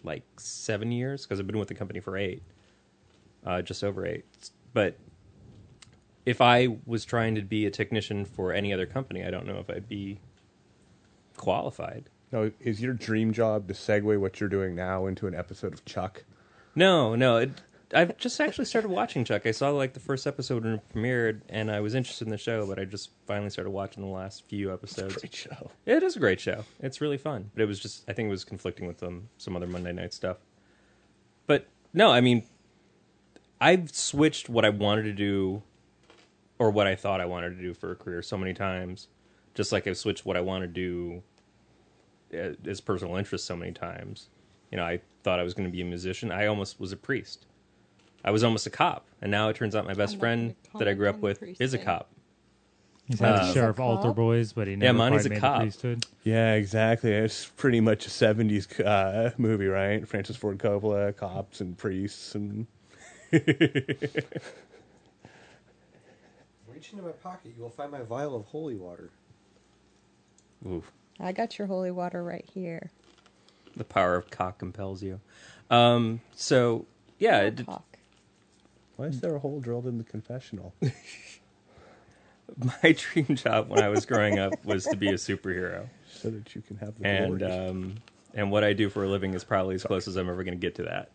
like 0.03 0.23
seven 0.39 0.93
years 0.93 1.25
because 1.25 1.41
I've 1.41 1.47
been 1.47 1.59
with 1.59 1.69
the 1.69 1.75
company 1.75 2.01
for 2.01 2.17
eight, 2.17 2.43
uh, 3.45 3.63
just 3.63 3.83
over 3.85 4.07
eight. 4.07 4.25
But 4.73 4.97
if 6.27 6.41
I 6.41 6.69
was 6.87 7.05
trying 7.05 7.35
to 7.37 7.43
be 7.43 7.67
a 7.67 7.71
technician 7.71 8.25
for 8.25 8.53
any 8.53 8.73
other 8.73 8.87
company, 8.87 9.25
I 9.25 9.31
don't 9.31 9.47
know 9.47 9.59
if 9.59 9.71
I'd 9.71 9.89
be 9.89 10.21
qualified. 11.37 12.09
No, 12.33 12.53
is 12.61 12.81
your 12.81 12.93
dream 12.93 13.33
job 13.33 13.67
to 13.69 13.75
segue 13.75 14.21
what 14.21 14.39
you're 14.39 14.49
doing 14.49 14.75
now 14.75 15.07
into 15.07 15.27
an 15.27 15.35
episode 15.35 15.73
of 15.73 15.85
Chuck? 15.85 16.25
No, 16.77 17.17
no. 17.17 17.39
It, 17.39 17.51
I've 17.93 18.17
just 18.19 18.41
actually 18.41 18.67
started 18.67 18.89
watching 18.89 19.25
Chuck. 19.25 19.47
I 19.47 19.51
saw 19.51 19.71
like 19.71 19.95
the 19.95 20.01
first 20.01 20.27
episode 20.27 20.63
when 20.63 20.75
it 20.75 20.95
premiered, 20.95 21.41
and 21.49 21.71
I 21.71 21.81
was 21.81 21.97
interested 21.97 22.27
in 22.27 22.31
the 22.31 22.39
show, 22.39 22.67
but 22.67 22.79
I 22.79 22.85
just 22.85 23.11
finally 23.27 23.51
started 23.51 23.71
watching 23.71 24.05
the 24.05 24.09
last 24.09 24.47
few 24.47 24.73
episodes. 24.73 25.17
Great 25.17 25.35
show. 25.35 25.71
It 25.87 26.05
is 26.05 26.15
a 26.15 26.21
great 26.21 26.39
show. 26.39 26.65
It's 26.81 27.01
really 27.01 27.19
fun, 27.19 27.51
but 27.53 27.63
it 27.63 27.67
was 27.67 27.81
just 27.81 28.09
I 28.09 28.13
think 28.13 28.29
it 28.29 28.31
was 28.31 28.45
conflicting 28.45 28.87
with 28.87 29.01
some 29.01 29.29
some 29.39 29.57
other 29.57 29.67
Monday 29.67 29.93
night 29.93 30.15
stuff. 30.15 30.37
But 31.49 31.67
no, 31.93 32.13
I 32.13 32.21
mean, 32.21 32.45
I've 33.61 33.95
switched 33.95 34.49
what 34.49 34.65
I 34.65 34.71
wanted 34.71 35.03
to 35.05 35.13
do, 35.13 35.63
or 36.59 36.71
what 36.71 36.87
I 36.87 36.95
thought 36.95 37.21
I 37.21 37.27
wanted 37.27 37.51
to 37.57 37.63
do 37.63 37.75
for 37.75 37.93
a 37.93 37.95
career 37.97 38.23
so 38.23 38.37
many 38.37 38.55
times, 38.55 39.09
just 39.55 39.73
like 39.73 39.87
I've 39.87 39.99
switched 39.99 40.25
what 40.25 40.37
I 40.37 40.41
want 40.41 40.63
to 40.63 40.69
do 40.69 41.23
uh, 42.35 42.55
as 42.69 42.81
personal 42.81 43.17
interest 43.17 43.45
so 43.47 43.57
many 43.57 43.73
times. 43.73 44.29
You 44.71 44.77
know, 44.79 44.85
I 44.85 45.01
thought 45.23 45.41
I 45.41 45.43
was 45.43 45.53
going 45.55 45.69
to 45.69 45.73
be 45.73 45.83
a 45.83 45.85
musician. 45.85 46.31
I 46.31 46.47
almost 46.47 46.79
was 46.81 46.93
a 46.93 46.97
priest. 46.97 47.47
I 48.25 48.31
was 48.31 48.45
almost 48.45 48.67
a 48.67 48.71
cop, 48.71 49.07
and 49.23 49.31
now 49.31 49.49
it 49.49 49.57
turns 49.57 49.75
out 49.75 49.87
my 49.87 49.95
best 49.95 50.19
friend 50.19 50.55
that 50.79 50.87
I 50.89 50.93
grew 50.95 51.09
up 51.09 51.21
with 51.21 51.43
is 51.61 51.75
a 51.75 51.79
cop. 51.79 52.11
He's 53.07 53.19
had 53.19 53.35
Uh, 53.35 53.43
a 53.51 53.53
sheriff 53.53 53.81
altar 53.81 54.13
boys, 54.13 54.53
but 54.53 54.67
he 54.69 54.75
Yeah, 54.75 54.79
never 54.79 54.99
Monty's 54.99 55.27
a 55.27 55.31
made 55.31 55.41
cop. 55.41 55.61
priesthood. 55.63 56.07
Yeah, 56.23 56.55
exactly. 56.55 57.13
It's 57.13 57.47
pretty 57.47 57.81
much 57.81 58.07
a 58.07 58.11
'70s 58.11 58.69
uh, 58.85 59.31
movie, 59.39 59.67
right? 59.67 60.07
Francis 60.07 60.37
Ford 60.37 60.59
Coppola, 60.59 61.17
cops 61.17 61.61
and 61.61 61.77
priests, 61.77 62.35
and 62.35 62.67
Reach 63.33 63.45
into 66.93 67.03
my 67.03 67.13
pocket, 67.23 67.53
you 67.57 67.63
will 67.63 67.71
find 67.71 67.93
my 67.93 68.03
vial 68.03 68.35
of 68.35 68.47
holy 68.47 68.77
water. 68.77 69.11
Oof. 70.69 70.91
I 71.19 71.33
got 71.33 71.59
your 71.59 71.67
holy 71.67 71.91
water 71.91 72.23
right 72.23 72.45
here. 72.53 72.91
The 73.77 73.85
power 73.85 74.17
of 74.17 74.31
cock 74.31 74.59
compels 74.59 75.03
you. 75.03 75.21
Um, 75.71 76.21
so 76.35 76.87
yeah, 77.19 77.41
it, 77.43 77.67
Cock. 77.67 77.99
why 78.97 79.07
is 79.07 79.21
there 79.21 79.37
a 79.37 79.39
hole 79.39 79.61
drilled 79.61 79.87
in 79.87 79.99
the 79.99 80.05
confessional? 80.05 80.75
my 82.83 82.93
dream 82.93 83.37
job 83.37 83.69
when 83.69 83.81
I 83.81 83.89
was 83.89 84.07
growing 84.07 84.39
up 84.39 84.65
was 84.65 84.85
to 84.87 84.97
be 84.97 85.11
a 85.11 85.15
superhero, 85.15 85.87
so 86.11 86.31
that 86.31 86.55
you 86.55 86.63
can 86.63 86.77
have 86.79 86.99
the 86.99 87.07
and 87.07 87.39
glory. 87.39 87.53
um, 87.53 87.95
and 88.35 88.51
what 88.51 88.65
I 88.65 88.73
do 88.73 88.89
for 88.89 89.05
a 89.05 89.09
living 89.09 89.35
is 89.35 89.45
probably 89.45 89.75
as 89.75 89.85
close 89.85 90.09
as 90.09 90.17
I'm 90.17 90.29
ever 90.29 90.45
going 90.45 90.59
to 90.59 90.61
get 90.61 90.75
to 90.77 90.85
that. 90.85 91.11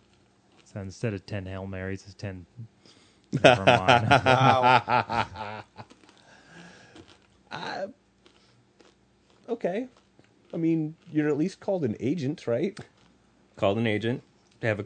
So 0.76 0.82
instead 0.82 1.14
of 1.14 1.26
ten 1.26 1.46
hail 1.46 1.66
marys, 1.66 2.04
it's 2.06 2.16
ten. 2.16 2.46
Never 3.44 3.64
mind. 3.64 5.64
okay. 9.50 9.88
I 10.54 10.58
mean, 10.58 10.96
you're 11.14 11.30
at 11.30 11.38
least 11.38 11.62
called 11.62 11.86
an 11.86 11.96
agent, 12.02 12.46
right? 12.46 12.78
Called 13.56 13.78
an 13.78 13.88
agent, 13.88 14.22
have 14.62 14.82
a 14.82 14.86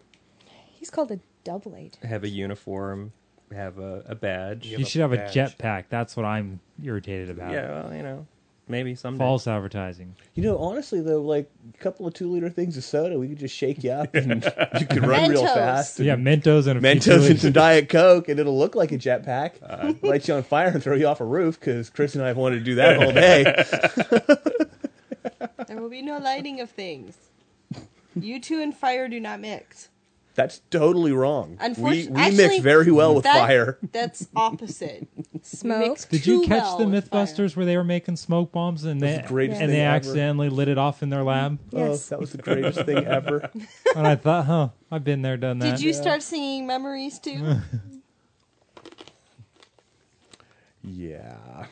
He's 0.68 0.92
called 0.92 1.10
a 1.10 1.20
double 1.44 1.76
agent. 1.76 2.06
have 2.06 2.24
a 2.24 2.30
uniform, 2.30 3.12
have 3.52 3.80
a, 3.80 4.04
a 4.06 4.14
badge. 4.14 4.68
you 4.68 4.86
should 4.86 5.02
have 5.02 5.12
a 5.12 5.18
badge. 5.18 5.34
jetpack. 5.34 5.86
That's 5.90 6.16
what 6.16 6.24
I'm 6.24 6.60
irritated 6.84 7.32
about. 7.32 7.52
Yeah, 7.52 7.68
well, 7.68 7.96
you 7.96 8.04
know, 8.04 8.28
maybe 8.70 8.96
someday. 8.96 9.18
False 9.24 9.48
advertising. 9.48 10.16
You 10.36 10.44
know, 10.44 10.58
honestly 10.58 11.02
though, 11.02 11.22
like 11.22 11.50
a 11.74 11.78
couple 11.80 12.08
of 12.08 12.14
two 12.14 12.30
liter 12.32 12.50
things 12.50 12.78
of 12.78 12.84
soda, 12.84 13.18
we 13.20 13.28
could 13.28 13.40
just 13.40 13.56
shake 13.56 13.84
you 13.84 13.92
up 13.92 14.14
and 14.16 14.44
you 14.80 14.86
could 14.86 15.06
run 15.06 15.30
real 15.32 15.44
Mentos. 15.44 15.54
fast. 15.54 15.96
So 15.96 16.04
yeah, 16.04 16.16
Mentos 16.16 16.68
and 16.68 16.78
a 16.78 16.82
Mentos 16.82 17.04
chilies. 17.04 17.30
and 17.32 17.40
some 17.42 17.52
Diet 17.52 17.90
Coke, 17.90 18.30
and 18.30 18.40
it'll 18.40 18.58
look 18.58 18.76
like 18.76 18.92
a 18.92 18.98
jetpack. 18.98 19.54
Uh, 19.62 19.94
light 20.02 20.28
you 20.28 20.36
on 20.36 20.44
fire 20.44 20.68
and 20.68 20.82
throw 20.84 20.96
you 20.96 21.08
off 21.08 21.20
a 21.20 21.26
roof 21.26 21.60
because 21.60 21.90
Chris 21.90 22.16
and 22.16 22.24
I 22.24 22.28
have 22.28 22.38
wanted 22.38 22.60
to 22.60 22.64
do 22.66 22.76
that 22.76 22.98
all 23.04 23.12
day. 23.12 24.46
There 25.68 25.80
will 25.82 25.90
be 25.90 26.02
no 26.02 26.18
lighting 26.18 26.60
of 26.62 26.70
things. 26.72 27.16
You 28.20 28.40
two 28.40 28.60
and 28.60 28.76
fire 28.76 29.08
do 29.08 29.20
not 29.20 29.40
mix. 29.40 29.90
That's 30.36 30.60
totally 30.70 31.12
wrong. 31.12 31.58
We, 31.60 31.66
Unfortunately, 31.66 32.32
we 32.32 32.38
mix 32.38 32.60
very 32.60 32.92
well 32.92 33.14
with 33.16 33.26
that- 33.26 33.48
fire. 33.48 33.78
That's 33.92 34.28
opposite. 34.36 35.08
Smoke. 35.42 35.90
Mix 35.90 36.06
Did 36.06 36.26
you 36.26 36.42
too 36.44 36.48
catch 36.48 36.62
well 36.64 36.78
the 36.78 36.88
with 36.88 37.10
fire. 37.10 37.26
MythBusters 37.26 37.56
where 37.58 37.66
they 37.66 37.76
were 37.76 37.84
making 37.84 38.16
smoke 38.16 38.52
bombs 38.54 38.86
and 38.86 39.02
That's 39.02 39.18
they 39.18 39.22
the 39.24 39.28
greatest 39.28 39.60
and 39.62 39.70
thing 39.70 39.78
they 39.80 39.86
ever. 39.86 39.96
accidentally 39.96 40.50
lit 40.50 40.68
it 40.70 40.78
off 40.78 41.04
in 41.04 41.10
their 41.10 41.24
lab? 41.24 41.60
Yes. 41.72 42.08
Oh, 42.08 42.10
that 42.16 42.20
was 42.22 42.32
the 42.32 42.38
greatest 42.42 42.86
thing 42.86 43.06
ever. 43.06 43.50
and 43.96 44.08
I 44.08 44.16
thought, 44.16 44.46
huh, 44.46 44.70
I've 44.92 45.04
been 45.04 45.22
there, 45.22 45.36
done 45.38 45.60
that. 45.60 45.72
Did 45.78 45.82
you 45.82 45.92
start 45.94 46.22
singing 46.24 46.66
memories 46.68 47.20
too? 47.20 47.58
Yeah. 50.82 51.66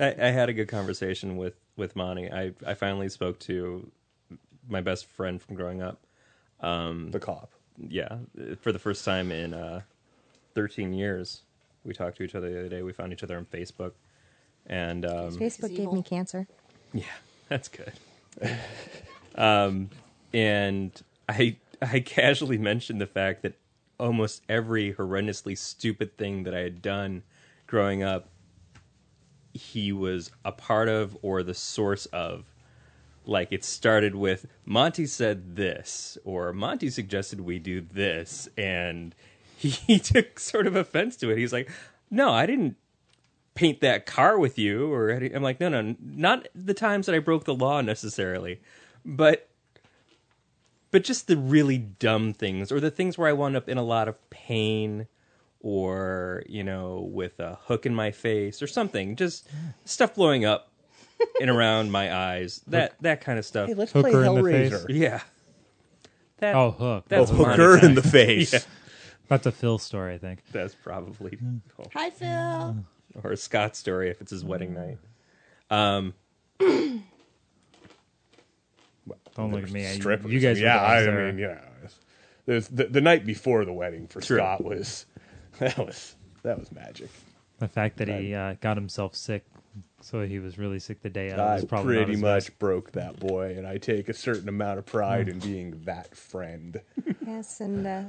I, 0.00 0.14
I 0.18 0.26
had 0.30 0.48
a 0.48 0.52
good 0.52 0.68
conversation 0.68 1.36
with 1.36 1.54
with 1.76 1.96
Monty. 1.96 2.30
I 2.30 2.52
I 2.66 2.74
finally 2.74 3.08
spoke 3.08 3.38
to 3.40 3.90
my 4.68 4.80
best 4.80 5.06
friend 5.06 5.40
from 5.40 5.56
growing 5.56 5.82
up. 5.82 6.00
The 7.10 7.20
cop. 7.20 7.50
Yeah, 7.76 8.18
for 8.60 8.72
the 8.72 8.78
first 8.78 9.04
time 9.04 9.32
in 9.32 9.52
uh, 9.52 9.80
13 10.54 10.92
years. 10.92 11.42
We 11.84 11.92
talked 11.92 12.16
to 12.16 12.22
each 12.22 12.34
other 12.34 12.50
the 12.50 12.60
other 12.60 12.68
day. 12.68 12.82
We 12.82 12.92
found 12.92 13.12
each 13.12 13.22
other 13.22 13.36
on 13.36 13.44
Facebook, 13.44 13.92
and 14.66 15.04
um, 15.04 15.36
Facebook 15.36 15.76
gave 15.76 15.92
me 15.92 16.02
cancer. 16.02 16.46
yeah, 16.94 17.04
that's 17.48 17.68
good. 17.68 17.92
um, 19.34 19.90
and 20.32 20.90
I 21.28 21.56
I 21.82 22.00
casually 22.00 22.56
mentioned 22.56 23.00
the 23.00 23.06
fact 23.06 23.42
that 23.42 23.54
almost 23.98 24.42
every 24.48 24.94
horrendously 24.94 25.56
stupid 25.58 26.16
thing 26.16 26.44
that 26.44 26.54
I 26.54 26.60
had 26.60 26.80
done 26.80 27.22
growing 27.66 28.02
up, 28.02 28.28
he 29.52 29.92
was 29.92 30.30
a 30.44 30.52
part 30.52 30.88
of 30.88 31.16
or 31.22 31.42
the 31.42 31.54
source 31.54 32.06
of. 32.06 32.44
Like 33.26 33.48
it 33.50 33.64
started 33.64 34.14
with 34.14 34.46
Monty 34.64 35.06
said 35.06 35.56
this, 35.56 36.18
or 36.24 36.52
Monty 36.52 36.90
suggested 36.90 37.40
we 37.40 37.58
do 37.58 37.80
this, 37.80 38.48
and 38.56 39.14
he, 39.56 39.70
he 39.70 39.98
took 39.98 40.38
sort 40.38 40.66
of 40.66 40.76
offense 40.76 41.16
to 41.16 41.30
it. 41.30 41.38
He's 41.38 41.52
like, 41.52 41.70
"No, 42.10 42.32
I 42.32 42.46
didn't 42.46 42.76
paint 43.54 43.80
that 43.80 44.04
car 44.04 44.38
with 44.38 44.58
you 44.58 44.92
or 44.92 45.10
any-" 45.10 45.30
I'm 45.30 45.42
like 45.42 45.60
no 45.60 45.68
no 45.68 45.94
not 46.00 46.48
the 46.54 46.74
times 46.74 47.06
that 47.06 47.14
I 47.14 47.20
broke 47.20 47.44
the 47.44 47.54
law 47.54 47.80
necessarily 47.80 48.60
but 49.04 49.48
but 50.90 51.04
just 51.04 51.26
the 51.26 51.36
really 51.36 51.78
dumb 51.78 52.32
things 52.32 52.70
or 52.70 52.80
the 52.80 52.90
things 52.90 53.18
where 53.18 53.28
I 53.28 53.32
wound 53.32 53.56
up 53.56 53.68
in 53.68 53.78
a 53.78 53.82
lot 53.82 54.08
of 54.08 54.30
pain 54.30 55.06
or 55.60 56.42
you 56.46 56.62
know 56.62 57.08
with 57.12 57.38
a 57.40 57.58
hook 57.64 57.86
in 57.86 57.94
my 57.94 58.10
face 58.10 58.60
or 58.60 58.66
something 58.66 59.16
just 59.16 59.48
stuff 59.84 60.14
blowing 60.14 60.44
up 60.44 60.70
and 61.40 61.50
around 61.50 61.90
my 61.92 62.14
eyes 62.14 62.60
that 62.66 62.94
that 63.00 63.20
kind 63.20 63.38
of 63.38 63.44
stuff 63.44 63.68
Hey, 63.68 63.74
let's 63.74 63.92
Hooker 63.92 64.10
play 64.10 64.26
in 64.26 64.34
the 64.34 64.40
Hellraiser. 64.42 64.86
face. 64.86 64.96
yeah 64.96 65.20
that, 66.38 66.54
Oh, 66.56 66.70
Hook. 66.72 67.04
that's 67.08 67.30
Oh, 67.30 67.34
Monty 67.34 67.50
hooker 67.62 67.74
in 67.76 67.80
time. 67.80 67.94
the 67.94 68.02
face. 68.02 68.52
Yeah, 68.52 68.60
That's 69.28 69.46
a 69.46 69.52
Phil 69.52 69.78
story, 69.78 70.14
I 70.14 70.18
think. 70.18 70.40
that's 70.52 70.74
probably 70.74 71.38
Hi, 71.94 72.10
Phil. 72.10 72.76
or 73.22 73.32
a 73.32 73.36
Scott 73.36 73.76
story 73.76 74.10
if 74.10 74.20
it's 74.20 74.30
his 74.30 74.44
wedding 74.44 74.74
night 74.74 74.98
um 75.70 76.12
Don't 79.36 79.52
look 79.52 79.64
at 79.64 79.70
me. 79.70 79.86
I- 79.86 79.94
Strippers. 79.94 80.30
You 80.32 80.40
guys, 80.40 80.60
yeah, 80.60 80.80
I 80.82 81.02
there. 81.02 81.26
mean, 81.26 81.38
yeah. 81.38 81.60
There's 82.46 82.68
the, 82.68 82.84
the 82.84 83.00
night 83.00 83.24
before 83.24 83.64
the 83.64 83.72
wedding 83.72 84.06
for 84.06 84.20
True. 84.20 84.36
Scott 84.38 84.62
was 84.62 85.06
that 85.58 85.78
was 85.78 86.14
that 86.42 86.58
was 86.58 86.70
magic. 86.72 87.08
the 87.58 87.68
fact 87.68 87.96
that 87.98 88.08
he 88.08 88.34
uh, 88.34 88.54
got 88.60 88.76
himself 88.76 89.14
sick, 89.14 89.44
so 90.04 90.26
he 90.26 90.38
was 90.38 90.58
really 90.58 90.78
sick 90.78 91.00
the 91.00 91.08
day 91.08 91.30
of. 91.30 91.38
I 91.40 91.54
was 91.54 91.64
probably 91.64 91.96
pretty 91.96 92.16
much 92.16 92.46
best. 92.46 92.58
broke 92.58 92.92
that 92.92 93.18
boy, 93.18 93.54
and 93.56 93.66
I 93.66 93.78
take 93.78 94.08
a 94.08 94.14
certain 94.14 94.48
amount 94.48 94.78
of 94.78 94.84
pride 94.86 95.28
in 95.28 95.38
being 95.40 95.80
that 95.84 96.14
friend. 96.14 96.80
Yes, 97.26 97.60
and 97.60 97.86
uh, 97.86 98.02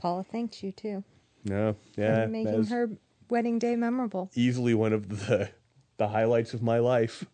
Paula 0.00 0.24
thanked 0.24 0.62
you 0.62 0.72
too 0.72 1.04
No, 1.44 1.76
yeah, 1.96 2.16
that 2.16 2.30
making 2.30 2.66
her 2.66 2.90
wedding 3.28 3.58
day 3.60 3.76
memorable. 3.76 4.30
easily 4.34 4.74
one 4.74 4.92
of 4.92 5.08
the 5.26 5.50
the 5.98 6.08
highlights 6.08 6.52
of 6.52 6.62
my 6.62 6.78
life. 6.78 7.24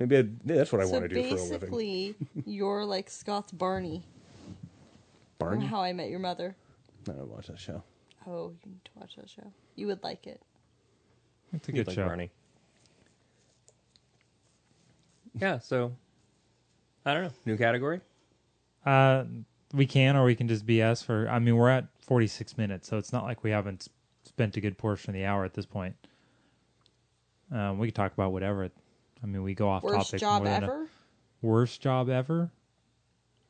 Maybe 0.00 0.16
I'd, 0.16 0.36
yeah, 0.44 0.56
that's 0.56 0.72
what 0.72 0.80
I 0.80 0.84
so 0.86 0.92
want 0.92 1.04
to 1.04 1.08
do 1.08 1.22
for 1.22 1.36
a 1.36 1.42
living. 1.42 1.58
basically, 1.58 2.14
you're 2.46 2.84
like 2.84 3.10
Scott's 3.10 3.52
Barney 3.52 4.04
from 5.38 5.48
Barney, 5.50 5.66
How 5.66 5.82
I 5.82 5.92
Met 5.92 6.08
Your 6.10 6.20
Mother. 6.20 6.56
I 7.08 7.12
don't 7.12 7.28
watch 7.28 7.46
that 7.46 7.58
show. 7.60 7.82
Oh, 8.26 8.52
you 8.64 8.72
need 8.72 8.84
to 8.84 8.90
watch 8.96 9.16
that 9.16 9.30
show. 9.30 9.52
You 9.76 9.86
would 9.86 10.02
like 10.02 10.26
it. 10.26 10.42
It's 11.52 11.68
a 11.68 11.72
good 11.72 11.86
like 11.86 11.96
show. 11.96 12.06
Barney. 12.06 12.30
Yeah, 15.40 15.58
so 15.58 15.92
I 17.04 17.14
don't 17.14 17.24
know. 17.24 17.30
New 17.46 17.56
category? 17.56 18.00
Uh, 18.84 19.24
we 19.72 19.86
can, 19.86 20.16
or 20.16 20.24
we 20.24 20.34
can 20.34 20.48
just 20.48 20.66
BS 20.66 21.04
for. 21.04 21.28
I 21.28 21.38
mean, 21.38 21.56
we're 21.56 21.68
at 21.68 21.86
46 22.00 22.56
minutes, 22.56 22.88
so 22.88 22.96
it's 22.98 23.12
not 23.12 23.24
like 23.24 23.44
we 23.44 23.50
haven't 23.50 23.88
spent 24.24 24.56
a 24.56 24.60
good 24.60 24.78
portion 24.78 25.10
of 25.10 25.14
the 25.14 25.24
hour 25.24 25.44
at 25.44 25.54
this 25.54 25.66
point. 25.66 25.94
Um, 27.52 27.78
we 27.78 27.88
could 27.88 27.94
talk 27.94 28.12
about 28.12 28.32
whatever. 28.32 28.70
I 29.22 29.26
mean, 29.26 29.42
we 29.42 29.54
go 29.54 29.68
off 29.68 29.82
topic. 29.82 29.96
Worst 29.96 30.10
topic. 30.10 30.20
job 30.20 30.42
more 30.42 30.52
than 30.52 30.62
a- 30.62 30.66
ever? 30.66 30.88
worst 31.42 31.80
job 31.80 32.08
ever. 32.10 32.50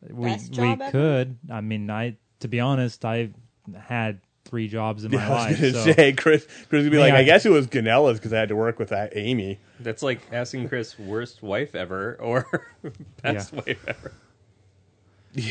We 0.08 0.26
Best 0.26 0.50
we 0.50 0.56
job 0.56 0.80
ever? 0.80 0.90
could. 0.92 1.38
I 1.50 1.60
mean, 1.60 1.90
I 1.90 2.16
to 2.40 2.48
be 2.48 2.60
honest, 2.60 3.04
I've 3.04 3.34
had 3.76 4.20
three 4.48 4.66
jobs 4.68 5.04
in 5.04 5.10
my 5.14 5.18
Yeah, 5.18 5.28
I 5.28 5.30
life. 5.30 5.60
was 5.60 5.72
gonna 5.72 5.84
so- 5.84 5.92
say, 5.92 6.12
Chris. 6.14 6.46
Chris 6.68 6.82
would 6.82 6.90
be 6.90 6.96
Yeah, 6.96 7.04
like, 7.04 7.14
I 7.14 7.18
I- 7.18 7.24
guess 7.24 7.46
it 7.46 7.50
was 7.50 7.66
Ganella's 7.66 8.18
because 8.18 8.32
I 8.32 8.38
had 8.40 8.48
to 8.48 8.56
work 8.56 8.78
with 8.78 8.88
that 8.88 9.12
Amy. 9.16 9.58
That's 9.80 10.02
like 10.02 10.20
asking 10.32 10.68
Chris 10.68 10.98
worst 10.98 11.42
wife 11.42 11.74
ever 11.74 12.16
or 12.20 12.46
best 13.22 13.52
Yeah. 13.52 13.60
wife 13.66 13.84
ever. 13.86 14.12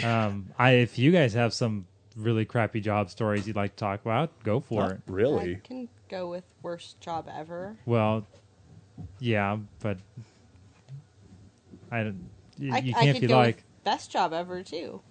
um, 0.06 0.48
I 0.60 0.72
if 0.72 0.98
you 1.00 1.12
guys 1.12 1.34
have 1.34 1.54
some 1.54 1.86
really 2.16 2.46
crappy 2.46 2.82
job 2.82 3.10
stories 3.10 3.46
you'd 3.48 3.56
like 3.56 3.76
to 3.76 3.80
talk 3.80 4.02
about, 4.02 4.32
go 4.44 4.60
for 4.60 4.82
Not 4.82 4.92
it. 4.92 5.02
really. 5.08 5.56
I 5.56 5.60
can 5.68 5.88
go 6.10 6.28
with 6.30 6.44
worst 6.64 7.00
job 7.00 7.30
ever. 7.34 7.78
Well, 7.86 8.26
yeah, 9.20 9.58
but 9.80 9.98
I 11.92 12.04
don't. 12.04 12.30
You, 12.58 12.74
I, 12.74 12.78
you 12.80 12.94
I 12.98 13.04
can't 13.04 13.16
could 13.18 13.22
be 13.22 13.28
go 13.28 13.38
like. 13.38 13.56
with 13.58 13.84
best 13.84 14.12
job 14.12 14.34
ever 14.34 14.64
too. 14.64 15.02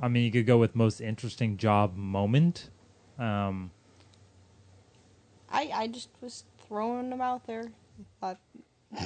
I 0.00 0.08
mean, 0.08 0.24
you 0.24 0.30
could 0.30 0.46
go 0.46 0.58
with 0.58 0.74
most 0.74 1.00
interesting 1.00 1.56
job 1.56 1.96
moment. 1.96 2.70
Um, 3.18 3.70
I 5.50 5.70
I 5.72 5.86
just 5.86 6.10
was 6.20 6.44
throwing 6.66 7.10
them 7.10 7.20
out 7.20 7.46
there. 7.46 7.64
Thought, 8.20 8.38
I, 8.92 8.98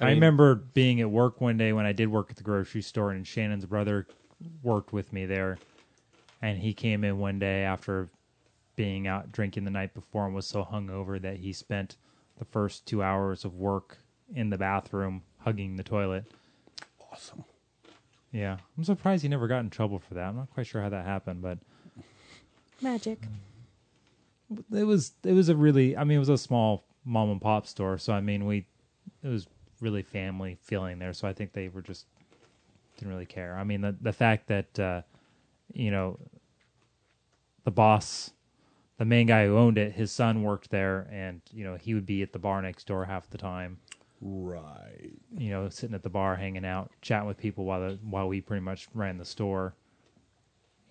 mean- 0.00 0.14
remember 0.14 0.54
being 0.56 1.00
at 1.00 1.10
work 1.10 1.40
one 1.40 1.56
day 1.56 1.72
when 1.72 1.86
I 1.86 1.92
did 1.92 2.08
work 2.08 2.30
at 2.30 2.36
the 2.36 2.42
grocery 2.42 2.82
store, 2.82 3.12
and 3.12 3.26
Shannon's 3.26 3.64
brother 3.64 4.06
worked 4.62 4.92
with 4.92 5.12
me 5.12 5.24
there, 5.26 5.58
and 6.42 6.58
he 6.58 6.74
came 6.74 7.04
in 7.04 7.18
one 7.18 7.38
day 7.38 7.62
after 7.62 8.08
being 8.74 9.06
out 9.06 9.32
drinking 9.32 9.64
the 9.64 9.70
night 9.70 9.94
before 9.94 10.26
and 10.26 10.34
was 10.34 10.46
so 10.46 10.64
hungover 10.64 11.20
that 11.20 11.36
he 11.38 11.52
spent 11.52 11.96
the 12.38 12.44
first 12.44 12.84
two 12.86 13.02
hours 13.02 13.44
of 13.44 13.54
work 13.54 13.98
in 14.34 14.50
the 14.50 14.58
bathroom 14.58 15.22
hugging 15.38 15.76
the 15.76 15.82
toilet. 15.82 16.24
Awesome. 17.10 17.44
Yeah, 18.32 18.58
I'm 18.76 18.84
surprised 18.84 19.22
he 19.22 19.28
never 19.28 19.48
got 19.48 19.60
in 19.60 19.70
trouble 19.70 19.98
for 19.98 20.14
that. 20.14 20.28
I'm 20.28 20.36
not 20.36 20.50
quite 20.52 20.66
sure 20.66 20.82
how 20.82 20.88
that 20.88 21.06
happened, 21.06 21.42
but 21.42 21.58
Magic. 22.82 23.18
it 24.72 24.84
was 24.84 25.12
it 25.24 25.32
was 25.32 25.48
a 25.48 25.56
really 25.56 25.96
I 25.96 26.04
mean 26.04 26.16
it 26.16 26.20
was 26.20 26.28
a 26.28 26.38
small 26.38 26.84
mom 27.04 27.30
and 27.30 27.40
pop 27.40 27.66
store, 27.66 27.98
so 27.98 28.12
I 28.12 28.20
mean 28.20 28.44
we 28.44 28.66
it 29.22 29.28
was 29.28 29.46
really 29.80 30.02
family 30.02 30.58
feeling 30.62 30.98
there. 30.98 31.12
So 31.12 31.26
I 31.28 31.32
think 31.32 31.52
they 31.52 31.68
were 31.68 31.82
just 31.82 32.06
didn't 32.96 33.12
really 33.12 33.26
care. 33.26 33.56
I 33.56 33.64
mean 33.64 33.80
the 33.80 33.96
the 34.00 34.12
fact 34.12 34.48
that 34.48 34.78
uh, 34.78 35.02
you 35.72 35.90
know 35.90 36.18
the 37.64 37.70
boss, 37.70 38.32
the 38.98 39.04
main 39.04 39.26
guy 39.26 39.46
who 39.46 39.56
owned 39.56 39.78
it, 39.78 39.92
his 39.92 40.12
son 40.12 40.42
worked 40.42 40.70
there, 40.70 41.08
and 41.10 41.40
you 41.52 41.64
know 41.64 41.76
he 41.76 41.94
would 41.94 42.06
be 42.06 42.22
at 42.22 42.32
the 42.32 42.38
bar 42.38 42.60
next 42.62 42.86
door 42.86 43.04
half 43.04 43.28
the 43.30 43.38
time. 43.38 43.78
Right. 44.20 45.12
You 45.36 45.50
know, 45.50 45.68
sitting 45.68 45.94
at 45.94 46.02
the 46.02 46.10
bar, 46.10 46.36
hanging 46.36 46.64
out, 46.64 46.90
chatting 47.02 47.28
with 47.28 47.36
people 47.36 47.64
while 47.64 47.80
the 47.80 47.98
while 48.02 48.28
we 48.28 48.40
pretty 48.40 48.62
much 48.62 48.88
ran 48.94 49.18
the 49.18 49.24
store. 49.24 49.74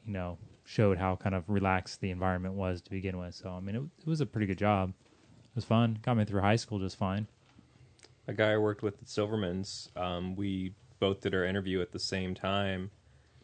You 0.05 0.13
know, 0.13 0.38
showed 0.63 0.97
how 0.97 1.15
kind 1.15 1.34
of 1.34 1.43
relaxed 1.47 2.01
the 2.01 2.11
environment 2.11 2.55
was 2.55 2.82
to 2.84 2.89
begin 2.91 3.17
with. 3.17 3.34
So 3.36 3.49
I 3.49 3.59
mean, 3.59 3.76
it, 3.76 3.84
it 4.01 4.07
was 4.07 4.21
a 4.21 4.26
pretty 4.26 4.47
good 4.47 4.57
job. 4.57 4.89
It 4.89 5.55
was 5.55 5.65
fun. 5.65 5.99
Got 6.01 6.17
me 6.17 6.26
through 6.26 6.41
high 6.41 6.57
school 6.57 6.80
just 6.80 6.97
fine. 6.97 7.28
A 8.28 8.34
guy 8.34 8.53
I 8.53 8.57
worked 8.57 8.82
with 8.82 9.01
at 9.01 9.07
Silverman's, 9.07 9.89
um, 9.95 10.36
we 10.36 10.73
both 10.99 11.21
did 11.21 11.36
our 11.36 11.45
interview 11.45 11.82
at 11.82 11.91
the 11.91 11.99
same 11.99 12.34
time, 12.34 12.89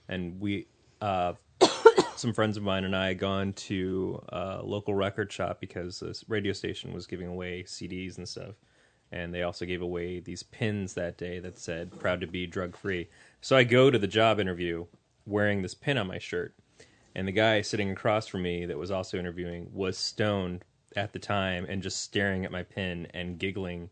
and 0.09 0.41
we, 0.41 0.65
uh, 1.01 1.34
some 2.15 2.34
friends 2.34 2.57
of 2.57 2.63
mine 2.63 2.84
and 2.84 2.95
I, 2.95 3.09
had 3.09 3.19
gone 3.19 3.53
to 3.53 4.23
a 4.29 4.61
local 4.63 4.95
record 4.95 5.32
shop 5.32 5.59
because 5.59 5.99
this 5.99 6.25
radio 6.27 6.51
station 6.51 6.93
was 6.93 7.05
giving 7.05 7.27
away 7.27 7.63
CDs 7.63 8.17
and 8.17 8.27
stuff, 8.27 8.55
and 9.12 9.34
they 9.34 9.43
also 9.43 9.66
gave 9.66 9.82
away 9.82 10.20
these 10.20 10.43
pins 10.43 10.93
that 10.93 11.18
day 11.18 11.39
that 11.39 11.57
said 11.57 11.99
"Proud 11.99 12.22
to 12.22 12.28
be 12.28 12.47
drug 12.47 12.76
free." 12.76 13.09
So 13.41 13.55
I 13.55 13.64
go 13.64 13.89
to 13.89 13.99
the 13.99 14.07
job 14.07 14.39
interview 14.39 14.86
wearing 15.26 15.62
this 15.62 15.76
pin 15.76 15.97
on 15.97 16.07
my 16.07 16.20
shirt, 16.20 16.55
and 17.16 17.28
the 17.28 17.32
guy 17.32 17.62
sitting 17.62 17.91
across 17.91 18.28
from 18.28 18.43
me 18.43 18.66
that 18.66 18.78
was 18.78 18.91
also 18.91 19.18
interviewing 19.18 19.70
was 19.74 19.97
stoned 19.97 20.64
at 20.95 21.14
the 21.14 21.20
time 21.20 21.66
and 21.70 21.82
just 21.82 22.01
staring 22.01 22.45
at 22.45 22.51
my 22.51 22.64
pin 22.64 23.07
and 23.14 23.39
giggling 23.39 23.89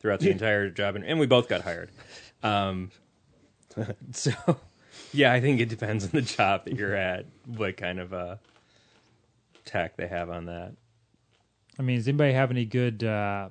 throughout 0.00 0.20
the 0.20 0.30
entire 0.32 0.70
job, 0.70 0.96
and, 0.96 1.04
and 1.04 1.18
we 1.18 1.26
both 1.26 1.48
got 1.48 1.62
hired. 1.62 1.90
Um, 2.42 2.90
so, 4.12 4.32
yeah, 5.12 5.32
I 5.32 5.40
think 5.40 5.60
it 5.60 5.68
depends 5.68 6.04
on 6.04 6.10
the 6.12 6.22
job 6.22 6.64
that 6.64 6.76
you're 6.76 6.94
at, 6.94 7.26
what 7.46 7.76
kind 7.76 7.98
of 7.98 8.12
uh, 8.12 8.36
tack 9.64 9.96
they 9.96 10.08
have 10.08 10.30
on 10.30 10.46
that. 10.46 10.72
I 11.78 11.82
mean, 11.82 11.96
does 11.96 12.08
anybody 12.08 12.32
have 12.32 12.50
any 12.50 12.64
good 12.64 13.04
uh, 13.04 13.50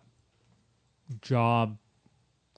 job 1.21 1.77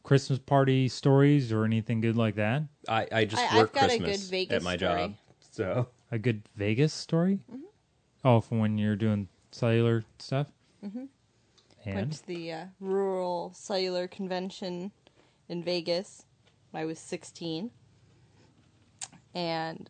Christmas 0.04 0.40
party 0.40 0.88
stories 0.88 1.52
or 1.52 1.66
anything 1.66 2.02
good 2.02 2.16
like 2.16 2.36
that? 2.36 2.64
I, 2.88 3.08
I 3.12 3.26
just 3.26 3.42
I- 3.44 3.48
I've 3.48 3.58
work 3.58 3.74
got 3.74 3.92
a 3.92 3.98
good 4.00 4.20
Vegas 4.20 4.56
at 4.56 4.64
my 4.64 4.76
story. 4.78 5.00
job, 5.02 5.14
so 5.52 5.88
A 6.12 6.18
good 6.20 6.42
Vegas 6.56 6.94
story? 6.94 7.40
Mm-hmm. 7.52 7.64
Oh, 8.26 8.42
from 8.42 8.60
when 8.60 8.78
you're 8.78 8.96
doing 8.96 9.28
cellular 9.52 10.04
stuff? 10.20 10.48
Mm-hmm. 10.86 11.06
And 11.86 11.96
went 11.96 12.12
to 12.14 12.28
the 12.28 12.52
uh, 12.52 12.66
rural 12.80 13.54
cellular 13.56 14.08
convention 14.08 14.92
in 15.48 15.64
Vegas 15.64 16.26
when 16.72 16.84
I 16.84 16.86
was 16.86 17.00
16. 17.00 17.72
And 19.34 19.90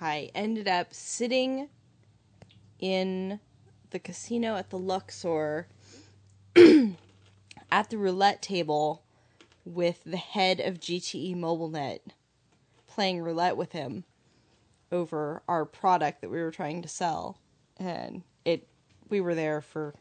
I 0.00 0.30
ended 0.34 0.68
up 0.68 0.94
sitting 0.94 1.68
in 2.78 3.40
the 3.90 3.98
casino 3.98 4.56
at 4.56 4.70
the 4.70 4.78
Luxor 4.78 5.68
at 7.72 7.88
the 7.88 7.96
roulette 7.96 8.42
table 8.42 9.02
with 9.64 10.02
the 10.04 10.18
head 10.18 10.60
of 10.60 10.78
GTE 10.78 11.34
Mobilnet 11.34 12.00
playing 12.86 13.22
roulette 13.22 13.56
with 13.56 13.72
him 13.72 14.04
over 14.92 15.42
our 15.48 15.64
product 15.64 16.20
that 16.20 16.28
we 16.30 16.38
were 16.42 16.50
trying 16.50 16.82
to 16.82 16.88
sell. 16.88 17.38
And 17.78 18.22
it 18.44 18.68
we 19.08 19.22
were 19.22 19.34
there 19.34 19.62
for 19.62 19.94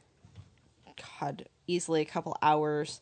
god, 1.19 1.45
easily 1.65 2.01
a 2.01 2.05
couple 2.05 2.38
hours. 2.41 2.99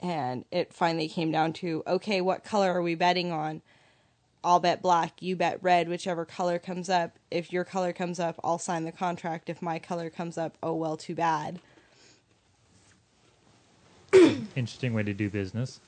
And 0.00 0.44
it 0.52 0.72
finally 0.72 1.08
came 1.08 1.32
down 1.32 1.52
to 1.54 1.82
okay, 1.84 2.20
what 2.20 2.44
color 2.44 2.70
are 2.72 2.82
we 2.82 2.94
betting 2.94 3.32
on? 3.32 3.62
I'll 4.44 4.60
bet 4.60 4.80
black, 4.80 5.20
you 5.20 5.34
bet 5.34 5.58
red, 5.60 5.88
whichever 5.88 6.24
color 6.24 6.60
comes 6.60 6.88
up. 6.88 7.18
If 7.32 7.52
your 7.52 7.64
color 7.64 7.92
comes 7.92 8.20
up, 8.20 8.38
I'll 8.44 8.58
sign 8.58 8.84
the 8.84 8.92
contract. 8.92 9.50
If 9.50 9.60
my 9.60 9.80
color 9.80 10.08
comes 10.08 10.38
up, 10.38 10.56
oh 10.62 10.74
well, 10.74 10.96
too 10.96 11.16
bad. 11.16 11.60
Interesting 14.56 14.94
way 14.94 15.02
to 15.02 15.14
do 15.14 15.30
business. 15.30 15.80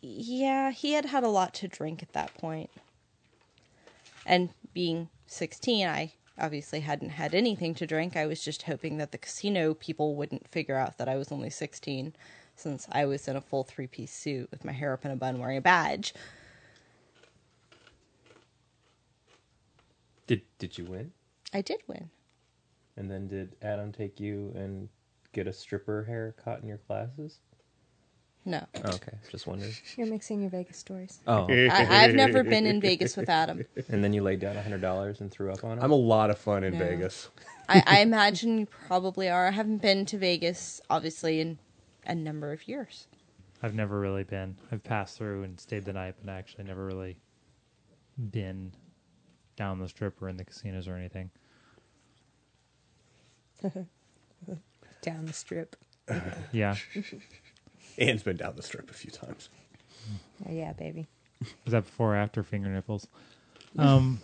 Yeah, 0.00 0.70
he 0.70 0.92
had 0.92 1.06
had 1.06 1.24
a 1.24 1.28
lot 1.28 1.54
to 1.54 1.68
drink 1.68 2.02
at 2.02 2.12
that 2.12 2.34
point. 2.34 2.70
And 4.24 4.50
being 4.72 5.08
16, 5.26 5.86
I 5.86 6.12
obviously 6.38 6.80
hadn't 6.80 7.10
had 7.10 7.34
anything 7.34 7.74
to 7.74 7.86
drink. 7.86 8.16
I 8.16 8.26
was 8.26 8.42
just 8.42 8.62
hoping 8.62 8.98
that 8.98 9.12
the 9.12 9.18
casino 9.18 9.74
people 9.74 10.14
wouldn't 10.14 10.48
figure 10.48 10.76
out 10.76 10.98
that 10.98 11.08
I 11.08 11.16
was 11.16 11.32
only 11.32 11.50
16 11.50 12.14
since 12.54 12.88
I 12.90 13.06
was 13.06 13.28
in 13.28 13.36
a 13.36 13.40
full 13.40 13.64
three 13.64 13.86
piece 13.86 14.12
suit 14.12 14.50
with 14.50 14.64
my 14.64 14.72
hair 14.72 14.92
up 14.92 15.04
in 15.04 15.10
a 15.10 15.16
bun 15.16 15.38
wearing 15.38 15.58
a 15.58 15.62
badge. 15.62 16.12
Did 20.26 20.42
did 20.58 20.76
you 20.76 20.84
win? 20.84 21.12
I 21.54 21.62
did 21.62 21.80
win. 21.86 22.10
And 22.96 23.10
then 23.10 23.28
did 23.28 23.56
Adam 23.62 23.92
take 23.92 24.20
you 24.20 24.52
and 24.54 24.88
get 25.32 25.46
a 25.46 25.52
stripper 25.52 26.04
haircut 26.04 26.60
in 26.60 26.68
your 26.68 26.78
classes? 26.78 27.40
No. 28.44 28.64
Oh, 28.84 28.92
okay, 28.94 29.12
just 29.30 29.46
wondering. 29.46 29.72
You're 29.96 30.06
mixing 30.06 30.40
your 30.40 30.50
Vegas 30.50 30.78
stories. 30.78 31.20
Oh, 31.26 31.46
I, 31.50 32.04
I've 32.04 32.14
never 32.14 32.42
been 32.42 32.66
in 32.66 32.80
Vegas 32.80 33.16
with 33.16 33.28
Adam. 33.28 33.64
and 33.88 34.02
then 34.02 34.12
you 34.12 34.22
laid 34.22 34.40
down 34.40 34.56
a 34.56 34.62
hundred 34.62 34.80
dollars 34.80 35.20
and 35.20 35.30
threw 35.30 35.52
up 35.52 35.64
on 35.64 35.78
him. 35.78 35.84
I'm 35.84 35.90
a 35.90 35.96
lot 35.96 36.30
of 36.30 36.38
fun 36.38 36.64
in 36.64 36.72
No. 36.72 36.78
Vegas. 36.78 37.28
I, 37.68 37.82
I 37.86 38.00
imagine 38.02 38.58
you 38.58 38.66
probably 38.66 39.28
are. 39.28 39.48
I 39.48 39.50
haven't 39.50 39.82
been 39.82 40.06
to 40.06 40.18
Vegas, 40.18 40.80
obviously, 40.88 41.40
in 41.40 41.58
a 42.06 42.14
number 42.14 42.52
of 42.52 42.66
years. 42.66 43.06
I've 43.62 43.74
never 43.74 44.00
really 44.00 44.24
been. 44.24 44.56
I've 44.72 44.82
passed 44.84 45.18
through 45.18 45.42
and 45.42 45.58
stayed 45.60 45.84
the 45.84 45.92
night, 45.92 46.14
but 46.24 46.30
I 46.32 46.38
actually 46.38 46.64
never 46.64 46.86
really 46.86 47.18
been 48.30 48.72
down 49.56 49.78
the 49.78 49.88
strip 49.88 50.22
or 50.22 50.28
in 50.28 50.36
the 50.36 50.44
casinos 50.44 50.88
or 50.88 50.96
anything. 50.96 51.30
Down 55.02 55.26
the 55.26 55.32
strip. 55.32 55.76
Yeah. 56.52 56.76
Anne's 57.98 58.22
been 58.22 58.36
down 58.36 58.56
the 58.56 58.62
strip 58.62 58.90
a 58.90 58.94
few 58.94 59.10
times. 59.10 59.50
Oh, 60.48 60.52
yeah, 60.52 60.72
baby. 60.72 61.06
Was 61.64 61.72
that 61.72 61.84
before 61.84 62.14
or 62.14 62.16
after 62.16 62.42
finger 62.42 62.68
nipples? 62.70 63.06
Um, 63.76 64.20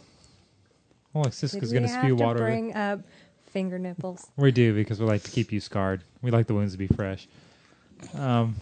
well, 1.12 1.31
Cisco's 1.31 1.70
Did 1.70 1.72
going 1.81 1.83
to 1.83 1.89
spew 1.99 2.16
to 2.16 2.25
water. 2.25 2.39
bring 2.39 2.75
up 2.75 3.01
finger 3.47 3.79
nipples? 3.79 4.27
We 4.37 4.51
do 4.53 4.75
because 4.75 4.99
we 5.01 5.07
like 5.07 5.22
to 5.25 5.31
keep 5.31 5.53
you 5.53 5.61
scarred. 5.61 6.03
We 6.22 6.31
like 6.31 6.47
the 6.47 6.55
wounds 6.55 6.72
to 6.72 6.79
be 6.79 6.87
fresh. 6.87 7.29
Um, 8.14 8.57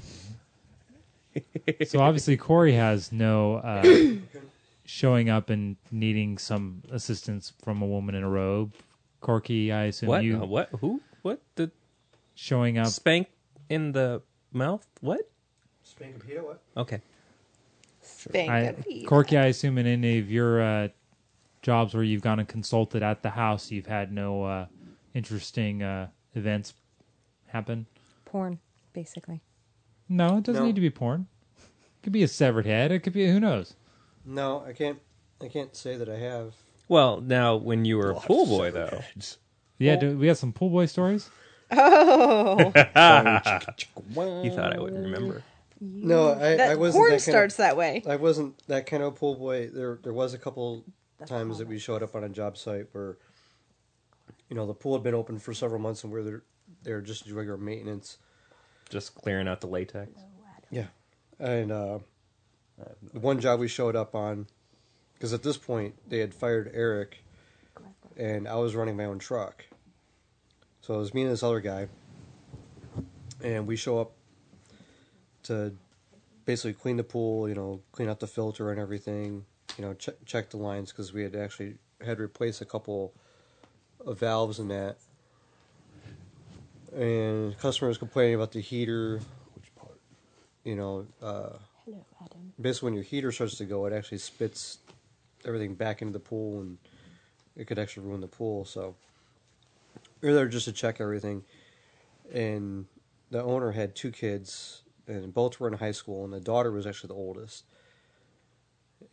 so 1.86 2.00
obviously 2.00 2.36
Corey 2.36 2.72
has 2.74 3.12
no 3.12 3.56
uh, 3.56 4.16
showing 4.84 5.30
up 5.30 5.48
and 5.50 5.76
needing 5.90 6.38
some 6.38 6.82
assistance 6.90 7.52
from 7.62 7.80
a 7.82 7.86
woman 7.86 8.14
in 8.14 8.22
a 8.22 8.28
robe. 8.28 8.72
Corky, 9.20 9.70
I 9.72 9.84
assume 9.84 10.08
what? 10.08 10.24
you 10.24 10.42
Uh, 10.42 10.46
what? 10.46 10.68
Who? 10.80 11.00
What? 11.22 11.40
The 11.54 11.70
showing 12.34 12.78
up. 12.78 12.86
spank 12.88 13.28
in 13.68 13.92
the 13.92 14.22
mouth? 14.52 14.86
What? 15.00 15.30
Spank 15.82 16.14
and 16.14 16.26
Peter, 16.26 16.42
what? 16.42 16.60
Okay. 16.76 17.00
Spank 18.00 18.50
I, 18.50 18.58
a 18.60 18.72
Pete. 18.72 19.06
Corky, 19.06 19.36
I 19.36 19.46
assume 19.46 19.78
in 19.78 19.86
any 19.86 20.18
of 20.18 20.30
your 20.30 20.60
uh, 20.62 20.88
jobs 21.62 21.94
where 21.94 22.02
you've 22.02 22.22
gone 22.22 22.38
and 22.38 22.48
consulted 22.48 23.02
at 23.02 23.22
the 23.22 23.30
house, 23.30 23.70
you've 23.70 23.86
had 23.86 24.12
no 24.12 24.44
uh, 24.44 24.66
interesting 25.14 25.82
uh, 25.82 26.08
events 26.34 26.74
happen. 27.48 27.86
Porn, 28.24 28.58
basically. 28.92 29.40
No, 30.08 30.38
it 30.38 30.44
doesn't 30.44 30.62
No. 30.62 30.66
need 30.66 30.74
to 30.74 30.80
be 30.80 30.90
porn. 30.90 31.26
It 31.58 32.02
could 32.02 32.12
be 32.12 32.22
a 32.22 32.28
severed 32.28 32.66
head. 32.66 32.90
It 32.90 33.00
could 33.00 33.12
be 33.12 33.30
who 33.30 33.38
knows. 33.40 33.74
No, 34.24 34.64
I 34.66 34.72
can't. 34.72 34.98
I 35.40 35.48
can't 35.48 35.74
say 35.74 35.96
that 35.96 36.08
I 36.08 36.16
have. 36.18 36.54
Well, 36.88 37.20
now 37.20 37.56
when 37.56 37.84
you 37.84 37.96
were 37.98 38.10
a 38.10 38.14
Lot 38.14 38.24
pool 38.24 38.46
boy, 38.46 38.70
though, 38.70 39.00
heads. 39.14 39.38
Yeah, 39.78 39.96
do, 39.96 40.16
we 40.16 40.26
got 40.26 40.36
some 40.36 40.52
pool 40.52 40.70
boy 40.70 40.86
stories. 40.86 41.28
Oh, 41.72 42.72
you 44.44 44.50
thought 44.50 44.72
I 44.74 44.78
wouldn't 44.80 45.04
remember. 45.04 45.42
No, 45.80 46.32
I, 46.32 46.56
that 46.56 46.70
I 46.70 46.74
wasn't 46.76 47.00
porn 47.00 47.10
that 47.10 47.16
kind 47.16 47.22
starts 47.22 47.56
that 47.56 47.76
way. 47.76 48.02
Of, 48.04 48.12
I 48.12 48.16
wasn't 48.16 48.56
that 48.68 48.86
kind 48.86 49.02
of 49.02 49.16
pool 49.16 49.34
boy. 49.34 49.68
There, 49.68 49.98
there 50.02 50.12
was 50.12 50.32
a 50.32 50.38
couple 50.38 50.84
times 51.26 51.58
that 51.58 51.66
we 51.66 51.78
showed 51.78 52.02
up 52.02 52.14
on 52.14 52.22
a 52.22 52.28
job 52.28 52.56
site 52.56 52.86
where, 52.92 53.16
you 54.48 54.54
know, 54.54 54.66
the 54.66 54.74
pool 54.74 54.94
had 54.94 55.02
been 55.02 55.14
open 55.14 55.38
for 55.38 55.52
several 55.52 55.80
months 55.80 56.04
and 56.04 56.12
we 56.12 56.20
were 56.20 56.24
there 56.24 56.42
they're 56.82 57.00
just 57.00 57.24
doing 57.24 57.36
regular 57.36 57.58
maintenance. 57.58 58.18
Just 58.90 59.14
clearing 59.14 59.48
out 59.48 59.60
the 59.60 59.66
latex. 59.66 60.10
Yeah, 60.70 60.86
and 61.38 61.70
uh, 61.70 61.98
the 63.12 63.20
one 63.20 63.40
job 63.40 63.60
we 63.60 63.68
showed 63.68 63.96
up 63.96 64.14
on, 64.14 64.46
because 65.14 65.32
at 65.32 65.42
this 65.42 65.56
point 65.56 65.94
they 66.08 66.18
had 66.18 66.34
fired 66.34 66.70
Eric, 66.74 67.18
and 68.16 68.48
I 68.48 68.56
was 68.56 68.74
running 68.74 68.96
my 68.96 69.04
own 69.04 69.18
truck. 69.18 69.64
So 70.82 70.94
it 70.94 70.98
was 70.98 71.14
me 71.14 71.22
and 71.22 71.30
this 71.30 71.44
other 71.44 71.60
guy, 71.60 71.86
and 73.42 73.68
we 73.68 73.76
show 73.76 74.00
up 74.00 74.12
to 75.44 75.72
basically 76.44 76.72
clean 76.72 76.96
the 76.96 77.04
pool, 77.04 77.48
you 77.48 77.54
know, 77.54 77.80
clean 77.92 78.08
out 78.08 78.18
the 78.18 78.26
filter 78.26 78.70
and 78.72 78.80
everything, 78.80 79.44
you 79.78 79.84
know, 79.84 79.94
check 79.94 80.16
check 80.26 80.50
the 80.50 80.56
lines 80.56 80.90
because 80.90 81.12
we 81.12 81.22
had 81.22 81.36
actually 81.36 81.76
had 82.04 82.18
replaced 82.18 82.60
a 82.60 82.64
couple 82.64 83.12
of 84.04 84.18
valves 84.18 84.58
in 84.58 84.66
that. 84.68 84.96
And 86.92 87.56
customers 87.58 87.96
complaining 87.96 88.34
about 88.34 88.50
the 88.50 88.60
heater, 88.60 89.20
Which 89.54 89.74
part? 89.76 89.98
you 90.64 90.74
know, 90.74 91.06
uh, 91.22 91.50
Hello, 91.84 92.04
Adam. 92.20 92.52
basically 92.60 92.86
when 92.88 92.94
your 92.94 93.04
heater 93.04 93.30
starts 93.30 93.56
to 93.58 93.64
go, 93.64 93.86
it 93.86 93.92
actually 93.92 94.18
spits 94.18 94.78
everything 95.44 95.74
back 95.74 96.02
into 96.02 96.12
the 96.12 96.18
pool, 96.18 96.60
and 96.60 96.76
it 97.56 97.68
could 97.68 97.78
actually 97.78 98.06
ruin 98.08 98.20
the 98.20 98.26
pool. 98.26 98.64
So 98.64 98.96
we 100.22 100.28
were 100.28 100.34
there 100.34 100.48
just 100.48 100.64
to 100.66 100.72
check 100.72 101.00
everything, 101.00 101.44
and 102.32 102.86
the 103.30 103.42
owner 103.42 103.72
had 103.72 103.94
two 103.94 104.10
kids, 104.10 104.82
and 105.06 105.34
both 105.34 105.58
were 105.60 105.68
in 105.68 105.74
high 105.74 105.92
school, 105.92 106.24
and 106.24 106.32
the 106.32 106.40
daughter 106.40 106.70
was 106.72 106.86
actually 106.86 107.08
the 107.08 107.14
oldest. 107.14 107.64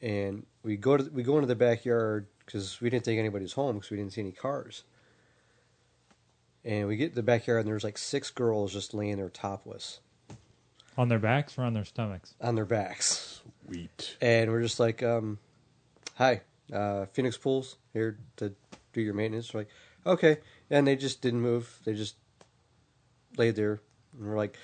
And 0.02 0.46
we 0.64 0.78
go 0.78 0.96
to 0.98 1.04
we 1.12 1.24
go 1.24 1.36
into 1.36 1.48
the 1.48 1.56
backyard 1.56 2.28
because 2.46 2.80
we 2.80 2.90
didn't 2.90 3.06
think 3.06 3.20
anybody 3.20 3.44
was 3.44 3.54
home 3.54 3.76
because 3.78 3.90
we 3.92 3.98
didn't 3.98 4.14
see 4.14 4.22
any 4.22 4.32
cars. 4.32 4.84
And 6.64 6.88
we 6.88 6.96
get 6.98 7.10
to 7.10 7.16
the 7.16 7.24
backyard, 7.24 7.62
and 7.62 7.68
there's 7.68 7.84
like 7.84 7.98
six 7.98 8.30
girls 8.30 8.72
just 8.74 8.94
laying 8.94 9.18
there 9.18 9.30
topless 9.30 10.00
On 10.98 11.08
their 11.10 11.20
backs 11.20 11.58
or 11.58 11.64
on 11.64 11.74
their 11.74 11.86
stomachs? 11.86 12.36
on 12.42 12.56
their 12.56 12.66
backs. 12.66 13.42
Sweet. 13.66 14.18
and 14.22 14.50
we're 14.52 14.62
just 14.62 14.80
like, 14.80 15.02
um, 15.04 15.40
"Hi, 16.16 16.42
uh, 16.74 17.06
Phoenix 17.08 17.38
Pools 17.38 17.78
here 17.94 18.18
to 18.38 18.54
do 18.94 19.02
your 19.02 19.14
maintenance." 19.14 19.54
We're 19.54 19.62
like, 19.62 19.70
"Okay," 20.06 20.38
and 20.70 20.86
they 20.88 20.96
just 20.96 21.22
didn't 21.22 21.42
move. 21.42 21.80
They 21.86 21.94
just 21.94 22.16
laid 23.38 23.56
there, 23.56 23.82
and 24.18 24.28
we're 24.30 24.38
like, 24.38 24.58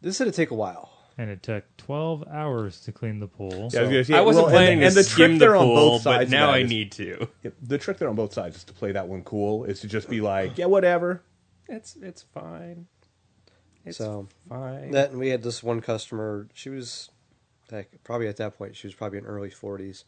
"This 0.00 0.14
is 0.14 0.18
gonna 0.18 0.32
take 0.32 0.50
a 0.50 0.54
while." 0.54 0.92
And 1.20 1.30
it 1.30 1.42
took 1.42 1.64
12 1.78 2.24
hours 2.30 2.80
to 2.82 2.92
clean 2.92 3.18
the 3.18 3.26
pool. 3.26 3.70
Yeah, 3.72 3.80
I 3.80 3.82
was 3.82 3.90
gonna 3.90 4.04
say, 4.04 4.14
I 4.14 4.20
wasn't 4.20 4.46
well, 4.46 4.54
and- 4.54 4.64
planning 4.64 4.82
and, 4.84 4.90
to 4.94 4.94
the 4.94 5.02
trick 5.02 5.12
skim 5.12 5.32
the 5.32 5.38
there 5.46 5.56
on 5.56 5.64
pool, 5.66 5.74
both 5.74 6.04
but 6.04 6.12
sides. 6.18 6.24
of 6.24 6.30
now 6.30 6.50
I 6.50 6.58
is- 6.58 6.70
need 6.70 6.92
to. 6.92 7.28
Yeah, 7.42 7.50
the 7.60 7.78
trick 7.78 7.98
there 7.98 8.08
on 8.08 8.14
both 8.14 8.32
sides 8.32 8.56
is 8.56 8.64
to 8.64 8.72
play 8.72 8.92
that 8.92 9.08
one 9.08 9.24
cool. 9.24 9.64
Is 9.64 9.80
to 9.80 9.88
just 9.88 10.08
be 10.08 10.20
like, 10.20 10.56
yeah, 10.58 10.66
whatever. 10.66 11.22
It's 11.68 11.96
it's 11.96 12.22
fine. 12.22 12.86
It's 13.84 13.98
So, 13.98 14.28
fine. 14.48 14.92
That 14.92 15.10
and 15.10 15.18
we 15.18 15.28
had 15.30 15.42
this 15.42 15.62
one 15.62 15.80
customer. 15.80 16.46
She 16.54 16.68
was 16.70 17.10
like 17.72 17.90
probably 18.04 18.28
at 18.28 18.36
that 18.36 18.56
point 18.56 18.76
she 18.76 18.86
was 18.86 18.94
probably 18.94 19.18
in 19.18 19.26
early 19.26 19.50
forties, 19.50 20.04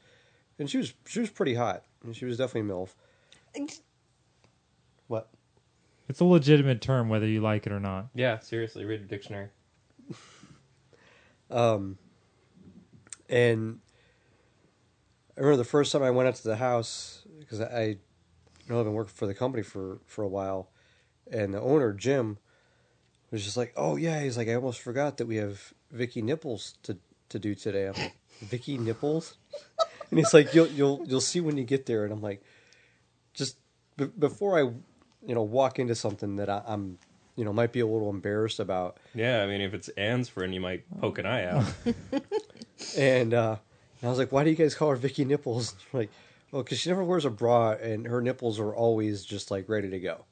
and 0.61 0.71
she 0.71 0.79
was 0.79 0.95
she 1.07 1.19
was 1.21 1.29
pretty 1.31 1.55
hot, 1.55 1.85
and 2.05 2.15
she 2.17 2.25
was 2.25 2.37
definitely 2.39 2.71
a 2.71 2.75
milf. 2.75 2.91
What? 6.11 6.15
It's 6.15 6.21
a 6.21 6.25
legitimate 6.25 6.81
term, 6.81 7.09
whether 7.09 7.27
you 7.27 7.41
like 7.41 7.67
it 7.67 7.73
or 7.73 7.79
not. 7.79 8.09
yeah, 8.15 8.41
seriously, 8.41 8.85
read 8.85 9.01
a 9.01 9.05
dictionary. 9.05 9.49
Um, 11.53 11.99
and 13.29 13.81
I 15.37 15.41
remember 15.41 15.57
the 15.57 15.65
first 15.65 15.91
time 15.91 16.05
I 16.05 16.13
went 16.13 16.29
out 16.29 16.37
to 16.37 16.45
the 16.45 16.55
house 16.55 17.27
because 17.41 17.61
I, 17.61 17.83
you 17.83 17.99
know, 18.69 18.79
I've 18.79 18.85
been 18.85 18.95
working 18.95 19.15
for 19.17 19.27
the 19.27 19.35
company 19.35 19.65
for 19.65 19.99
for 20.07 20.23
a 20.23 20.29
while, 20.29 20.71
and 21.29 21.53
the 21.53 21.61
owner 21.61 21.93
Jim 21.93 22.39
was 23.33 23.43
just 23.43 23.57
like, 23.57 23.73
"Oh 23.77 23.97
yeah," 23.97 24.23
he's 24.23 24.37
like, 24.37 24.47
"I 24.47 24.55
almost 24.55 24.81
forgot 24.81 25.17
that 25.17 25.27
we 25.27 25.39
have 25.39 25.75
Vicky 25.91 26.23
Nipples 26.23 26.75
to 26.85 26.99
to 27.31 27.41
do 27.41 27.57
today." 27.57 27.89
I'm 27.89 27.95
like, 27.95 28.17
"Vicky 28.41 28.79
Nipples," 28.79 29.37
and 30.11 30.21
he's 30.21 30.33
like, 30.33 30.55
"You'll 30.55 30.69
you'll 30.69 31.03
you'll 31.05 31.21
see 31.21 31.41
when 31.41 31.57
you 31.57 31.65
get 31.65 31.87
there," 31.87 32.05
and 32.05 32.13
I'm 32.13 32.23
like, 32.23 32.45
"Just 33.35 33.57
b- 33.97 34.11
before 34.17 34.57
I, 34.57 34.71
you 35.27 35.35
know, 35.35 35.43
walk 35.43 35.79
into 35.79 35.95
something 35.95 36.37
that 36.37 36.49
I, 36.49 36.63
I'm, 36.67 36.99
you 37.37 37.45
know, 37.45 37.53
might 37.53 37.73
be 37.73 37.81
a 37.81 37.87
little 37.87 38.11
embarrassed 38.11 38.61
about, 38.61 38.99
Yeah, 39.15 39.43
I 39.43 39.47
mean, 39.47 39.61
if 39.61 39.75
it's 39.75 39.89
Anne's 39.91 40.29
friend, 40.29 40.55
you 40.55 40.61
might 40.61 40.85
poke 41.01 41.19
an 41.19 41.27
eye 41.27 41.45
out. 41.45 41.65
and 42.97 43.35
uh, 43.35 43.57
and 44.01 44.07
I 44.07 44.11
was 44.11 44.19
like, 44.19 44.33
"Why 44.33 44.45
do 44.45 44.51
you 44.51 44.57
guys 44.57 44.75
call 44.75 44.91
her 44.91 44.97
Vicky 44.97 45.25
Nipples?" 45.25 45.75
like, 45.93 46.11
well, 46.51 46.63
because 46.63 46.79
she 46.79 46.89
never 46.89 47.05
wears 47.05 47.25
a 47.25 47.31
bra, 47.31 47.73
and 47.73 48.07
her 48.07 48.21
nipples 48.21 48.59
are 48.59 48.75
always 48.75 49.25
just 49.25 49.51
like 49.51 49.69
ready 49.69 49.91
to 49.91 50.01
go. 50.01 50.25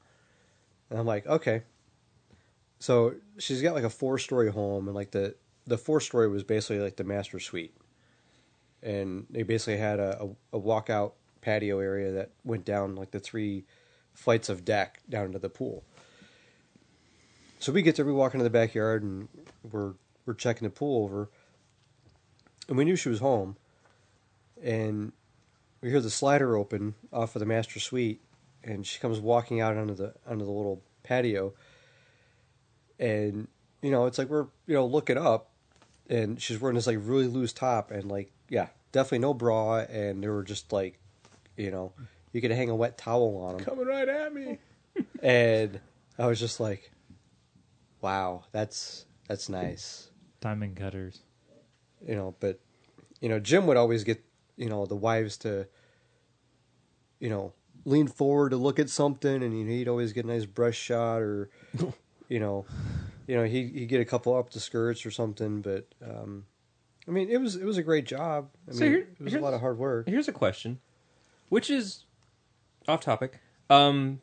And 0.89 0.99
I'm 0.99 1.05
like, 1.05 1.27
okay. 1.27 1.63
So 2.79 3.15
she's 3.37 3.61
got 3.61 3.75
like 3.75 3.83
a 3.83 3.89
four 3.89 4.17
story 4.17 4.51
home, 4.51 4.87
and 4.87 4.95
like 4.95 5.11
the 5.11 5.35
the 5.67 5.77
four 5.77 5.99
story 6.01 6.27
was 6.27 6.43
basically 6.43 6.79
like 6.79 6.95
the 6.95 7.03
master 7.03 7.39
suite, 7.39 7.75
and 8.81 9.27
they 9.29 9.43
basically 9.43 9.77
had 9.77 9.99
a, 9.99 10.21
a, 10.21 10.57
a 10.57 10.61
walkout 10.61 11.13
patio 11.41 11.79
area 11.79 12.11
that 12.11 12.31
went 12.43 12.65
down 12.65 12.95
like 12.95 13.11
the 13.11 13.19
three 13.19 13.63
flights 14.19 14.49
of 14.49 14.65
deck 14.65 14.99
down 15.09 15.27
into 15.27 15.39
the 15.39 15.49
pool. 15.49 15.83
So 17.59 17.71
we 17.71 17.81
get 17.81 17.95
there, 17.95 18.05
we 18.05 18.11
walk 18.11 18.33
into 18.33 18.43
the 18.43 18.49
backyard, 18.49 19.01
and 19.03 19.27
we're 19.71 19.93
we're 20.25 20.33
checking 20.33 20.67
the 20.67 20.73
pool 20.73 21.03
over, 21.03 21.29
and 22.67 22.77
we 22.77 22.85
knew 22.85 22.95
she 22.95 23.09
was 23.09 23.19
home, 23.19 23.57
and 24.61 25.11
we 25.81 25.89
hear 25.89 26.01
the 26.01 26.09
slider 26.09 26.55
open 26.55 26.95
off 27.11 27.35
of 27.35 27.39
the 27.39 27.45
master 27.45 27.79
suite, 27.79 28.21
and 28.63 28.85
she 28.85 28.99
comes 28.99 29.19
walking 29.19 29.61
out 29.61 29.77
onto 29.77 29.95
the 29.95 30.13
onto 30.27 30.45
the 30.45 30.51
little 30.51 30.81
patio, 31.03 31.53
and 32.99 33.47
you 33.81 33.91
know 33.91 34.05
it's 34.05 34.17
like 34.17 34.29
we're 34.29 34.47
you 34.67 34.75
know 34.75 34.85
looking 34.85 35.17
up, 35.17 35.49
and 36.09 36.41
she's 36.41 36.59
wearing 36.59 36.75
this 36.75 36.87
like 36.87 36.97
really 36.99 37.27
loose 37.27 37.53
top, 37.53 37.91
and 37.91 38.09
like 38.09 38.31
yeah, 38.49 38.67
definitely 38.91 39.19
no 39.19 39.33
bra, 39.33 39.79
and 39.79 40.23
they 40.23 40.27
were 40.27 40.43
just 40.43 40.71
like, 40.71 40.99
you 41.57 41.71
know, 41.71 41.93
you 42.33 42.41
could 42.41 42.51
hang 42.51 42.69
a 42.69 42.75
wet 42.75 42.97
towel 42.97 43.37
on 43.43 43.57
them, 43.57 43.65
Coming 43.65 43.87
right 43.87 44.07
at 44.07 44.33
me. 44.33 44.57
and 45.23 45.79
I 46.17 46.27
was 46.27 46.39
just 46.39 46.59
like, 46.59 46.91
wow, 48.01 48.43
that's 48.51 49.05
that's 49.27 49.49
nice. 49.49 50.09
Diamond 50.41 50.75
cutters. 50.77 51.21
you 52.07 52.15
know 52.15 52.33
but 52.39 52.59
you 53.19 53.27
know 53.27 53.39
jim 53.39 53.67
would 53.67 53.75
always 53.75 54.05
get 54.05 54.23
you 54.55 54.69
know 54.69 54.85
the 54.85 54.95
wives 54.95 55.35
to 55.37 55.67
you 57.19 57.29
know 57.29 57.51
lean 57.85 58.07
forward 58.07 58.51
to 58.51 58.55
look 58.57 58.79
at 58.79 58.89
something 58.89 59.43
and 59.43 59.57
you 59.57 59.65
know, 59.65 59.71
he'd 59.71 59.87
always 59.89 60.13
get 60.13 60.23
a 60.23 60.27
nice 60.27 60.45
brush 60.45 60.77
shot 60.77 61.21
or 61.21 61.49
you 62.29 62.39
know 62.39 62.65
you 63.27 63.35
know 63.35 63.43
he 63.43 63.67
he'd 63.67 63.87
get 63.89 63.99
a 63.99 64.05
couple 64.05 64.33
up 64.35 64.49
the 64.51 64.59
skirts 64.61 65.05
or 65.05 65.11
something 65.11 65.61
but 65.61 65.85
um 66.05 66.45
i 67.07 67.11
mean 67.11 67.29
it 67.29 67.37
was 67.41 67.55
it 67.57 67.65
was 67.65 67.77
a 67.77 67.83
great 67.83 68.05
job. 68.05 68.49
I 68.69 68.71
So 68.71 68.79
mean 68.81 68.91
here- 68.91 69.07
it 69.19 69.23
was 69.23 69.33
a 69.33 69.39
lot 69.39 69.53
of 69.53 69.59
hard 69.59 69.77
work. 69.77 70.07
Here's 70.07 70.27
a 70.29 70.33
question, 70.33 70.79
which 71.49 71.69
is 71.69 72.05
off 72.87 73.01
topic. 73.01 73.39
Um, 73.69 74.21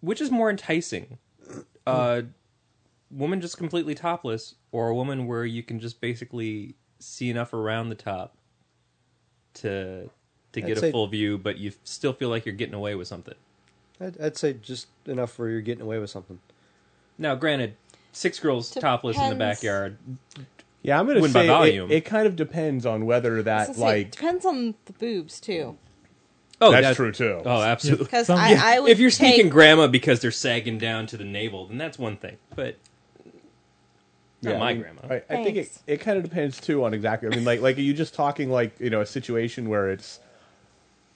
which 0.00 0.20
is 0.20 0.30
more 0.30 0.50
enticing, 0.50 1.18
uh, 1.86 2.22
woman 3.10 3.40
just 3.40 3.56
completely 3.56 3.94
topless, 3.94 4.54
or 4.72 4.88
a 4.88 4.94
woman 4.94 5.26
where 5.26 5.44
you 5.46 5.62
can 5.62 5.80
just 5.80 6.00
basically 6.00 6.74
see 6.98 7.30
enough 7.30 7.52
around 7.54 7.88
the 7.88 7.94
top 7.94 8.36
to 9.54 10.10
to 10.52 10.60
I'd 10.60 10.66
get 10.66 10.76
a 10.76 10.80
say- 10.80 10.92
full 10.92 11.06
view, 11.06 11.38
but 11.38 11.58
you 11.58 11.72
still 11.84 12.12
feel 12.12 12.28
like 12.28 12.44
you're 12.46 12.54
getting 12.54 12.74
away 12.74 12.94
with 12.94 13.08
something. 13.08 13.34
I'd, 14.00 14.20
I'd 14.20 14.36
say 14.36 14.52
just 14.54 14.88
enough 15.06 15.38
where 15.38 15.48
you're 15.48 15.60
getting 15.60 15.82
away 15.82 15.98
with 15.98 16.10
something 16.10 16.38
Now, 17.16 17.34
granted, 17.36 17.76
six 18.12 18.38
girls 18.40 18.70
topless 18.70 19.16
in 19.16 19.22
the 19.22 19.34
Depends. 19.34 19.60
backyard. 19.60 19.96
Yeah, 20.82 20.98
I'm 21.00 21.06
gonna 21.06 21.20
Win 21.20 21.32
by 21.32 21.42
say 21.42 21.46
volume. 21.46 21.90
It, 21.90 21.94
it 21.98 22.04
kind 22.04 22.26
of 22.26 22.36
depends 22.36 22.84
on 22.84 23.06
whether 23.06 23.42
that 23.42 23.68
was 23.68 23.76
say, 23.78 23.82
it 23.82 23.86
like 23.86 24.10
depends 24.10 24.44
on 24.44 24.74
the 24.84 24.92
boobs 24.92 25.40
too. 25.40 25.78
Oh, 26.60 26.70
that's 26.70 26.96
true 26.96 27.12
too. 27.12 27.42
Oh, 27.44 27.62
absolutely. 27.62 28.04
Because 28.04 28.28
Some- 28.28 28.38
I, 28.38 28.76
I 28.76 28.80
would 28.80 28.90
if 28.90 28.98
you're 28.98 29.10
take, 29.10 29.34
sneaking 29.34 29.50
grandma 29.50 29.86
because 29.86 30.20
they're 30.20 30.30
sagging 30.30 30.78
down 30.78 31.06
to 31.08 31.16
the 31.16 31.24
navel, 31.24 31.66
then 31.66 31.78
that's 31.78 31.98
one 31.98 32.16
thing. 32.16 32.36
But 32.54 32.76
not 34.42 34.58
my 34.58 34.70
I 34.70 34.74
mean, 34.74 34.82
grandma. 34.82 35.00
I, 35.10 35.22
I 35.30 35.44
think 35.44 35.56
it, 35.56 35.78
it 35.86 35.96
kind 35.98 36.16
of 36.16 36.24
depends 36.24 36.60
too 36.60 36.84
on 36.84 36.94
exactly. 36.94 37.28
I 37.28 37.34
mean, 37.34 37.44
like 37.44 37.60
like 37.60 37.76
are 37.76 37.82
you 37.82 37.94
just 37.94 38.14
talking 38.14 38.50
like 38.50 38.78
you 38.78 38.90
know 38.90 39.00
a 39.00 39.06
situation 39.06 39.68
where 39.68 39.90
it's 39.90 40.20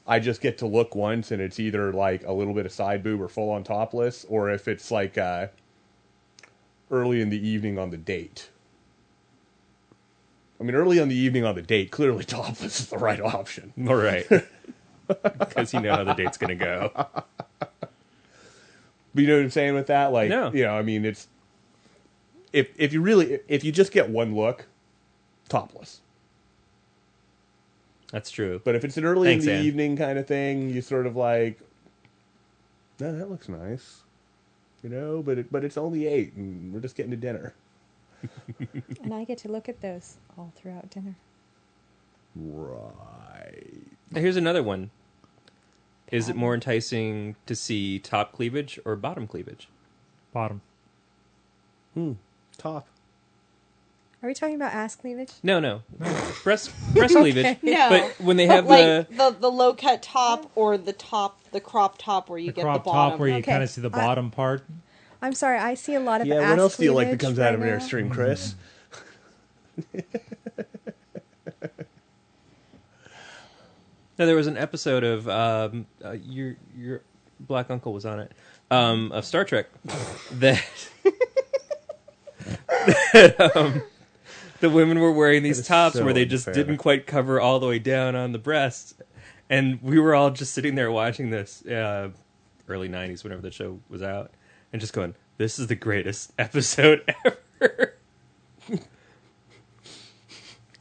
I 0.07 0.19
just 0.19 0.41
get 0.41 0.59
to 0.59 0.67
look 0.67 0.95
once 0.95 1.31
and 1.31 1.41
it's 1.41 1.61
either 1.61 1.93
like 1.93 2.25
a 2.25 2.33
little 2.33 2.55
bit 2.55 2.67
of 2.67 2.73
side 2.73 3.03
boob 3.03 3.21
or 3.21 3.29
full 3.29 3.51
on 3.51 3.63
topless, 3.63 4.25
or 4.29 4.51
if 4.51 4.67
it's 4.67 4.91
like 4.91 5.19
uh, 5.19 5.49
early 6.91 7.21
in 7.21 7.31
the 7.31 7.47
evening 7.47 7.79
on 7.79 7.91
the 7.91 7.97
date. 7.97 8.49
I 10.61 10.65
mean, 10.65 10.75
early 10.75 10.99
on 10.99 11.09
the 11.09 11.15
evening 11.15 11.45
on 11.45 11.55
the 11.55 11.63
date, 11.63 11.91
clearly 11.91 12.25
topless 12.25 12.81
is 12.81 12.87
the 12.89 12.99
right 12.99 13.21
option. 13.21 13.73
All 13.87 13.95
right. 13.95 14.27
Because 15.39 15.73
you 15.75 15.81
know 15.81 15.95
how 15.97 16.05
the 16.05 16.15
date's 16.15 16.37
going 16.39 16.57
to 16.59 16.65
go. 16.65 16.91
But 16.95 17.23
you 19.15 19.27
know 19.27 19.37
what 19.37 19.43
I'm 19.45 19.51
saying 19.51 19.75
with 19.75 19.87
that? 19.89 20.13
Like, 20.13 20.29
No. 20.29 20.53
you 20.53 20.65
know, 20.65 20.75
I 20.75 20.83
mean, 20.83 21.05
it's 21.05 21.29
if 22.53 22.69
if 22.79 22.93
you 22.93 23.01
really 23.01 23.41
if 23.49 23.65
you 23.65 23.73
just 23.73 23.91
get 23.93 24.09
one 24.11 24.35
look, 24.35 24.67
topless. 25.49 26.01
That's 28.13 28.31
true. 28.31 28.61
But 28.65 28.75
if 28.75 28.85
it's 28.85 28.97
an 28.97 29.05
early 29.05 29.29
Thanks, 29.29 29.45
in 29.45 29.53
the 29.53 29.59
Ann. 29.59 29.65
evening 29.65 29.97
kind 29.97 30.19
of 30.19 30.27
thing, 30.27 30.71
you 30.71 30.81
sort 30.81 31.07
of 31.07 31.15
like, 31.17 31.59
no, 33.01 33.17
that 33.17 33.31
looks 33.31 33.49
nice, 33.49 34.01
you 34.83 34.89
know. 34.89 35.23
But 35.23 35.39
it, 35.39 35.53
but 35.53 35.63
it's 35.65 35.77
only 35.77 36.07
eight, 36.07 36.33
and 36.35 36.73
we're 36.73 36.81
just 36.81 36.97
getting 36.97 37.11
to 37.11 37.17
dinner. 37.17 37.55
And 39.03 39.15
I 39.15 39.23
get 39.25 39.39
to 39.39 39.49
look 39.49 39.69
at 39.69 39.81
those 39.81 40.17
all 40.37 40.53
throughout 40.57 40.91
dinner. 40.91 41.15
Right. 42.35 43.63
Here's 44.15 44.37
another 44.37 44.63
one. 44.63 44.91
Is 46.11 46.29
it 46.29 46.37
more 46.37 46.55
enticing 46.55 47.37
to 47.47 47.55
see 47.55 47.99
top 47.99 48.33
cleavage 48.33 48.79
or 48.85 48.97
bottom 48.97 49.27
cleavage? 49.27 49.69
Bottom. 50.33 50.61
Hmm. 51.95 52.13
Top. 52.57 52.87
Are 54.23 54.27
we 54.27 54.35
talking 54.35 54.57
about 54.57 54.73
ass 54.73 54.97
cleavage? 54.97 55.33
No, 55.43 55.61
no. 55.61 55.83
Breast 56.43 56.73
breast 56.93 57.15
cleavage. 57.17 57.59
No. 57.63 57.89
But 57.89 58.21
when 58.25 58.37
they 58.37 58.47
have 58.47 58.67
like 58.67 59.09
the 59.11 59.15
the 59.17 59.37
the 59.39 59.51
low 59.51 59.75
cut 59.75 60.03
top 60.03 60.51
or 60.57 60.77
the 60.77 60.93
top, 60.93 61.41
the 61.53 61.61
crop 61.61 61.99
top 61.99 62.29
where 62.29 62.39
you 62.39 62.47
The 62.49 62.53
get 62.55 62.63
crop 62.63 62.83
the 62.85 62.91
bottom. 62.91 63.11
top 63.13 63.21
where 63.21 63.29
you 63.29 63.37
Okay. 63.37 63.53
kind 63.53 63.63
of 63.63 63.71
see 63.71 63.81
the 63.81 63.89
I- 63.93 64.07
bottom 64.07 64.31
part. 64.31 64.65
I'm 65.21 65.35
sorry, 65.35 65.59
I 65.59 65.75
see 65.75 65.95
a 65.95 66.01
lot 66.01 66.21
of 66.21 66.27
Yeah. 66.29 66.37
ass 66.37 66.51
What 66.51 66.59
else 66.61 66.77
do 66.77 66.85
you 66.85 66.93
like 66.95 67.11
that 67.11 67.19
cleavage 67.19 67.27
comes 67.27 67.39
right 67.39 67.49
out 67.49 67.55
of 67.55 67.63
an 67.63 67.69
now. 67.69 67.77
airstream, 67.77 68.11
Chris? 68.11 68.55
No, 74.19 74.27
there 74.27 74.37
was 74.37 74.47
an 74.47 74.57
episode 74.57 75.05
of 75.05 75.29
um, 75.29 75.87
uh, 76.05 76.13
your 76.13 76.57
your 76.77 77.03
black 77.41 77.71
uncle 77.71 77.93
was 77.93 78.05
on 78.05 78.21
it 78.21 78.33
um, 78.71 79.13
of 79.13 79.25
Star 79.25 79.45
Trek 79.45 79.69
that, 80.33 80.65
that, 83.13 83.57
um, 83.57 83.83
the 84.61 84.71
women 84.71 84.99
were 84.99 85.13
wearing 85.13 85.43
these 85.43 85.67
tops 85.67 85.95
so 85.95 86.05
where 86.05 86.13
they 86.13 86.25
just 86.25 86.49
unfair. 86.49 86.65
didn't 86.65 86.79
quite 86.79 87.07
cover 87.07 87.41
all 87.41 87.61
the 87.61 87.67
way 87.67 87.79
down 87.79 88.15
on 88.15 88.33
the 88.33 88.39
breasts, 88.39 88.95
and 89.49 89.81
we 89.83 89.99
were 89.99 90.15
all 90.15 90.31
just 90.31 90.53
sitting 90.53 90.75
there 90.75 90.91
watching 90.91 91.31
this 91.31 91.65
uh, 91.67 92.11
early 92.69 92.89
'90s, 92.89 93.23
whenever 93.23 93.43
the 93.43 93.51
show 93.53 93.79
was 93.89 94.03
out, 94.03 94.33
and 94.73 94.81
just 94.81 94.93
going, 94.93 95.15
"This 95.37 95.59
is 95.59 95.69
the 95.69 95.77
greatest 95.77 96.33
episode 96.39 97.03
ever." 97.25 97.95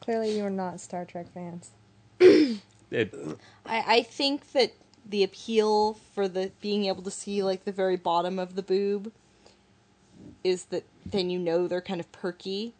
Clearly, 0.01 0.37
you're 0.37 0.49
not 0.49 0.79
Star 0.79 1.05
Trek 1.05 1.27
fans. 1.33 1.71
It, 2.91 3.13
I, 3.65 3.83
I 3.97 4.03
think 4.03 4.51
that 4.53 4.73
the 5.05 5.23
appeal 5.23 5.93
for 6.15 6.27
the 6.27 6.51
being 6.61 6.85
able 6.85 7.03
to 7.03 7.11
see 7.11 7.43
like 7.43 7.65
the 7.65 7.71
very 7.71 7.95
bottom 7.97 8.39
of 8.39 8.55
the 8.55 8.63
boob 8.63 9.11
is 10.43 10.65
that 10.65 10.85
then 11.05 11.29
you 11.29 11.39
know 11.39 11.67
they're 11.67 11.81
kind 11.81 11.99
of 11.99 12.11
perky 12.11 12.73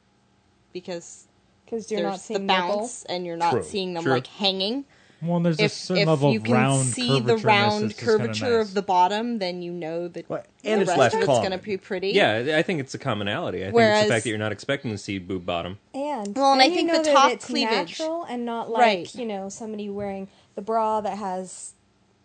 because 0.74 1.28
Because 1.66 1.92
you're 1.92 2.02
there's 2.02 2.12
not 2.12 2.20
seeing 2.20 2.48
the 2.48 2.54
nipple. 2.54 2.78
bounce 2.80 3.04
and 3.06 3.26
you're 3.26 3.38
not 3.38 3.52
True, 3.52 3.64
seeing 3.64 3.94
them 3.94 4.04
true. 4.04 4.14
like 4.14 4.28
hanging. 4.28 4.86
Well, 5.22 5.38
and 5.38 5.46
there's 5.46 5.60
a 5.60 5.64
If 5.64 5.72
certain 5.72 6.04
if 6.04 6.08
level 6.08 6.32
you 6.32 6.40
of 6.40 6.46
can 6.46 6.84
see 6.84 7.20
the 7.20 7.38
round 7.38 7.98
curvature 7.98 8.60
of 8.60 8.74
the 8.76 8.82
bottom, 8.84 9.40
then 9.40 9.62
you 9.64 9.72
know 9.72 10.08
that 10.10 10.30
Well, 10.30 10.44
the 10.62 10.70
it's 10.72 10.88
rest 10.88 11.00
less 11.00 11.14
of 11.16 11.20
it's 11.22 11.28
going 11.28 11.52
to 11.52 11.58
be 11.58 11.78
pretty. 11.78 12.10
yeah, 12.10 12.56
I 12.58 12.62
think 12.62 12.80
it's 12.80 12.94
a 12.94 13.00
commonality. 13.00 13.58
I 13.58 13.62
think 13.62 13.70
it's 13.70 13.76
Whereas- 13.76 14.04
the 14.06 14.10
fact 14.14 14.24
that 14.26 14.30
you're 14.30 14.38
not 14.38 14.52
expecting 14.52 14.92
to 14.92 14.98
see 14.98 15.18
boob 15.18 15.46
bottom. 15.46 15.80
And 15.96 16.36
Well, 16.36 16.52
and 16.52 16.62
then 16.62 16.68
I 16.68 16.70
you 16.70 16.76
think 16.76 16.92
know 16.92 17.02
the 17.04 17.12
top 17.12 17.32
it's 17.32 17.46
cleavage- 17.46 18.00
natural 18.00 18.26
and 18.30 18.46
not 18.46 18.70
like 18.70 18.82
Right. 18.82 19.16
you 19.16 19.26
know 19.26 19.50
somebody 19.50 19.90
wearing 19.90 20.28
the 20.56 20.62
bra 20.62 21.02
that 21.02 21.18
has 21.18 21.74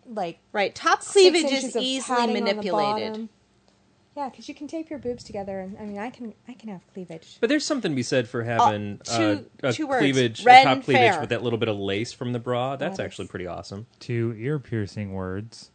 like 0.07 0.37
Right. 0.51 0.75
Top 0.75 0.99
cleavage 1.01 1.45
is 1.51 1.75
easily 1.75 2.01
padding 2.01 2.19
on 2.29 2.33
the 2.33 2.41
manipulated. 2.41 3.29
Bottom. 4.15 4.25
Yeah, 4.25 4.29
because 4.29 4.47
you 4.47 4.55
can 4.55 4.67
tape 4.67 4.89
your 4.89 4.99
boobs 4.99 5.23
together, 5.23 5.59
and 5.59 5.77
I 5.77 5.85
mean, 5.85 5.97
I 5.99 6.09
can 6.09 6.33
I 6.47 6.53
can 6.53 6.69
have 6.69 6.81
cleavage. 6.93 7.37
But 7.39 7.49
there's 7.49 7.65
something 7.65 7.91
to 7.91 7.95
be 7.95 8.03
said 8.03 8.27
for 8.27 8.43
having 8.43 9.01
Uh, 9.09 9.17
two- 9.17 9.45
uh, 9.63 9.67
a 9.69 9.73
two 9.73 9.87
words. 9.87 9.99
cleavage, 9.99 10.43
Red 10.45 10.61
a 10.61 10.63
top 10.65 10.73
and 10.73 10.83
cleavage 10.83 11.11
fair. 11.11 11.19
with 11.21 11.29
that 11.29 11.43
little 11.43 11.59
bit 11.59 11.69
of 11.69 11.77
lace 11.77 12.13
from 12.13 12.33
the 12.33 12.39
bra. 12.39 12.75
That's 12.75 12.97
That 12.97 13.03
is- 13.03 13.05
actually 13.07 13.27
pretty 13.27 13.47
awesome. 13.47 13.87
Two 13.99 14.35
ear 14.37 14.59
piercing 14.59 15.13
words. 15.13 15.69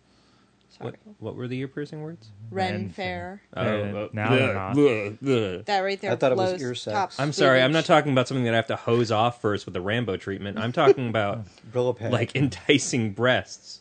What, 0.80 0.94
what 1.18 1.34
were 1.34 1.48
the 1.48 1.58
ear 1.58 1.66
piercing 1.66 2.02
words? 2.02 2.28
Ren 2.52 2.72
Ren 2.72 2.88
fair. 2.90 3.42
Uh, 3.56 3.58
uh, 3.58 4.08
now 4.12 4.30
they're 4.30 4.54
not. 4.54 4.76
bleh, 4.76 5.18
bleh. 5.18 5.64
That 5.64 5.80
right 5.80 6.00
there. 6.00 6.12
I 6.12 6.14
thought 6.14 6.30
it 6.30 6.38
was 6.38 6.50
blows 6.50 6.62
ear 6.62 6.74
sex. 6.76 6.94
top 7.16 7.20
I'm 7.20 7.32
sorry, 7.32 7.60
I'm 7.60 7.72
not 7.72 7.78
cleavage. 7.78 7.86
talking 7.88 8.12
about 8.12 8.28
something 8.28 8.44
that 8.44 8.52
I 8.52 8.56
have 8.56 8.68
to 8.68 8.76
hose 8.76 9.10
off 9.10 9.40
first 9.40 9.66
with 9.66 9.74
the 9.74 9.80
Rambo 9.80 10.18
treatment. 10.18 10.56
I'm 10.56 10.70
talking 10.70 11.08
about 11.08 11.46
Brillo 11.72 11.96
pad. 11.96 12.12
like 12.12 12.36
enticing 12.36 13.10
breasts, 13.10 13.80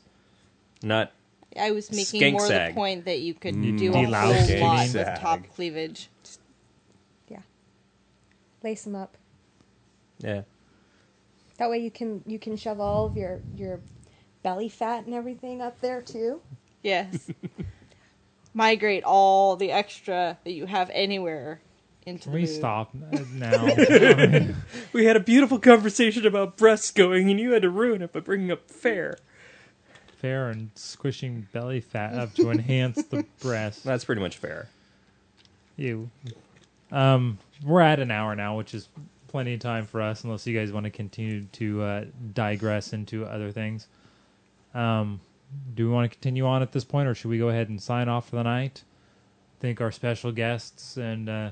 not 0.81 1.11
I 1.59 1.71
was 1.71 1.91
making 1.91 2.21
Skank 2.21 2.31
more 2.33 2.47
sag. 2.47 2.71
the 2.71 2.75
point 2.75 3.05
that 3.05 3.19
you 3.19 3.33
could 3.33 3.55
Mm. 3.55 3.77
do 3.77 3.91
a 3.91 3.95
Delousing. 3.95 4.59
whole 4.59 4.67
lot 4.67 4.93
with 4.93 5.19
top 5.19 5.41
cleavage. 5.55 6.09
Yeah. 7.29 7.39
Lace 8.63 8.83
them 8.83 8.95
up. 8.95 9.17
Yeah. 10.19 10.41
That 11.57 11.69
way 11.69 11.79
you 11.79 11.91
can 11.91 12.23
you 12.27 12.39
can 12.39 12.55
shove 12.57 12.79
all 12.79 13.05
of 13.07 13.17
your 13.17 13.41
your 13.55 13.79
belly 14.43 14.69
fat 14.69 15.05
and 15.05 15.13
everything 15.13 15.61
up 15.61 15.79
there 15.81 16.01
too. 16.01 16.41
Yes. 16.83 17.29
Migrate 18.53 19.03
all 19.03 19.55
the 19.55 19.71
extra 19.71 20.37
that 20.43 20.51
you 20.51 20.65
have 20.65 20.89
anywhere 20.93 21.61
into 22.05 22.23
Can 22.23 22.31
the 22.31 22.37
we 22.39 22.45
boob. 22.45 22.55
stop 22.55 22.93
now? 23.33 23.67
We 24.93 25.05
had 25.05 25.15
a 25.15 25.19
beautiful 25.19 25.59
conversation 25.59 26.25
about 26.25 26.57
breasts 26.57 26.89
going, 26.91 27.29
and 27.29 27.39
you 27.39 27.51
had 27.51 27.61
to 27.63 27.69
ruin 27.69 28.01
it 28.01 28.13
by 28.13 28.19
bringing 28.21 28.51
up 28.51 28.71
fair. 28.71 29.17
Fair 30.17 30.49
and 30.49 30.71
squishing 30.75 31.47
belly 31.51 31.79
fat 31.79 32.13
up 32.13 32.33
to 32.35 32.51
enhance 32.51 33.03
the 33.03 33.25
breast. 33.39 33.83
That's 33.83 34.05
pretty 34.05 34.21
much 34.21 34.37
fair. 34.37 34.69
You. 35.75 36.09
Um, 36.91 37.37
we're 37.63 37.81
at 37.81 37.99
an 37.99 38.11
hour 38.11 38.35
now, 38.35 38.57
which 38.57 38.73
is 38.73 38.89
plenty 39.27 39.53
of 39.53 39.59
time 39.59 39.85
for 39.85 40.01
us, 40.01 40.23
unless 40.23 40.47
you 40.47 40.57
guys 40.57 40.71
want 40.71 40.85
to 40.85 40.89
continue 40.89 41.45
to 41.53 41.81
uh, 41.83 42.05
digress 42.33 42.93
into 42.93 43.25
other 43.25 43.51
things. 43.51 43.87
Um, 44.73 45.19
do 45.75 45.87
we 45.87 45.93
want 45.93 46.09
to 46.09 46.15
continue 46.15 46.45
on 46.45 46.61
at 46.61 46.71
this 46.71 46.83
point, 46.83 47.07
or 47.07 47.15
should 47.15 47.29
we 47.29 47.37
go 47.37 47.49
ahead 47.49 47.69
and 47.69 47.81
sign 47.81 48.09
off 48.09 48.29
for 48.29 48.37
the 48.37 48.43
night? 48.43 48.83
Thank 49.59 49.81
our 49.81 49.91
special 49.91 50.31
guests 50.31 50.97
and 50.97 51.29
uh, 51.29 51.51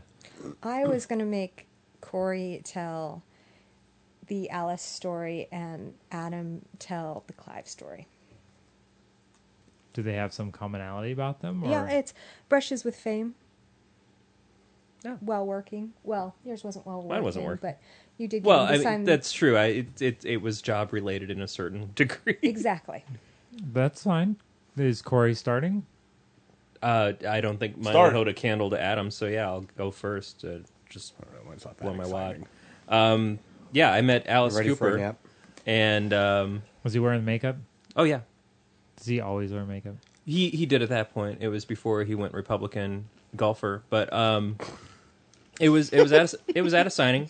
I 0.62 0.86
was 0.86 1.06
gonna 1.06 1.26
make 1.26 1.68
Corey 2.02 2.62
tell 2.64 3.24
the 4.28 4.50
Alice 4.50 4.82
story 4.82 5.48
and 5.52 5.94
Adam 6.12 6.64
tell 6.80 7.24
the 7.28 7.34
Clive 7.34 7.68
story. 7.68 8.08
Do 9.96 10.04
they 10.04 10.14
have 10.14 10.32
some 10.34 10.52
commonality 10.52 11.12
about 11.12 11.40
them? 11.42 11.64
Or? 11.64 11.72
Yeah, 11.72 11.88
it's 11.88 12.14
brushes 12.50 12.84
with 12.84 12.96
fame. 12.96 13.34
Yeah. 15.04 15.18
Well 15.22 15.46
working. 15.46 15.94
Well, 16.04 16.36
yours 16.44 16.64
wasn't 16.64 16.86
well 16.86 16.98
working. 16.98 17.10
Mine 17.10 17.24
wasn't 17.24 17.46
working. 17.46 17.70
but 17.70 17.82
you 18.18 18.28
did. 18.28 18.44
Well, 18.44 18.62
I 18.66 18.78
mean, 18.78 19.04
that's 19.06 19.32
true. 19.32 19.56
I 19.58 19.66
it, 19.66 20.02
it 20.02 20.26
it 20.26 20.38
was 20.38 20.62
job 20.62 20.92
related 20.94 21.32
in 21.32 21.42
a 21.42 21.48
certain 21.48 21.92
degree. 21.96 22.38
exactly. 22.42 23.04
That's 23.74 24.04
fine. 24.04 24.36
Is 24.78 25.02
Corey 25.02 25.34
starting? 25.34 25.86
Uh, 26.82 27.14
I 27.28 27.40
don't 27.40 27.58
think 27.58 27.78
mine 27.78 27.94
Start. 27.94 28.12
will 28.12 28.18
hold 28.18 28.28
a 28.28 28.34
candle 28.34 28.70
to 28.72 28.82
Adam, 28.82 29.10
so 29.10 29.26
yeah, 29.28 29.48
I'll 29.48 29.66
go 29.78 29.90
first. 29.92 30.44
Uh, 30.44 30.58
just 30.90 31.14
Mine's 31.48 31.64
not 31.66 31.78
that 31.78 31.84
blow 31.84 31.94
my 31.94 32.06
wad. 32.06 32.32
exciting. 32.32 32.48
Um, 32.90 33.40
yeah, 33.72 33.92
I 33.94 34.02
met 34.02 34.28
Alice 34.28 34.56
Ready 34.56 34.70
for 34.76 34.88
a 34.90 34.92
Cooper, 34.92 34.98
nap? 35.02 35.20
and 35.66 36.14
um, 36.14 36.64
Was 36.84 36.94
he 36.94 37.00
wearing 37.00 37.24
makeup? 37.26 37.56
oh 37.96 38.04
yeah, 38.04 38.22
Does 38.98 39.08
he 39.08 39.20
always 39.20 39.52
wear 39.52 39.66
makeup? 39.66 39.96
he 40.26 40.50
he 40.50 40.66
did 40.66 40.82
at 40.82 40.90
that 40.90 41.14
point. 41.14 41.38
It 41.42 41.48
was 41.48 41.66
before 41.66 42.04
he 42.04 42.16
went 42.16 42.34
Republican 42.34 43.08
golfer, 43.36 43.84
but 43.90 44.12
um, 44.12 44.58
it 45.60 45.70
was 45.70 45.90
it 45.90 46.02
was 46.02 46.12
at 46.12 46.34
a, 46.34 46.40
it 46.48 46.62
was 46.62 46.74
at 46.74 46.88
a 46.88 46.90
signing, 46.90 47.30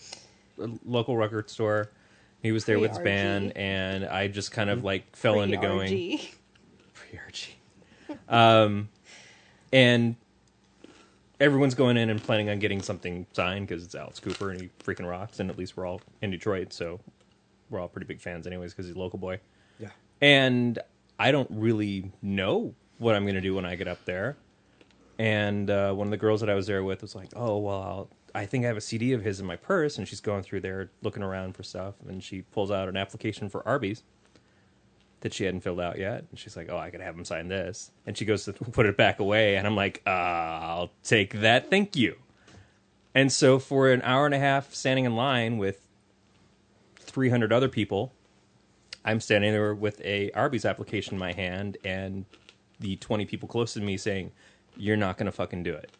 a 0.60 0.70
local 0.84 1.16
record 1.16 1.50
store. 1.50 1.90
He 2.42 2.52
was 2.52 2.64
there 2.64 2.78
with 2.78 2.90
his 2.90 2.98
band, 2.98 3.56
and 3.56 4.04
I 4.04 4.28
just 4.28 4.52
kind 4.52 4.70
of 4.70 4.84
like 4.84 5.14
fell 5.14 5.40
into 5.40 5.56
going. 5.56 5.88
Pre-RG. 5.88 6.30
pre-RG. 6.94 8.32
Um, 8.32 8.88
and 9.72 10.16
everyone's 11.40 11.74
going 11.74 11.96
in 11.96 12.08
and 12.08 12.22
planning 12.22 12.48
on 12.48 12.58
getting 12.60 12.80
something 12.80 13.26
signed 13.32 13.66
because 13.66 13.84
it's 13.84 13.94
Alice 13.94 14.20
Cooper 14.20 14.50
and 14.50 14.60
he 14.60 14.70
freaking 14.82 15.08
rocks. 15.08 15.40
And 15.40 15.50
at 15.50 15.58
least 15.58 15.76
we're 15.76 15.86
all 15.86 16.00
in 16.22 16.30
Detroit, 16.30 16.72
so 16.72 17.00
we're 17.68 17.80
all 17.80 17.88
pretty 17.88 18.06
big 18.06 18.20
fans, 18.20 18.46
anyways, 18.46 18.72
because 18.72 18.86
he's 18.86 18.94
a 18.94 18.98
local 18.98 19.18
boy. 19.18 19.40
Yeah. 19.80 19.88
And 20.20 20.78
I 21.18 21.30
don't 21.30 21.48
really 21.50 22.12
know 22.22 22.74
what 22.98 23.14
I'm 23.14 23.24
going 23.24 23.34
to 23.34 23.40
do 23.40 23.54
when 23.54 23.64
I 23.64 23.76
get 23.76 23.88
up 23.88 24.04
there. 24.04 24.36
And 25.18 25.70
uh, 25.70 25.92
one 25.92 26.06
of 26.06 26.10
the 26.10 26.16
girls 26.16 26.40
that 26.40 26.50
I 26.50 26.54
was 26.54 26.66
there 26.66 26.84
with 26.84 27.02
was 27.02 27.14
like, 27.14 27.30
"Oh, 27.34 27.58
well, 27.58 27.82
I'll, 27.82 28.08
I 28.34 28.44
think 28.44 28.64
I 28.64 28.68
have 28.68 28.76
a 28.76 28.82
CD 28.82 29.12
of 29.12 29.22
his 29.22 29.40
in 29.40 29.46
my 29.46 29.56
purse." 29.56 29.96
And 29.96 30.06
she's 30.06 30.20
going 30.20 30.42
through 30.42 30.60
there 30.60 30.90
looking 31.02 31.22
around 31.22 31.56
for 31.56 31.62
stuff, 31.62 31.94
and 32.06 32.22
she 32.22 32.42
pulls 32.42 32.70
out 32.70 32.88
an 32.88 32.96
application 32.96 33.48
for 33.48 33.66
Arby's 33.66 34.02
that 35.20 35.32
she 35.32 35.44
hadn't 35.44 35.62
filled 35.62 35.80
out 35.80 35.98
yet. 35.98 36.24
And 36.30 36.38
she's 36.38 36.54
like, 36.54 36.68
"Oh, 36.70 36.76
I 36.76 36.90
could 36.90 37.00
have 37.00 37.16
him 37.16 37.24
sign 37.24 37.48
this." 37.48 37.92
And 38.06 38.16
she 38.16 38.26
goes 38.26 38.44
to 38.44 38.52
put 38.72 38.84
it 38.84 38.98
back 38.98 39.18
away, 39.20 39.56
and 39.56 39.66
I'm 39.66 39.76
like, 39.76 40.02
uh, 40.06 40.10
"I'll 40.10 40.90
take 41.02 41.40
that, 41.40 41.70
thank 41.70 41.96
you." 41.96 42.16
And 43.14 43.32
so 43.32 43.58
for 43.58 43.90
an 43.90 44.02
hour 44.02 44.26
and 44.26 44.34
a 44.34 44.38
half 44.38 44.74
standing 44.74 45.06
in 45.06 45.16
line 45.16 45.56
with 45.56 45.88
300 46.96 47.50
other 47.50 47.68
people, 47.68 48.12
I'm 49.06 49.20
standing 49.20 49.52
there 49.52 49.74
with 49.74 50.00
a 50.04 50.32
Arby's 50.32 50.64
application 50.64 51.14
in 51.14 51.20
my 51.20 51.32
hand, 51.32 51.78
and 51.84 52.26
the 52.80 52.96
20 52.96 53.24
people 53.24 53.48
close 53.48 53.72
to 53.74 53.80
me 53.80 53.96
saying, 53.96 54.32
"You're 54.76 54.96
not 54.96 55.16
gonna 55.16 55.32
fucking 55.32 55.62
do 55.62 55.72
it. 55.72 55.92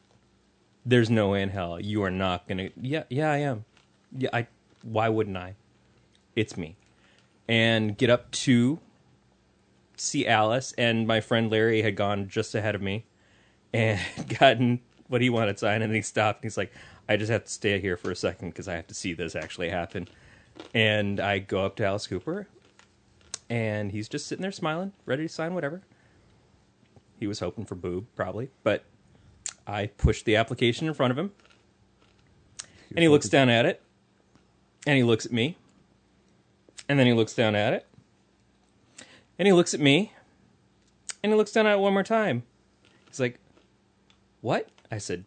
There's 0.85 1.09
no 1.09 1.31
way 1.31 1.43
in 1.43 1.51
hell 1.51 1.81
you 1.81 2.03
are 2.03 2.11
not 2.11 2.49
gonna." 2.49 2.71
Yeah, 2.79 3.05
yeah, 3.09 3.31
I 3.31 3.39
am. 3.39 3.65
Yeah, 4.17 4.31
I. 4.33 4.49
Why 4.83 5.09
wouldn't 5.09 5.37
I? 5.37 5.55
It's 6.35 6.57
me. 6.57 6.77
And 7.49 7.97
get 7.97 8.11
up 8.11 8.31
to 8.33 8.81
see 9.97 10.27
Alice, 10.27 10.75
and 10.77 11.07
my 11.07 11.21
friend 11.21 11.51
Larry 11.51 11.83
had 11.83 11.95
gone 11.95 12.29
just 12.29 12.55
ahead 12.57 12.75
of 12.75 12.83
me 12.83 13.05
and 13.73 14.01
gotten 14.41 14.81
what 15.09 15.21
he 15.21 15.31
wanted 15.31 15.61
signed, 15.61 15.85
and 15.85 15.95
he 15.95 16.03
stopped. 16.03 16.43
And 16.43 16.51
he's 16.51 16.57
like, 16.57 16.73
"I 17.09 17.17
just 17.17 17.31
have 17.31 17.45
to 17.45 17.51
stay 17.51 17.79
here 17.79 17.97
for 17.97 18.11
a 18.11 18.17
second 18.17 18.51
because 18.51 18.67
I 18.67 18.75
have 18.75 18.89
to 18.89 18.95
see 18.95 19.13
this 19.15 19.37
actually 19.37 19.71
happen." 19.71 20.09
And 20.75 21.21
I 21.21 21.39
go 21.39 21.65
up 21.65 21.77
to 21.77 21.85
Alice 21.85 22.07
Cooper, 22.07 22.49
and 23.49 23.93
he's 23.93 24.09
just 24.09 24.27
sitting 24.27 24.43
there 24.43 24.53
smiling, 24.53 24.93
ready 25.05 25.25
to 25.25 25.29
sign 25.29 25.55
whatever. 25.55 25.83
He 27.19 27.27
was 27.27 27.41
hoping 27.41 27.65
for 27.65 27.75
boob, 27.75 28.07
probably, 28.15 28.51
but 28.63 28.85
I 29.67 29.87
pushed 29.87 30.25
the 30.25 30.37
application 30.37 30.87
in 30.87 30.95
front 30.95 31.11
of 31.11 31.19
him, 31.19 31.33
and 32.91 33.01
he 33.01 33.09
looks 33.09 33.29
down 33.29 33.49
at 33.49 33.65
it, 33.67 33.81
and 34.87 34.97
he 34.97 35.03
looks 35.03 35.25
at 35.25 35.33
me, 35.33 35.57
and 36.89 36.99
then 36.99 37.07
he 37.07 37.13
looks 37.13 37.35
down 37.35 37.55
at 37.55 37.73
it, 37.73 37.87
and 39.39 39.47
he 39.47 39.53
looks 39.53 39.75
at 39.75 39.81
me, 39.81 40.13
and 41.23 41.33
he 41.33 41.37
looks 41.37 41.53
down 41.53 41.67
at 41.67 41.73
it 41.73 41.79
one 41.79 41.93
more 41.93 42.03
time. 42.03 42.43
He's 43.09 43.19
like, 43.21 43.39
"What?" 44.41 44.69
I 44.91 44.99
said, 44.99 45.25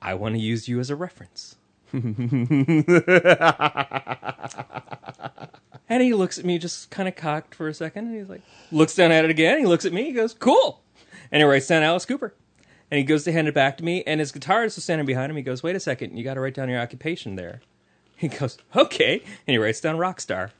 "I 0.00 0.14
want 0.14 0.34
to 0.34 0.40
use 0.40 0.68
you 0.68 0.80
as 0.80 0.90
a 0.90 0.96
reference." 0.96 1.56
And 5.92 6.02
he 6.02 6.14
looks 6.14 6.38
at 6.38 6.46
me 6.46 6.56
just 6.56 6.88
kind 6.88 7.06
of 7.06 7.16
cocked 7.16 7.54
for 7.54 7.68
a 7.68 7.74
second, 7.74 8.06
and 8.06 8.16
he's 8.16 8.30
like, 8.30 8.40
looks 8.70 8.94
down 8.94 9.12
at 9.12 9.26
it 9.26 9.30
again. 9.30 9.58
He 9.58 9.66
looks 9.66 9.84
at 9.84 9.92
me. 9.92 10.04
He 10.04 10.12
goes, 10.12 10.32
"Cool," 10.32 10.80
and 11.30 11.42
he 11.42 11.44
writes 11.44 11.66
down 11.66 11.82
Alice 11.82 12.06
Cooper. 12.06 12.32
And 12.90 12.96
he 12.96 13.04
goes 13.04 13.24
to 13.24 13.32
hand 13.32 13.46
it 13.46 13.52
back 13.52 13.76
to 13.76 13.84
me, 13.84 14.02
and 14.06 14.18
his 14.18 14.32
guitarist 14.32 14.78
is 14.78 14.84
standing 14.84 15.04
behind 15.04 15.30
him. 15.30 15.36
He 15.36 15.42
goes, 15.42 15.62
"Wait 15.62 15.76
a 15.76 15.80
second, 15.80 16.16
you 16.16 16.24
got 16.24 16.34
to 16.34 16.40
write 16.40 16.54
down 16.54 16.70
your 16.70 16.80
occupation 16.80 17.36
there." 17.36 17.60
He 18.16 18.28
goes, 18.28 18.56
"Okay," 18.74 19.18
and 19.18 19.52
he 19.52 19.58
writes 19.58 19.82
down 19.82 19.98
rock 19.98 20.22
star. 20.22 20.52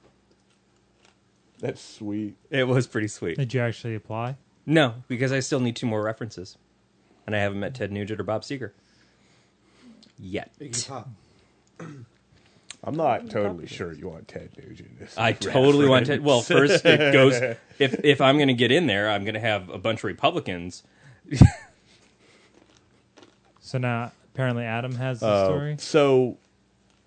That's 1.61 1.81
sweet. 1.81 2.35
It 2.51 2.69
was 2.69 2.87
pretty 2.87 3.09
sweet. 3.09 3.39
Did 3.39 3.55
you 3.55 3.63
actually 3.63 3.95
apply? 3.95 4.37
No, 4.67 4.97
because 5.09 5.33
I 5.33 5.41
still 5.41 5.61
need 5.61 5.77
two 5.77 5.87
more 5.87 6.03
references, 6.03 6.59
and 7.27 7.35
I 7.35 7.39
haven't 7.39 7.61
met 7.61 7.75
Ted 7.75 7.91
Nugent 7.91 8.21
or 8.21 8.25
Bob 8.25 8.43
Seger 8.43 8.73
yet. 10.19 10.53
I'm 12.85 12.97
not 12.97 13.31
totally 13.31 13.67
sure 13.69 13.93
you 13.93 14.09
want 14.09 14.27
Ted 14.27 14.51
Nugent. 14.59 14.91
I 15.17 15.27
I 15.27 15.29
a 15.31 15.35
totally 15.35 15.89
want 15.89 16.07
to. 16.07 16.13
reference. 16.19 16.27
Well, 16.27 16.41
first 16.41 16.85
it 16.85 17.13
goes. 17.13 17.35
If 17.79 18.05
if 18.05 18.21
I'm 18.21 18.37
going 18.37 18.49
to 18.49 18.55
get 18.55 18.73
in 18.73 18.87
there, 18.87 19.09
I'm 19.09 19.23
going 19.25 19.35
to 19.35 19.41
have 19.41 19.69
a 19.69 19.79
bunch 19.79 20.01
of 20.01 20.05
Republicans. 20.05 20.83
So 23.61 23.79
now 23.79 24.13
apparently 24.35 24.65
Adam 24.65 24.95
has 24.97 25.21
the 25.21 25.27
Uh, 25.29 25.45
story. 25.47 25.77
So 25.79 26.37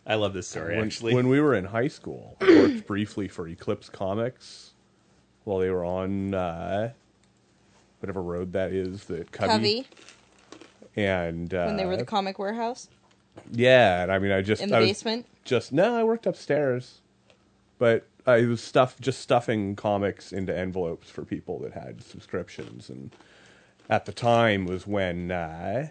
I 0.05 0.15
love 0.15 0.33
this 0.33 0.47
story 0.47 0.77
when, 0.77 0.85
actually. 0.85 1.13
when 1.13 1.27
we 1.27 1.39
were 1.39 1.53
in 1.53 1.65
high 1.65 1.89
school, 1.89 2.37
I 2.41 2.45
worked 2.45 2.87
briefly 2.87 3.27
for 3.27 3.47
Eclipse 3.47 3.89
Comics 3.89 4.71
while 5.43 5.59
they 5.59 5.69
were 5.69 5.85
on 5.85 6.33
uh, 6.33 6.91
whatever 7.99 8.21
road 8.23 8.53
that 8.53 8.71
is, 8.71 9.03
the 9.05 9.25
Covey. 9.31 9.83
Covey, 9.83 9.87
And 10.95 11.53
uh, 11.53 11.65
when 11.65 11.77
they 11.77 11.85
were 11.85 11.97
the 11.97 12.05
comic 12.05 12.39
warehouse 12.39 12.87
yeah, 13.51 14.03
and 14.03 14.11
I 14.11 14.19
mean, 14.19 14.31
I 14.31 14.41
just 14.41 14.61
in 14.61 14.69
the 14.69 14.77
I 14.77 14.79
was 14.79 14.89
basement. 14.89 15.25
just 15.43 15.71
no, 15.71 15.95
I 15.95 16.03
worked 16.03 16.25
upstairs, 16.25 17.01
but 17.77 18.07
I 18.25 18.41
was 18.41 18.61
stuff 18.61 18.99
just 18.99 19.21
stuffing 19.21 19.75
comics 19.75 20.31
into 20.31 20.57
envelopes 20.57 21.09
for 21.09 21.23
people 21.23 21.59
that 21.59 21.73
had 21.73 22.03
subscriptions, 22.03 22.89
and 22.89 23.15
at 23.89 24.05
the 24.05 24.11
time 24.13 24.65
was 24.65 24.87
when 24.87 25.31
uh, 25.31 25.89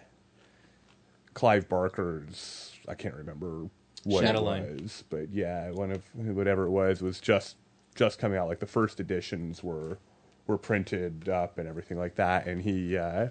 Clive 1.33 1.69
Barker's 1.69 2.73
I 2.87 2.93
can't 2.95 3.15
remember 3.15 3.69
what 4.03 4.23
Shadowline. 4.23 4.77
it 4.77 4.81
was, 4.81 5.03
but 5.09 5.31
yeah, 5.31 5.71
one 5.71 5.91
of 5.91 6.03
whatever 6.15 6.65
it 6.65 6.71
was 6.71 7.01
was 7.01 7.19
just 7.19 7.55
just 7.95 8.19
coming 8.19 8.37
out. 8.37 8.47
Like 8.47 8.59
the 8.59 8.65
first 8.67 8.99
editions 8.99 9.63
were 9.63 9.99
were 10.47 10.57
printed 10.57 11.29
up 11.29 11.57
and 11.57 11.67
everything 11.67 11.97
like 11.97 12.15
that, 12.15 12.47
and 12.47 12.61
he. 12.61 12.97
Uh, 12.97 13.29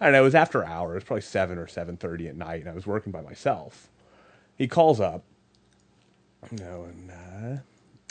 I 0.00 0.06
don't 0.06 0.12
know. 0.12 0.20
It 0.20 0.24
was 0.24 0.34
after 0.34 0.64
hours, 0.64 1.04
probably 1.04 1.22
seven 1.22 1.58
or 1.58 1.66
seven 1.66 1.96
thirty 1.96 2.28
at 2.28 2.36
night, 2.36 2.60
and 2.60 2.68
I 2.68 2.74
was 2.74 2.86
working 2.86 3.12
by 3.12 3.22
myself. 3.22 3.88
He 4.56 4.66
calls 4.66 5.00
up, 5.00 5.24
you 6.50 6.58
know, 6.58 6.84
and 6.84 7.10
uh, 7.10 7.60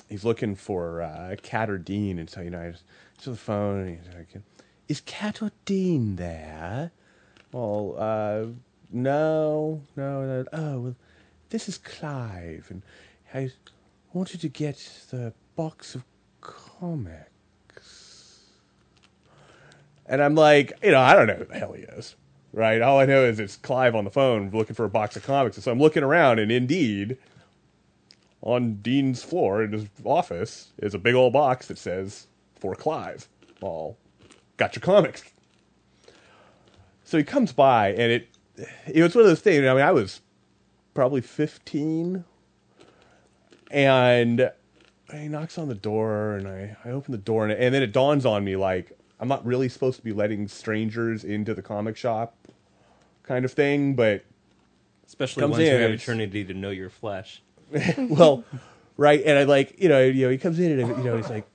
he's 0.10 0.24
looking 0.24 0.56
for 0.56 1.02
uh, 1.02 1.36
Cat 1.42 1.70
or 1.70 1.78
Dean, 1.78 2.20
and 2.20 2.30
so 2.30 2.42
you 2.42 2.50
know, 2.50 2.62
I 2.62 2.72
just 2.72 2.84
to 3.24 3.32
the 3.32 3.36
phone, 3.36 3.80
and 3.82 3.98
he's 3.98 4.16
like, 4.16 4.44
is 4.88 5.02
Cat 5.02 5.42
or 5.42 5.52
Dean 5.66 6.16
there? 6.16 6.92
Well, 7.52 7.96
uh, 7.98 8.46
no, 8.92 9.82
no, 9.96 10.26
no. 10.26 10.46
Oh, 10.54 10.80
well, 10.80 10.96
this 11.50 11.68
is 11.70 11.78
Clive, 11.78 12.68
and 12.70 12.82
I 13.34 13.52
wanted 14.14 14.42
to 14.42 14.50
get 14.50 14.78
the 15.10 15.34
box 15.56 15.96
of 15.96 16.04
comics. 16.42 17.30
And 20.06 20.22
I'm 20.22 20.36
like, 20.36 20.74
you 20.84 20.92
know, 20.92 21.00
I 21.00 21.14
don't 21.14 21.28
know 21.28 21.36
who 21.36 21.46
the 21.46 21.58
hell 21.58 21.74
he 21.74 21.84
is, 21.84 22.16
right? 22.52 22.82
All 22.82 23.00
I 23.00 23.06
know 23.06 23.24
is 23.24 23.40
it's 23.40 23.56
Clive 23.56 23.96
on 23.96 24.04
the 24.04 24.12
phone 24.12 24.50
looking 24.52 24.76
for 24.76 24.86
a 24.86 24.90
box 24.90 25.16
of 25.16 25.24
comics. 25.24 25.58
And 25.58 25.64
so 25.64 25.72
I'm 25.72 25.80
looking 25.80 26.04
around, 26.04 26.40
and 26.40 26.52
indeed, 26.52 27.18
on 28.42 28.76
Dean's 28.76 29.24
floor 29.24 29.64
in 29.64 29.72
his 29.72 29.86
office 30.04 30.74
is 30.78 30.94
a 30.94 31.00
big 31.00 31.16
old 31.16 31.34
box 31.34 31.68
that 31.68 31.78
says, 31.78 32.28
for 32.60 32.76
Clive. 32.76 33.28
All 33.62 33.98
got 34.58 34.76
your 34.76 34.82
comics. 34.82 35.24
So 37.04 37.18
he 37.18 37.24
comes 37.24 37.54
by, 37.54 37.90
and 37.90 38.12
it, 38.12 38.30
it 38.88 39.04
was 39.04 39.16
one 39.16 39.24
of 39.24 39.30
those 39.30 39.42
things. 39.42 39.66
I 39.66 39.74
mean, 39.74 39.84
I 39.84 39.92
was 39.92 40.22
probably 40.94 41.22
15, 41.22 42.24
and 43.72 44.52
he 45.14 45.28
knocks 45.28 45.58
on 45.58 45.68
the 45.68 45.76
door, 45.76 46.36
and 46.36 46.48
I, 46.48 46.78
I 46.86 46.90
open 46.90 47.12
the 47.12 47.18
door, 47.18 47.46
and, 47.46 47.54
and 47.54 47.74
then 47.74 47.84
it 47.84 47.92
dawns 47.92 48.26
on 48.26 48.44
me 48.44 48.56
like 48.56 48.98
I'm 49.24 49.30
not 49.30 49.46
really 49.46 49.70
supposed 49.70 49.96
to 50.00 50.04
be 50.04 50.12
letting 50.12 50.50
strangers 50.50 51.24
into 51.24 51.54
the 51.54 51.62
comic 51.62 51.96
shop, 51.96 52.36
kind 53.24 53.46
of 53.46 53.54
thing. 53.54 53.96
But 53.96 54.26
Especially 55.08 55.40
Comes 55.44 55.52
ones 55.54 55.64
who 55.64 55.74
in, 55.76 55.82
have 55.82 55.92
it's- 55.92 56.04
eternity 56.04 56.44
to 56.44 56.54
know 56.54 56.72
your 56.72 56.90
flesh. 56.90 57.42
well, 57.98 58.44
right, 58.98 59.24
and 59.26 59.40
I 59.40 59.44
like 59.44 59.76
you 59.82 59.88
know 59.88 60.02
you 60.04 60.26
know 60.26 60.30
he 60.30 60.38
comes 60.38 60.60
in 60.60 60.78
and 60.78 60.98
you 60.98 61.04
know 61.06 61.16
he's 61.16 61.30
like, 61.30 61.48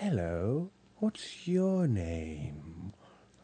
"Hello, 0.00 0.70
what's 0.98 1.46
your 1.46 1.86
name?" 1.86 2.94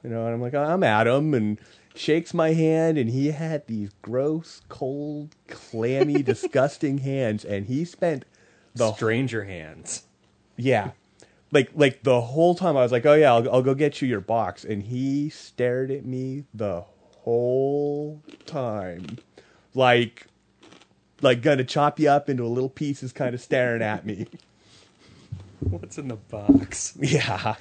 You 0.03 0.09
know, 0.09 0.25
and 0.25 0.35
I'm 0.35 0.41
like, 0.41 0.55
"I'm 0.55 0.83
Adam," 0.83 1.35
and 1.35 1.59
shakes 1.95 2.33
my 2.33 2.55
hand, 2.55 2.97
and 2.97 3.11
he 3.11 3.27
had 3.33 3.67
these 3.67 3.91
gross, 4.01 4.63
cold, 4.71 5.37
clammy, 5.49 6.23
disgusting 6.33 6.99
hands, 6.99 7.45
and 7.45 7.67
he 7.67 7.85
spent 7.85 8.25
the 8.75 8.93
Stranger 8.95 9.45
hands. 9.45 10.05
yeah. 10.57 10.93
Like 11.51 11.71
like 11.75 12.03
the 12.03 12.21
whole 12.21 12.55
time 12.55 12.77
I 12.77 12.83
was 12.83 12.93
like, 12.93 13.07
"Oh 13.07 13.15
yeah, 13.15 13.33
I'll, 13.33 13.51
I'll 13.51 13.63
go 13.63 13.75
get 13.75 14.03
you 14.03 14.09
your 14.09 14.21
box." 14.21 14.65
And 14.65 14.83
he 14.83 15.31
stared 15.31 15.91
at 15.91 16.05
me 16.05 16.45
the 16.53 16.85
whole 17.23 18.23
time. 18.47 19.19
Like 19.75 20.27
like 21.23 21.41
gonna 21.43 21.65
chop 21.65 21.99
you 21.99 22.11
up 22.11 22.29
into 22.29 22.47
little 22.47 22.69
pieces 22.69 23.13
kind 23.13 23.35
of 23.35 23.41
staring 23.41 23.83
at 23.83 24.05
me. 24.05 24.27
What's 25.61 25.99
in 25.99 26.09
the 26.09 26.17
box? 26.17 26.97
Yeah. 27.01 27.55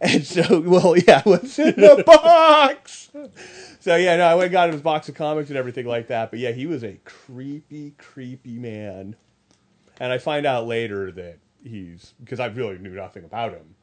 And 0.00 0.24
so, 0.24 0.60
well, 0.60 0.96
yeah, 0.96 1.22
what's 1.24 1.58
in 1.58 1.74
the 1.74 2.04
box? 2.06 3.10
So, 3.80 3.96
yeah, 3.96 4.16
no, 4.16 4.26
I 4.26 4.34
went 4.36 4.44
and 4.44 4.52
got 4.52 4.68
him 4.68 4.74
his 4.74 4.82
box 4.82 5.08
of 5.08 5.16
comics 5.16 5.48
and 5.48 5.58
everything 5.58 5.86
like 5.86 6.06
that. 6.06 6.30
But 6.30 6.38
yeah, 6.38 6.52
he 6.52 6.66
was 6.66 6.84
a 6.84 7.00
creepy, 7.04 7.94
creepy 7.98 8.58
man. 8.58 9.16
And 9.98 10.12
I 10.12 10.18
find 10.18 10.46
out 10.46 10.68
later 10.68 11.10
that 11.10 11.38
he's, 11.68 12.14
because 12.22 12.40
I 12.40 12.46
really 12.46 12.78
knew 12.78 12.90
nothing 12.90 13.24
about 13.24 13.52
him 13.52 13.74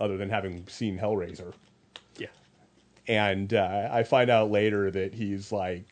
other 0.00 0.16
than 0.16 0.30
having 0.30 0.66
seen 0.68 0.98
Hellraiser. 0.98 1.52
Yeah. 2.16 2.28
And 3.06 3.52
uh, 3.52 3.88
I 3.90 4.02
find 4.02 4.30
out 4.30 4.50
later 4.50 4.90
that 4.90 5.14
he's 5.14 5.52
like 5.52 5.84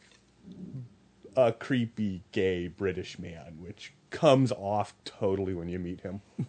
a 1.36 1.52
creepy 1.52 2.22
gay 2.32 2.68
British 2.68 3.18
man, 3.18 3.58
which 3.60 3.92
comes 4.10 4.52
off 4.52 4.94
totally 5.04 5.54
when 5.54 5.68
you 5.68 5.78
meet 5.78 6.00
him, 6.00 6.20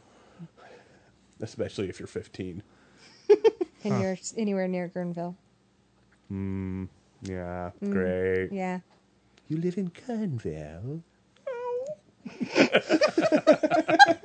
especially 1.42 1.90
if 1.90 2.00
you're 2.00 2.08
15. 2.08 2.64
And 3.84 4.02
you're 4.02 4.18
anywhere 4.36 4.68
near 4.68 4.90
Guerneville. 4.90 5.36
Yeah, 7.22 7.70
great. 7.80 8.52
Yeah. 8.52 8.80
You 9.48 9.58
live 9.58 9.78
in 9.78 9.92
Guerneville? 9.92 11.04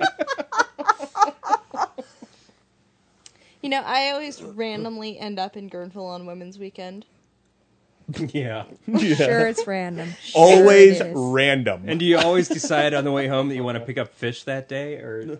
know, 3.73 3.83
I 3.85 4.11
always 4.11 4.41
randomly 4.41 5.19
end 5.19 5.39
up 5.39 5.55
in 5.57 5.69
Guerneville 5.69 6.09
on 6.09 6.25
Women's 6.25 6.57
Weekend. 6.57 7.05
yeah. 8.29 8.65
Sure, 9.15 9.47
it's 9.47 9.65
random. 9.67 10.13
Sure 10.23 10.41
Always 10.41 10.99
it 10.99 11.07
is. 11.07 11.13
random. 11.15 11.83
And 11.87 11.99
do 11.99 12.05
you 12.05 12.17
always 12.17 12.47
decide 12.49 12.93
on 12.93 13.03
the 13.03 13.11
way 13.11 13.27
home 13.27 13.49
that 13.49 13.55
you 13.55 13.63
want 13.63 13.77
to 13.77 13.83
pick 13.85 13.97
up 13.97 14.13
fish 14.13 14.43
that 14.43 14.67
day, 14.67 14.95
or 14.95 15.39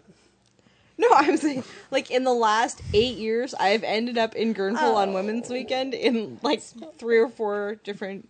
No, 0.98 1.08
I'm 1.12 1.38
saying, 1.38 1.64
like, 1.92 2.12
in 2.12 2.24
the 2.24 2.34
last 2.34 2.82
eight 2.94 3.18
years, 3.18 3.54
I've 3.56 3.84
ended 3.84 4.18
up 4.18 4.36
in 4.36 4.54
Guerneville 4.54 4.96
on 4.96 5.10
oh. 5.10 5.14
Women's 5.14 5.50
Weekend 5.50 5.94
in, 5.94 6.40
like, 6.44 6.62
three 6.98 7.18
or 7.18 7.30
four 7.30 7.76
different 7.84 8.30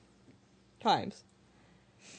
times. 0.79 1.23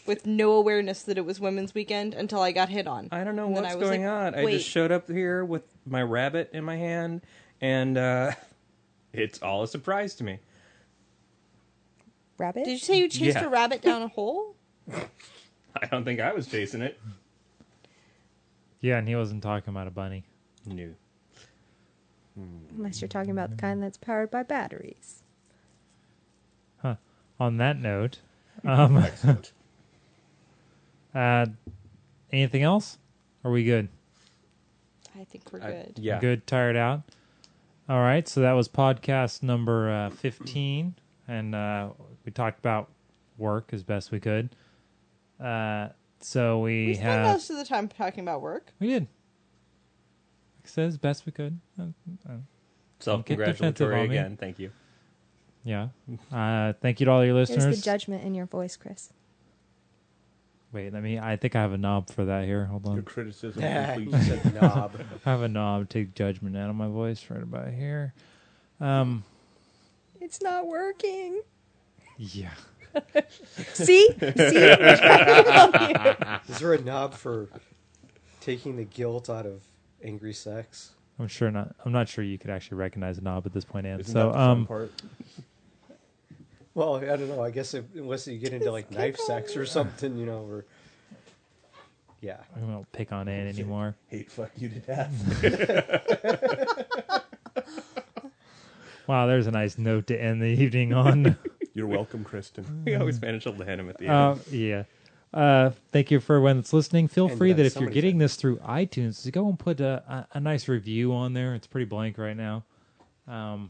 With 0.06 0.26
no 0.26 0.52
awareness 0.52 1.02
that 1.04 1.16
it 1.16 1.24
was 1.24 1.40
Women's 1.40 1.74
Weekend 1.74 2.12
until 2.12 2.42
I 2.42 2.52
got 2.52 2.68
hit 2.68 2.86
on. 2.86 3.08
I 3.10 3.24
don't 3.24 3.36
know 3.36 3.46
And 3.46 3.54
what's 3.54 3.72
I 3.72 3.74
was 3.74 3.88
going 3.88 4.04
like, 4.04 4.10
on. 4.10 4.34
I 4.34 4.50
just 4.50 4.68
showed 4.68 4.92
up 4.92 5.08
here 5.08 5.42
with 5.46 5.62
my 5.86 6.02
rabbit 6.02 6.50
in 6.52 6.62
my 6.62 6.76
hand, 6.76 7.22
and 7.64 7.96
uh, 7.96 8.32
it's 9.14 9.42
all 9.42 9.62
a 9.62 9.68
surprise 9.68 10.14
to 10.16 10.24
me. 10.24 10.38
Rabbit? 12.36 12.64
Did 12.64 12.72
you 12.72 12.78
say 12.78 12.98
you 12.98 13.08
chased 13.08 13.36
Yeah. 13.38 13.44
a 13.44 13.48
rabbit 13.48 13.80
down 13.80 14.02
a 14.02 14.08
hole? 14.16 14.54
I 14.92 15.86
don't 15.90 16.04
think 16.04 16.20
I 16.20 16.32
was 16.34 16.46
chasing 16.46 16.82
it. 16.82 17.00
Yeah, 18.80 18.98
and 18.98 19.08
he 19.08 19.16
wasn't 19.16 19.42
talking 19.42 19.70
about 19.72 19.86
a 19.86 19.90
bunny. 19.90 20.24
No. 20.66 20.90
Unless 22.36 23.00
you're 23.00 23.08
talking 23.08 23.30
about 23.30 23.50
the 23.50 23.56
kind 23.56 23.82
that's 23.82 23.96
powered 23.96 24.30
by 24.30 24.42
batteries. 24.42 25.22
On 27.40 27.56
that 27.56 27.80
note, 27.80 28.20
um, 28.64 28.96
Excellent. 28.98 29.50
uh, 31.12 31.46
anything 32.32 32.62
else? 32.62 32.96
Are 33.44 33.50
we 33.50 33.64
good? 33.64 33.88
I 35.18 35.24
think 35.24 35.52
we're 35.52 35.60
I- 35.60 35.70
good. 35.72 35.98
yeah. 35.98 36.20
Good, 36.20 36.46
tired 36.46 36.76
out. 36.76 37.02
All 37.88 38.00
right, 38.00 38.26
so 38.26 38.40
that 38.40 38.52
was 38.52 38.66
podcast 38.68 39.42
number 39.42 39.90
uh, 39.92 40.10
15, 40.10 40.94
and 41.28 41.54
uh, 41.54 41.90
we 42.24 42.32
talked 42.32 42.58
about 42.58 42.88
work 43.36 43.70
as 43.72 43.82
best 43.82 44.10
we 44.10 44.20
could. 44.20 44.56
Uh, 45.42 45.88
so 46.20 46.60
we, 46.60 46.86
We 46.86 46.94
spent 46.94 47.06
have 47.08 47.26
most 47.26 47.50
of 47.50 47.58
the 47.58 47.64
time 47.64 47.88
talking 47.88 48.20
about 48.20 48.40
work. 48.40 48.72
we 48.78 48.86
did. 48.86 49.02
Like 49.02 50.64
I 50.64 50.68
said, 50.68 50.86
as 50.88 50.96
best 50.96 51.26
we 51.26 51.32
could. 51.32 51.58
Uh, 51.78 51.82
uh, 52.26 52.32
Self 53.00 53.26
Get 53.26 53.36
defensive 53.36 53.58
congratulatory 53.76 54.08
me. 54.08 54.16
again. 54.16 54.36
Thank 54.38 54.58
you. 54.58 54.70
yeah. 55.62 55.88
Uh, 56.32 56.72
thank 56.80 57.00
you 57.00 57.04
to 57.06 57.12
all 57.12 57.22
your 57.24 57.34
There's 57.34 57.50
listeners. 57.50 57.76
the 57.80 57.82
judgment 57.84 58.24
in 58.24 58.34
your 58.34 58.46
voice, 58.46 58.76
Chris. 58.78 59.10
Wait, 60.74 60.92
let 60.92 61.04
me. 61.04 61.20
I 61.20 61.36
think 61.36 61.54
I 61.54 61.60
have 61.62 61.72
a 61.72 61.78
knob 61.78 62.10
for 62.10 62.24
that 62.24 62.46
here. 62.46 62.64
Hold 62.64 62.84
Your 62.86 62.94
on. 62.96 63.02
criticism 63.02 63.62
you 63.62 64.10
said 64.10 64.54
knob. 64.60 64.96
I 65.24 65.30
have 65.30 65.42
a 65.42 65.48
knob 65.48 65.88
to 65.88 65.98
take 66.00 66.14
judgment 66.16 66.56
out 66.56 66.68
of 66.68 66.74
my 66.74 66.88
voice 66.88 67.24
right 67.30 67.40
about 67.42 67.68
here. 67.72 68.12
Um, 68.80 69.22
It's 70.20 70.42
not 70.42 70.66
working. 70.66 71.40
yeah. 72.18 72.50
See? 73.72 73.84
See? 73.84 74.08
Is 74.20 74.34
there 76.58 76.74
a 76.74 76.82
knob 76.82 77.14
for 77.14 77.48
taking 78.40 78.74
the 78.76 78.84
guilt 78.84 79.30
out 79.30 79.46
of 79.46 79.62
angry 80.02 80.32
sex? 80.32 80.90
I'm 81.20 81.28
sure 81.28 81.52
not. 81.52 81.72
I'm 81.84 81.92
not 81.92 82.08
sure 82.08 82.24
you 82.24 82.36
could 82.38 82.50
actually 82.50 82.78
recognize 82.78 83.18
a 83.18 83.20
knob 83.20 83.46
at 83.46 83.52
this 83.52 83.64
point, 83.64 83.86
Ann. 83.86 84.00
Isn't 84.00 84.12
So, 84.12 84.18
that 84.18 84.26
the 84.32 84.34
fun 84.34 84.50
um, 84.50 84.66
part? 84.66 84.90
Well, 86.74 86.96
I 86.96 87.04
don't 87.16 87.28
know. 87.28 87.42
I 87.42 87.50
guess 87.50 87.72
if, 87.74 87.84
unless 87.94 88.26
you 88.26 88.36
get 88.38 88.52
into 88.52 88.70
like 88.72 88.90
knife 88.90 89.16
sex 89.18 89.56
or 89.56 89.64
something, 89.64 90.16
you 90.16 90.26
know, 90.26 90.40
or 90.48 90.64
yeah. 92.20 92.38
I 92.56 92.60
don't 92.60 92.90
pick 92.92 93.12
on 93.12 93.28
Ann 93.28 93.46
anymore. 93.46 93.94
Hate 94.08 94.30
fuck 94.30 94.50
you 94.56 94.68
to 94.68 94.80
death. 94.80 95.12
Wow, 99.06 99.26
there's 99.26 99.46
a 99.46 99.50
nice 99.50 99.76
note 99.76 100.06
to 100.06 100.16
end 100.18 100.40
the 100.40 100.46
evening 100.46 100.94
on. 100.94 101.36
You're 101.74 101.86
welcome, 101.86 102.24
Kristen. 102.24 102.84
We 102.86 102.94
always 102.94 103.20
manage 103.20 103.42
to 103.42 103.50
land 103.50 103.80
him 103.80 103.90
at 103.90 103.98
the 103.98 104.06
end. 104.06 104.14
uh, 104.14 104.36
yeah. 104.50 104.84
Uh, 105.32 105.72
thank 105.92 106.10
you 106.10 106.20
for 106.20 106.36
everyone 106.36 106.56
that's 106.56 106.72
listening. 106.72 107.08
Feel 107.08 107.28
And, 107.28 107.36
free 107.36 107.52
uh, 107.52 107.56
that 107.56 107.66
if 107.66 107.76
you're 107.76 107.90
getting 107.90 108.14
said- 108.14 108.20
this 108.24 108.36
through 108.36 108.56
iTunes, 108.60 109.22
to 109.24 109.30
go 109.30 109.48
and 109.48 109.58
put 109.58 109.80
a, 109.80 110.02
a, 110.32 110.38
a 110.38 110.40
nice 110.40 110.68
review 110.68 111.12
on 111.12 111.34
there. 111.34 111.54
It's 111.54 111.66
pretty 111.66 111.84
blank 111.84 112.16
right 112.16 112.36
now. 112.36 112.64
Um, 113.28 113.68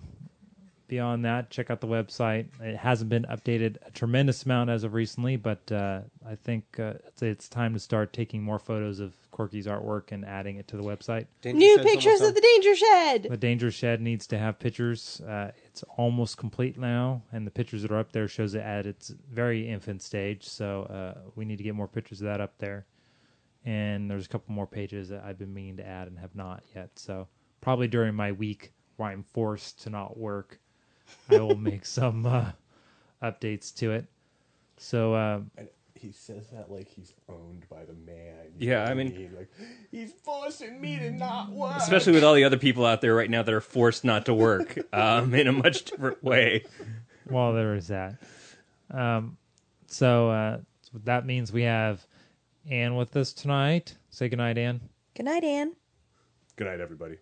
beyond 0.89 1.25
that, 1.25 1.51
check 1.51 1.71
out 1.71 1.81
the 1.81 1.87
website. 1.87 2.47
It 2.61 2.77
hasn't 2.77 3.11
been 3.11 3.25
updated 3.25 3.77
a 3.87 3.91
tremendous 3.91 4.45
amount 4.45 4.71
as 4.71 4.85
of 4.85 4.95
recently, 4.95 5.37
but 5.37 5.71
uh, 5.73 6.01
I 6.27 6.35
think 6.35 6.79
uh, 6.79 6.95
it's, 7.07 7.23
it's 7.23 7.49
time 7.49 7.75
to 7.75 7.81
start 7.81 8.13
taking 8.13 8.43
more 8.43 8.59
photos 8.59 9.01
of 9.01 9.15
Corky's 9.31 9.67
artwork 9.67 10.13
and 10.13 10.25
adding 10.25 10.57
it 10.57 10.69
to 10.69 10.77
the 10.77 10.83
website. 10.83 11.27
Danger 11.43 11.59
New 11.59 11.77
Shed's 11.77 11.91
pictures 11.91 12.21
of 12.21 12.35
the 12.35 12.41
danger 12.41 12.77
shed. 12.77 13.27
The 13.31 13.37
Danger 13.37 13.71
Shed 13.71 14.01
needs 14.01 14.27
to 14.29 14.39
have 14.39 14.59
pictures. 14.59 15.21
Uh, 15.21 15.53
it's 15.67 15.83
almost 15.97 16.37
complete 16.37 16.79
now, 16.79 17.23
and 17.33 17.47
the 17.47 17.51
pictures 17.51 17.83
that 17.83 17.91
are 17.91 17.99
up 17.99 18.13
there 18.13 18.29
shows 18.29 18.55
it 18.55 18.63
at 18.63 18.87
its 18.87 19.09
very 19.31 19.69
infant 19.69 20.03
stage. 20.03 20.49
So 20.49 20.83
uh, 20.85 21.31
we 21.35 21.45
need 21.45 21.57
to 21.59 21.65
get 21.65 21.75
more 21.75 21.89
pictures 21.89 22.21
of 22.21 22.27
that 22.27 22.41
up 22.41 22.59
there. 22.59 22.87
And 23.65 24.11
there's 24.11 24.27
a 24.27 24.29
couple 24.29 24.55
more 24.55 24.67
pages 24.67 25.09
that 25.09 25.25
I've 25.25 25.39
been 25.39 25.55
meaning 25.55 25.79
to 25.79 25.87
add 25.87 26.07
and 26.07 26.19
have 26.19 26.35
not 26.35 26.63
yet. 26.75 26.91
So 26.97 27.29
probably 27.61 27.89
during 27.89 28.15
my 28.15 28.31
week 28.31 28.73
where 28.97 29.09
I'm 29.09 29.25
forced 29.25 29.83
to 29.83 29.91
not 29.91 30.17
work, 30.19 30.61
I 31.31 31.39
will 31.41 31.57
make 31.57 31.85
some 31.87 32.27
uh, 32.27 32.53
updates 33.23 33.75
to 33.77 33.93
it. 33.93 34.07
So 34.77 35.15
um, 35.15 35.51
he 35.95 36.13
says 36.13 36.49
that 36.53 36.71
like 36.71 36.89
he's 36.89 37.15
owned 37.29 37.67
by 37.71 37.85
the 37.85 37.95
man. 37.95 38.53
Yeah, 38.59 38.77
know 38.77 38.83
I 38.85 38.89
what 38.89 38.97
mean- 38.97 39.31
like 39.37 39.51
he's 39.91 40.13
forcing 40.13 40.81
me 40.81 40.99
to 40.99 41.11
not 41.11 41.51
work. 41.51 41.77
Especially 41.77 42.13
with 42.13 42.25
all 42.25 42.35
the 42.35 42.45
other 42.45 42.59
people 42.59 42.85
out 42.85 43.01
there 43.01 43.15
right 43.15 43.31
now 43.31 43.43
that 43.43 43.55
are 43.55 43.61
forced 43.61 44.05
not 44.05 44.27
to 44.27 44.35
work 44.35 44.79
um, 44.93 45.35
in 45.35 45.47
a 45.47 45.53
much 45.53 45.85
different 45.85 46.23
way. 46.23 46.65
well, 47.29 47.53
there 47.53 47.75
is 47.75 47.89
that. 47.89 48.17
Um, 48.91 49.37
so 49.87 50.29
uh, 50.31 50.59
that 51.05 51.25
means 51.25 51.53
we 51.53 51.63
have 51.63 52.05
Anne 52.69 52.97
with 52.97 53.17
us 53.17 53.33
tonight. 53.33 53.95
Say 54.11 54.29
goodnight, 54.29 54.59
Anne. 54.59 54.81
Good 55.15 55.25
night, 55.27 55.45
Anne. 55.45 55.75
Good 56.57 56.67
night, 56.67 56.81
everybody. 56.81 57.17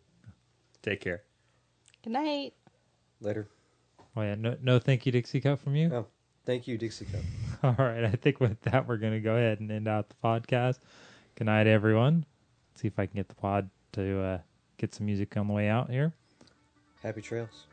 Take 0.83 1.01
care. 1.01 1.23
Good 2.03 2.13
night. 2.15 2.55
Later. 3.21 3.47
Oh 4.17 4.23
yeah, 4.23 4.35
no, 4.35 4.57
no, 4.63 4.79
thank 4.79 5.07
you, 5.07 5.13
Dixie 5.13 5.41
Cup 5.41 5.61
from 5.61 5.75
you. 5.75 5.89
No, 5.89 6.07
thank 6.45 6.67
you, 6.67 6.77
Dixie 6.77 7.07
Cup. 7.07 7.23
All 7.79 7.87
right, 7.87 8.05
I 8.05 8.11
think 8.11 8.41
with 8.41 8.61
that 8.63 8.87
we're 8.87 8.99
gonna 8.99 9.21
go 9.21 9.37
ahead 9.37 9.61
and 9.61 9.71
end 9.71 9.89
out 9.89 10.09
the 10.09 10.17
podcast. 10.23 10.81
Good 11.37 11.47
night, 11.47 11.67
everyone. 11.67 12.27
See 12.75 12.89
if 12.89 12.99
I 12.99 13.07
can 13.07 13.17
get 13.17 13.29
the 13.29 13.35
pod 13.35 13.71
to 13.93 14.21
uh, 14.21 14.39
get 14.77 14.95
some 14.95 15.07
music 15.07 15.37
on 15.37 15.47
the 15.47 15.53
way 15.55 15.69
out 15.69 15.91
here. 15.91 16.13
Happy 17.03 17.23
trails. 17.23 17.67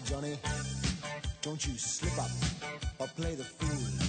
Johnny. 0.00 0.38
Don't 1.42 1.66
you 1.66 1.76
slip 1.76 2.18
up 2.18 2.30
or 2.98 3.06
play 3.08 3.34
the 3.34 3.44
fool. 3.44 4.01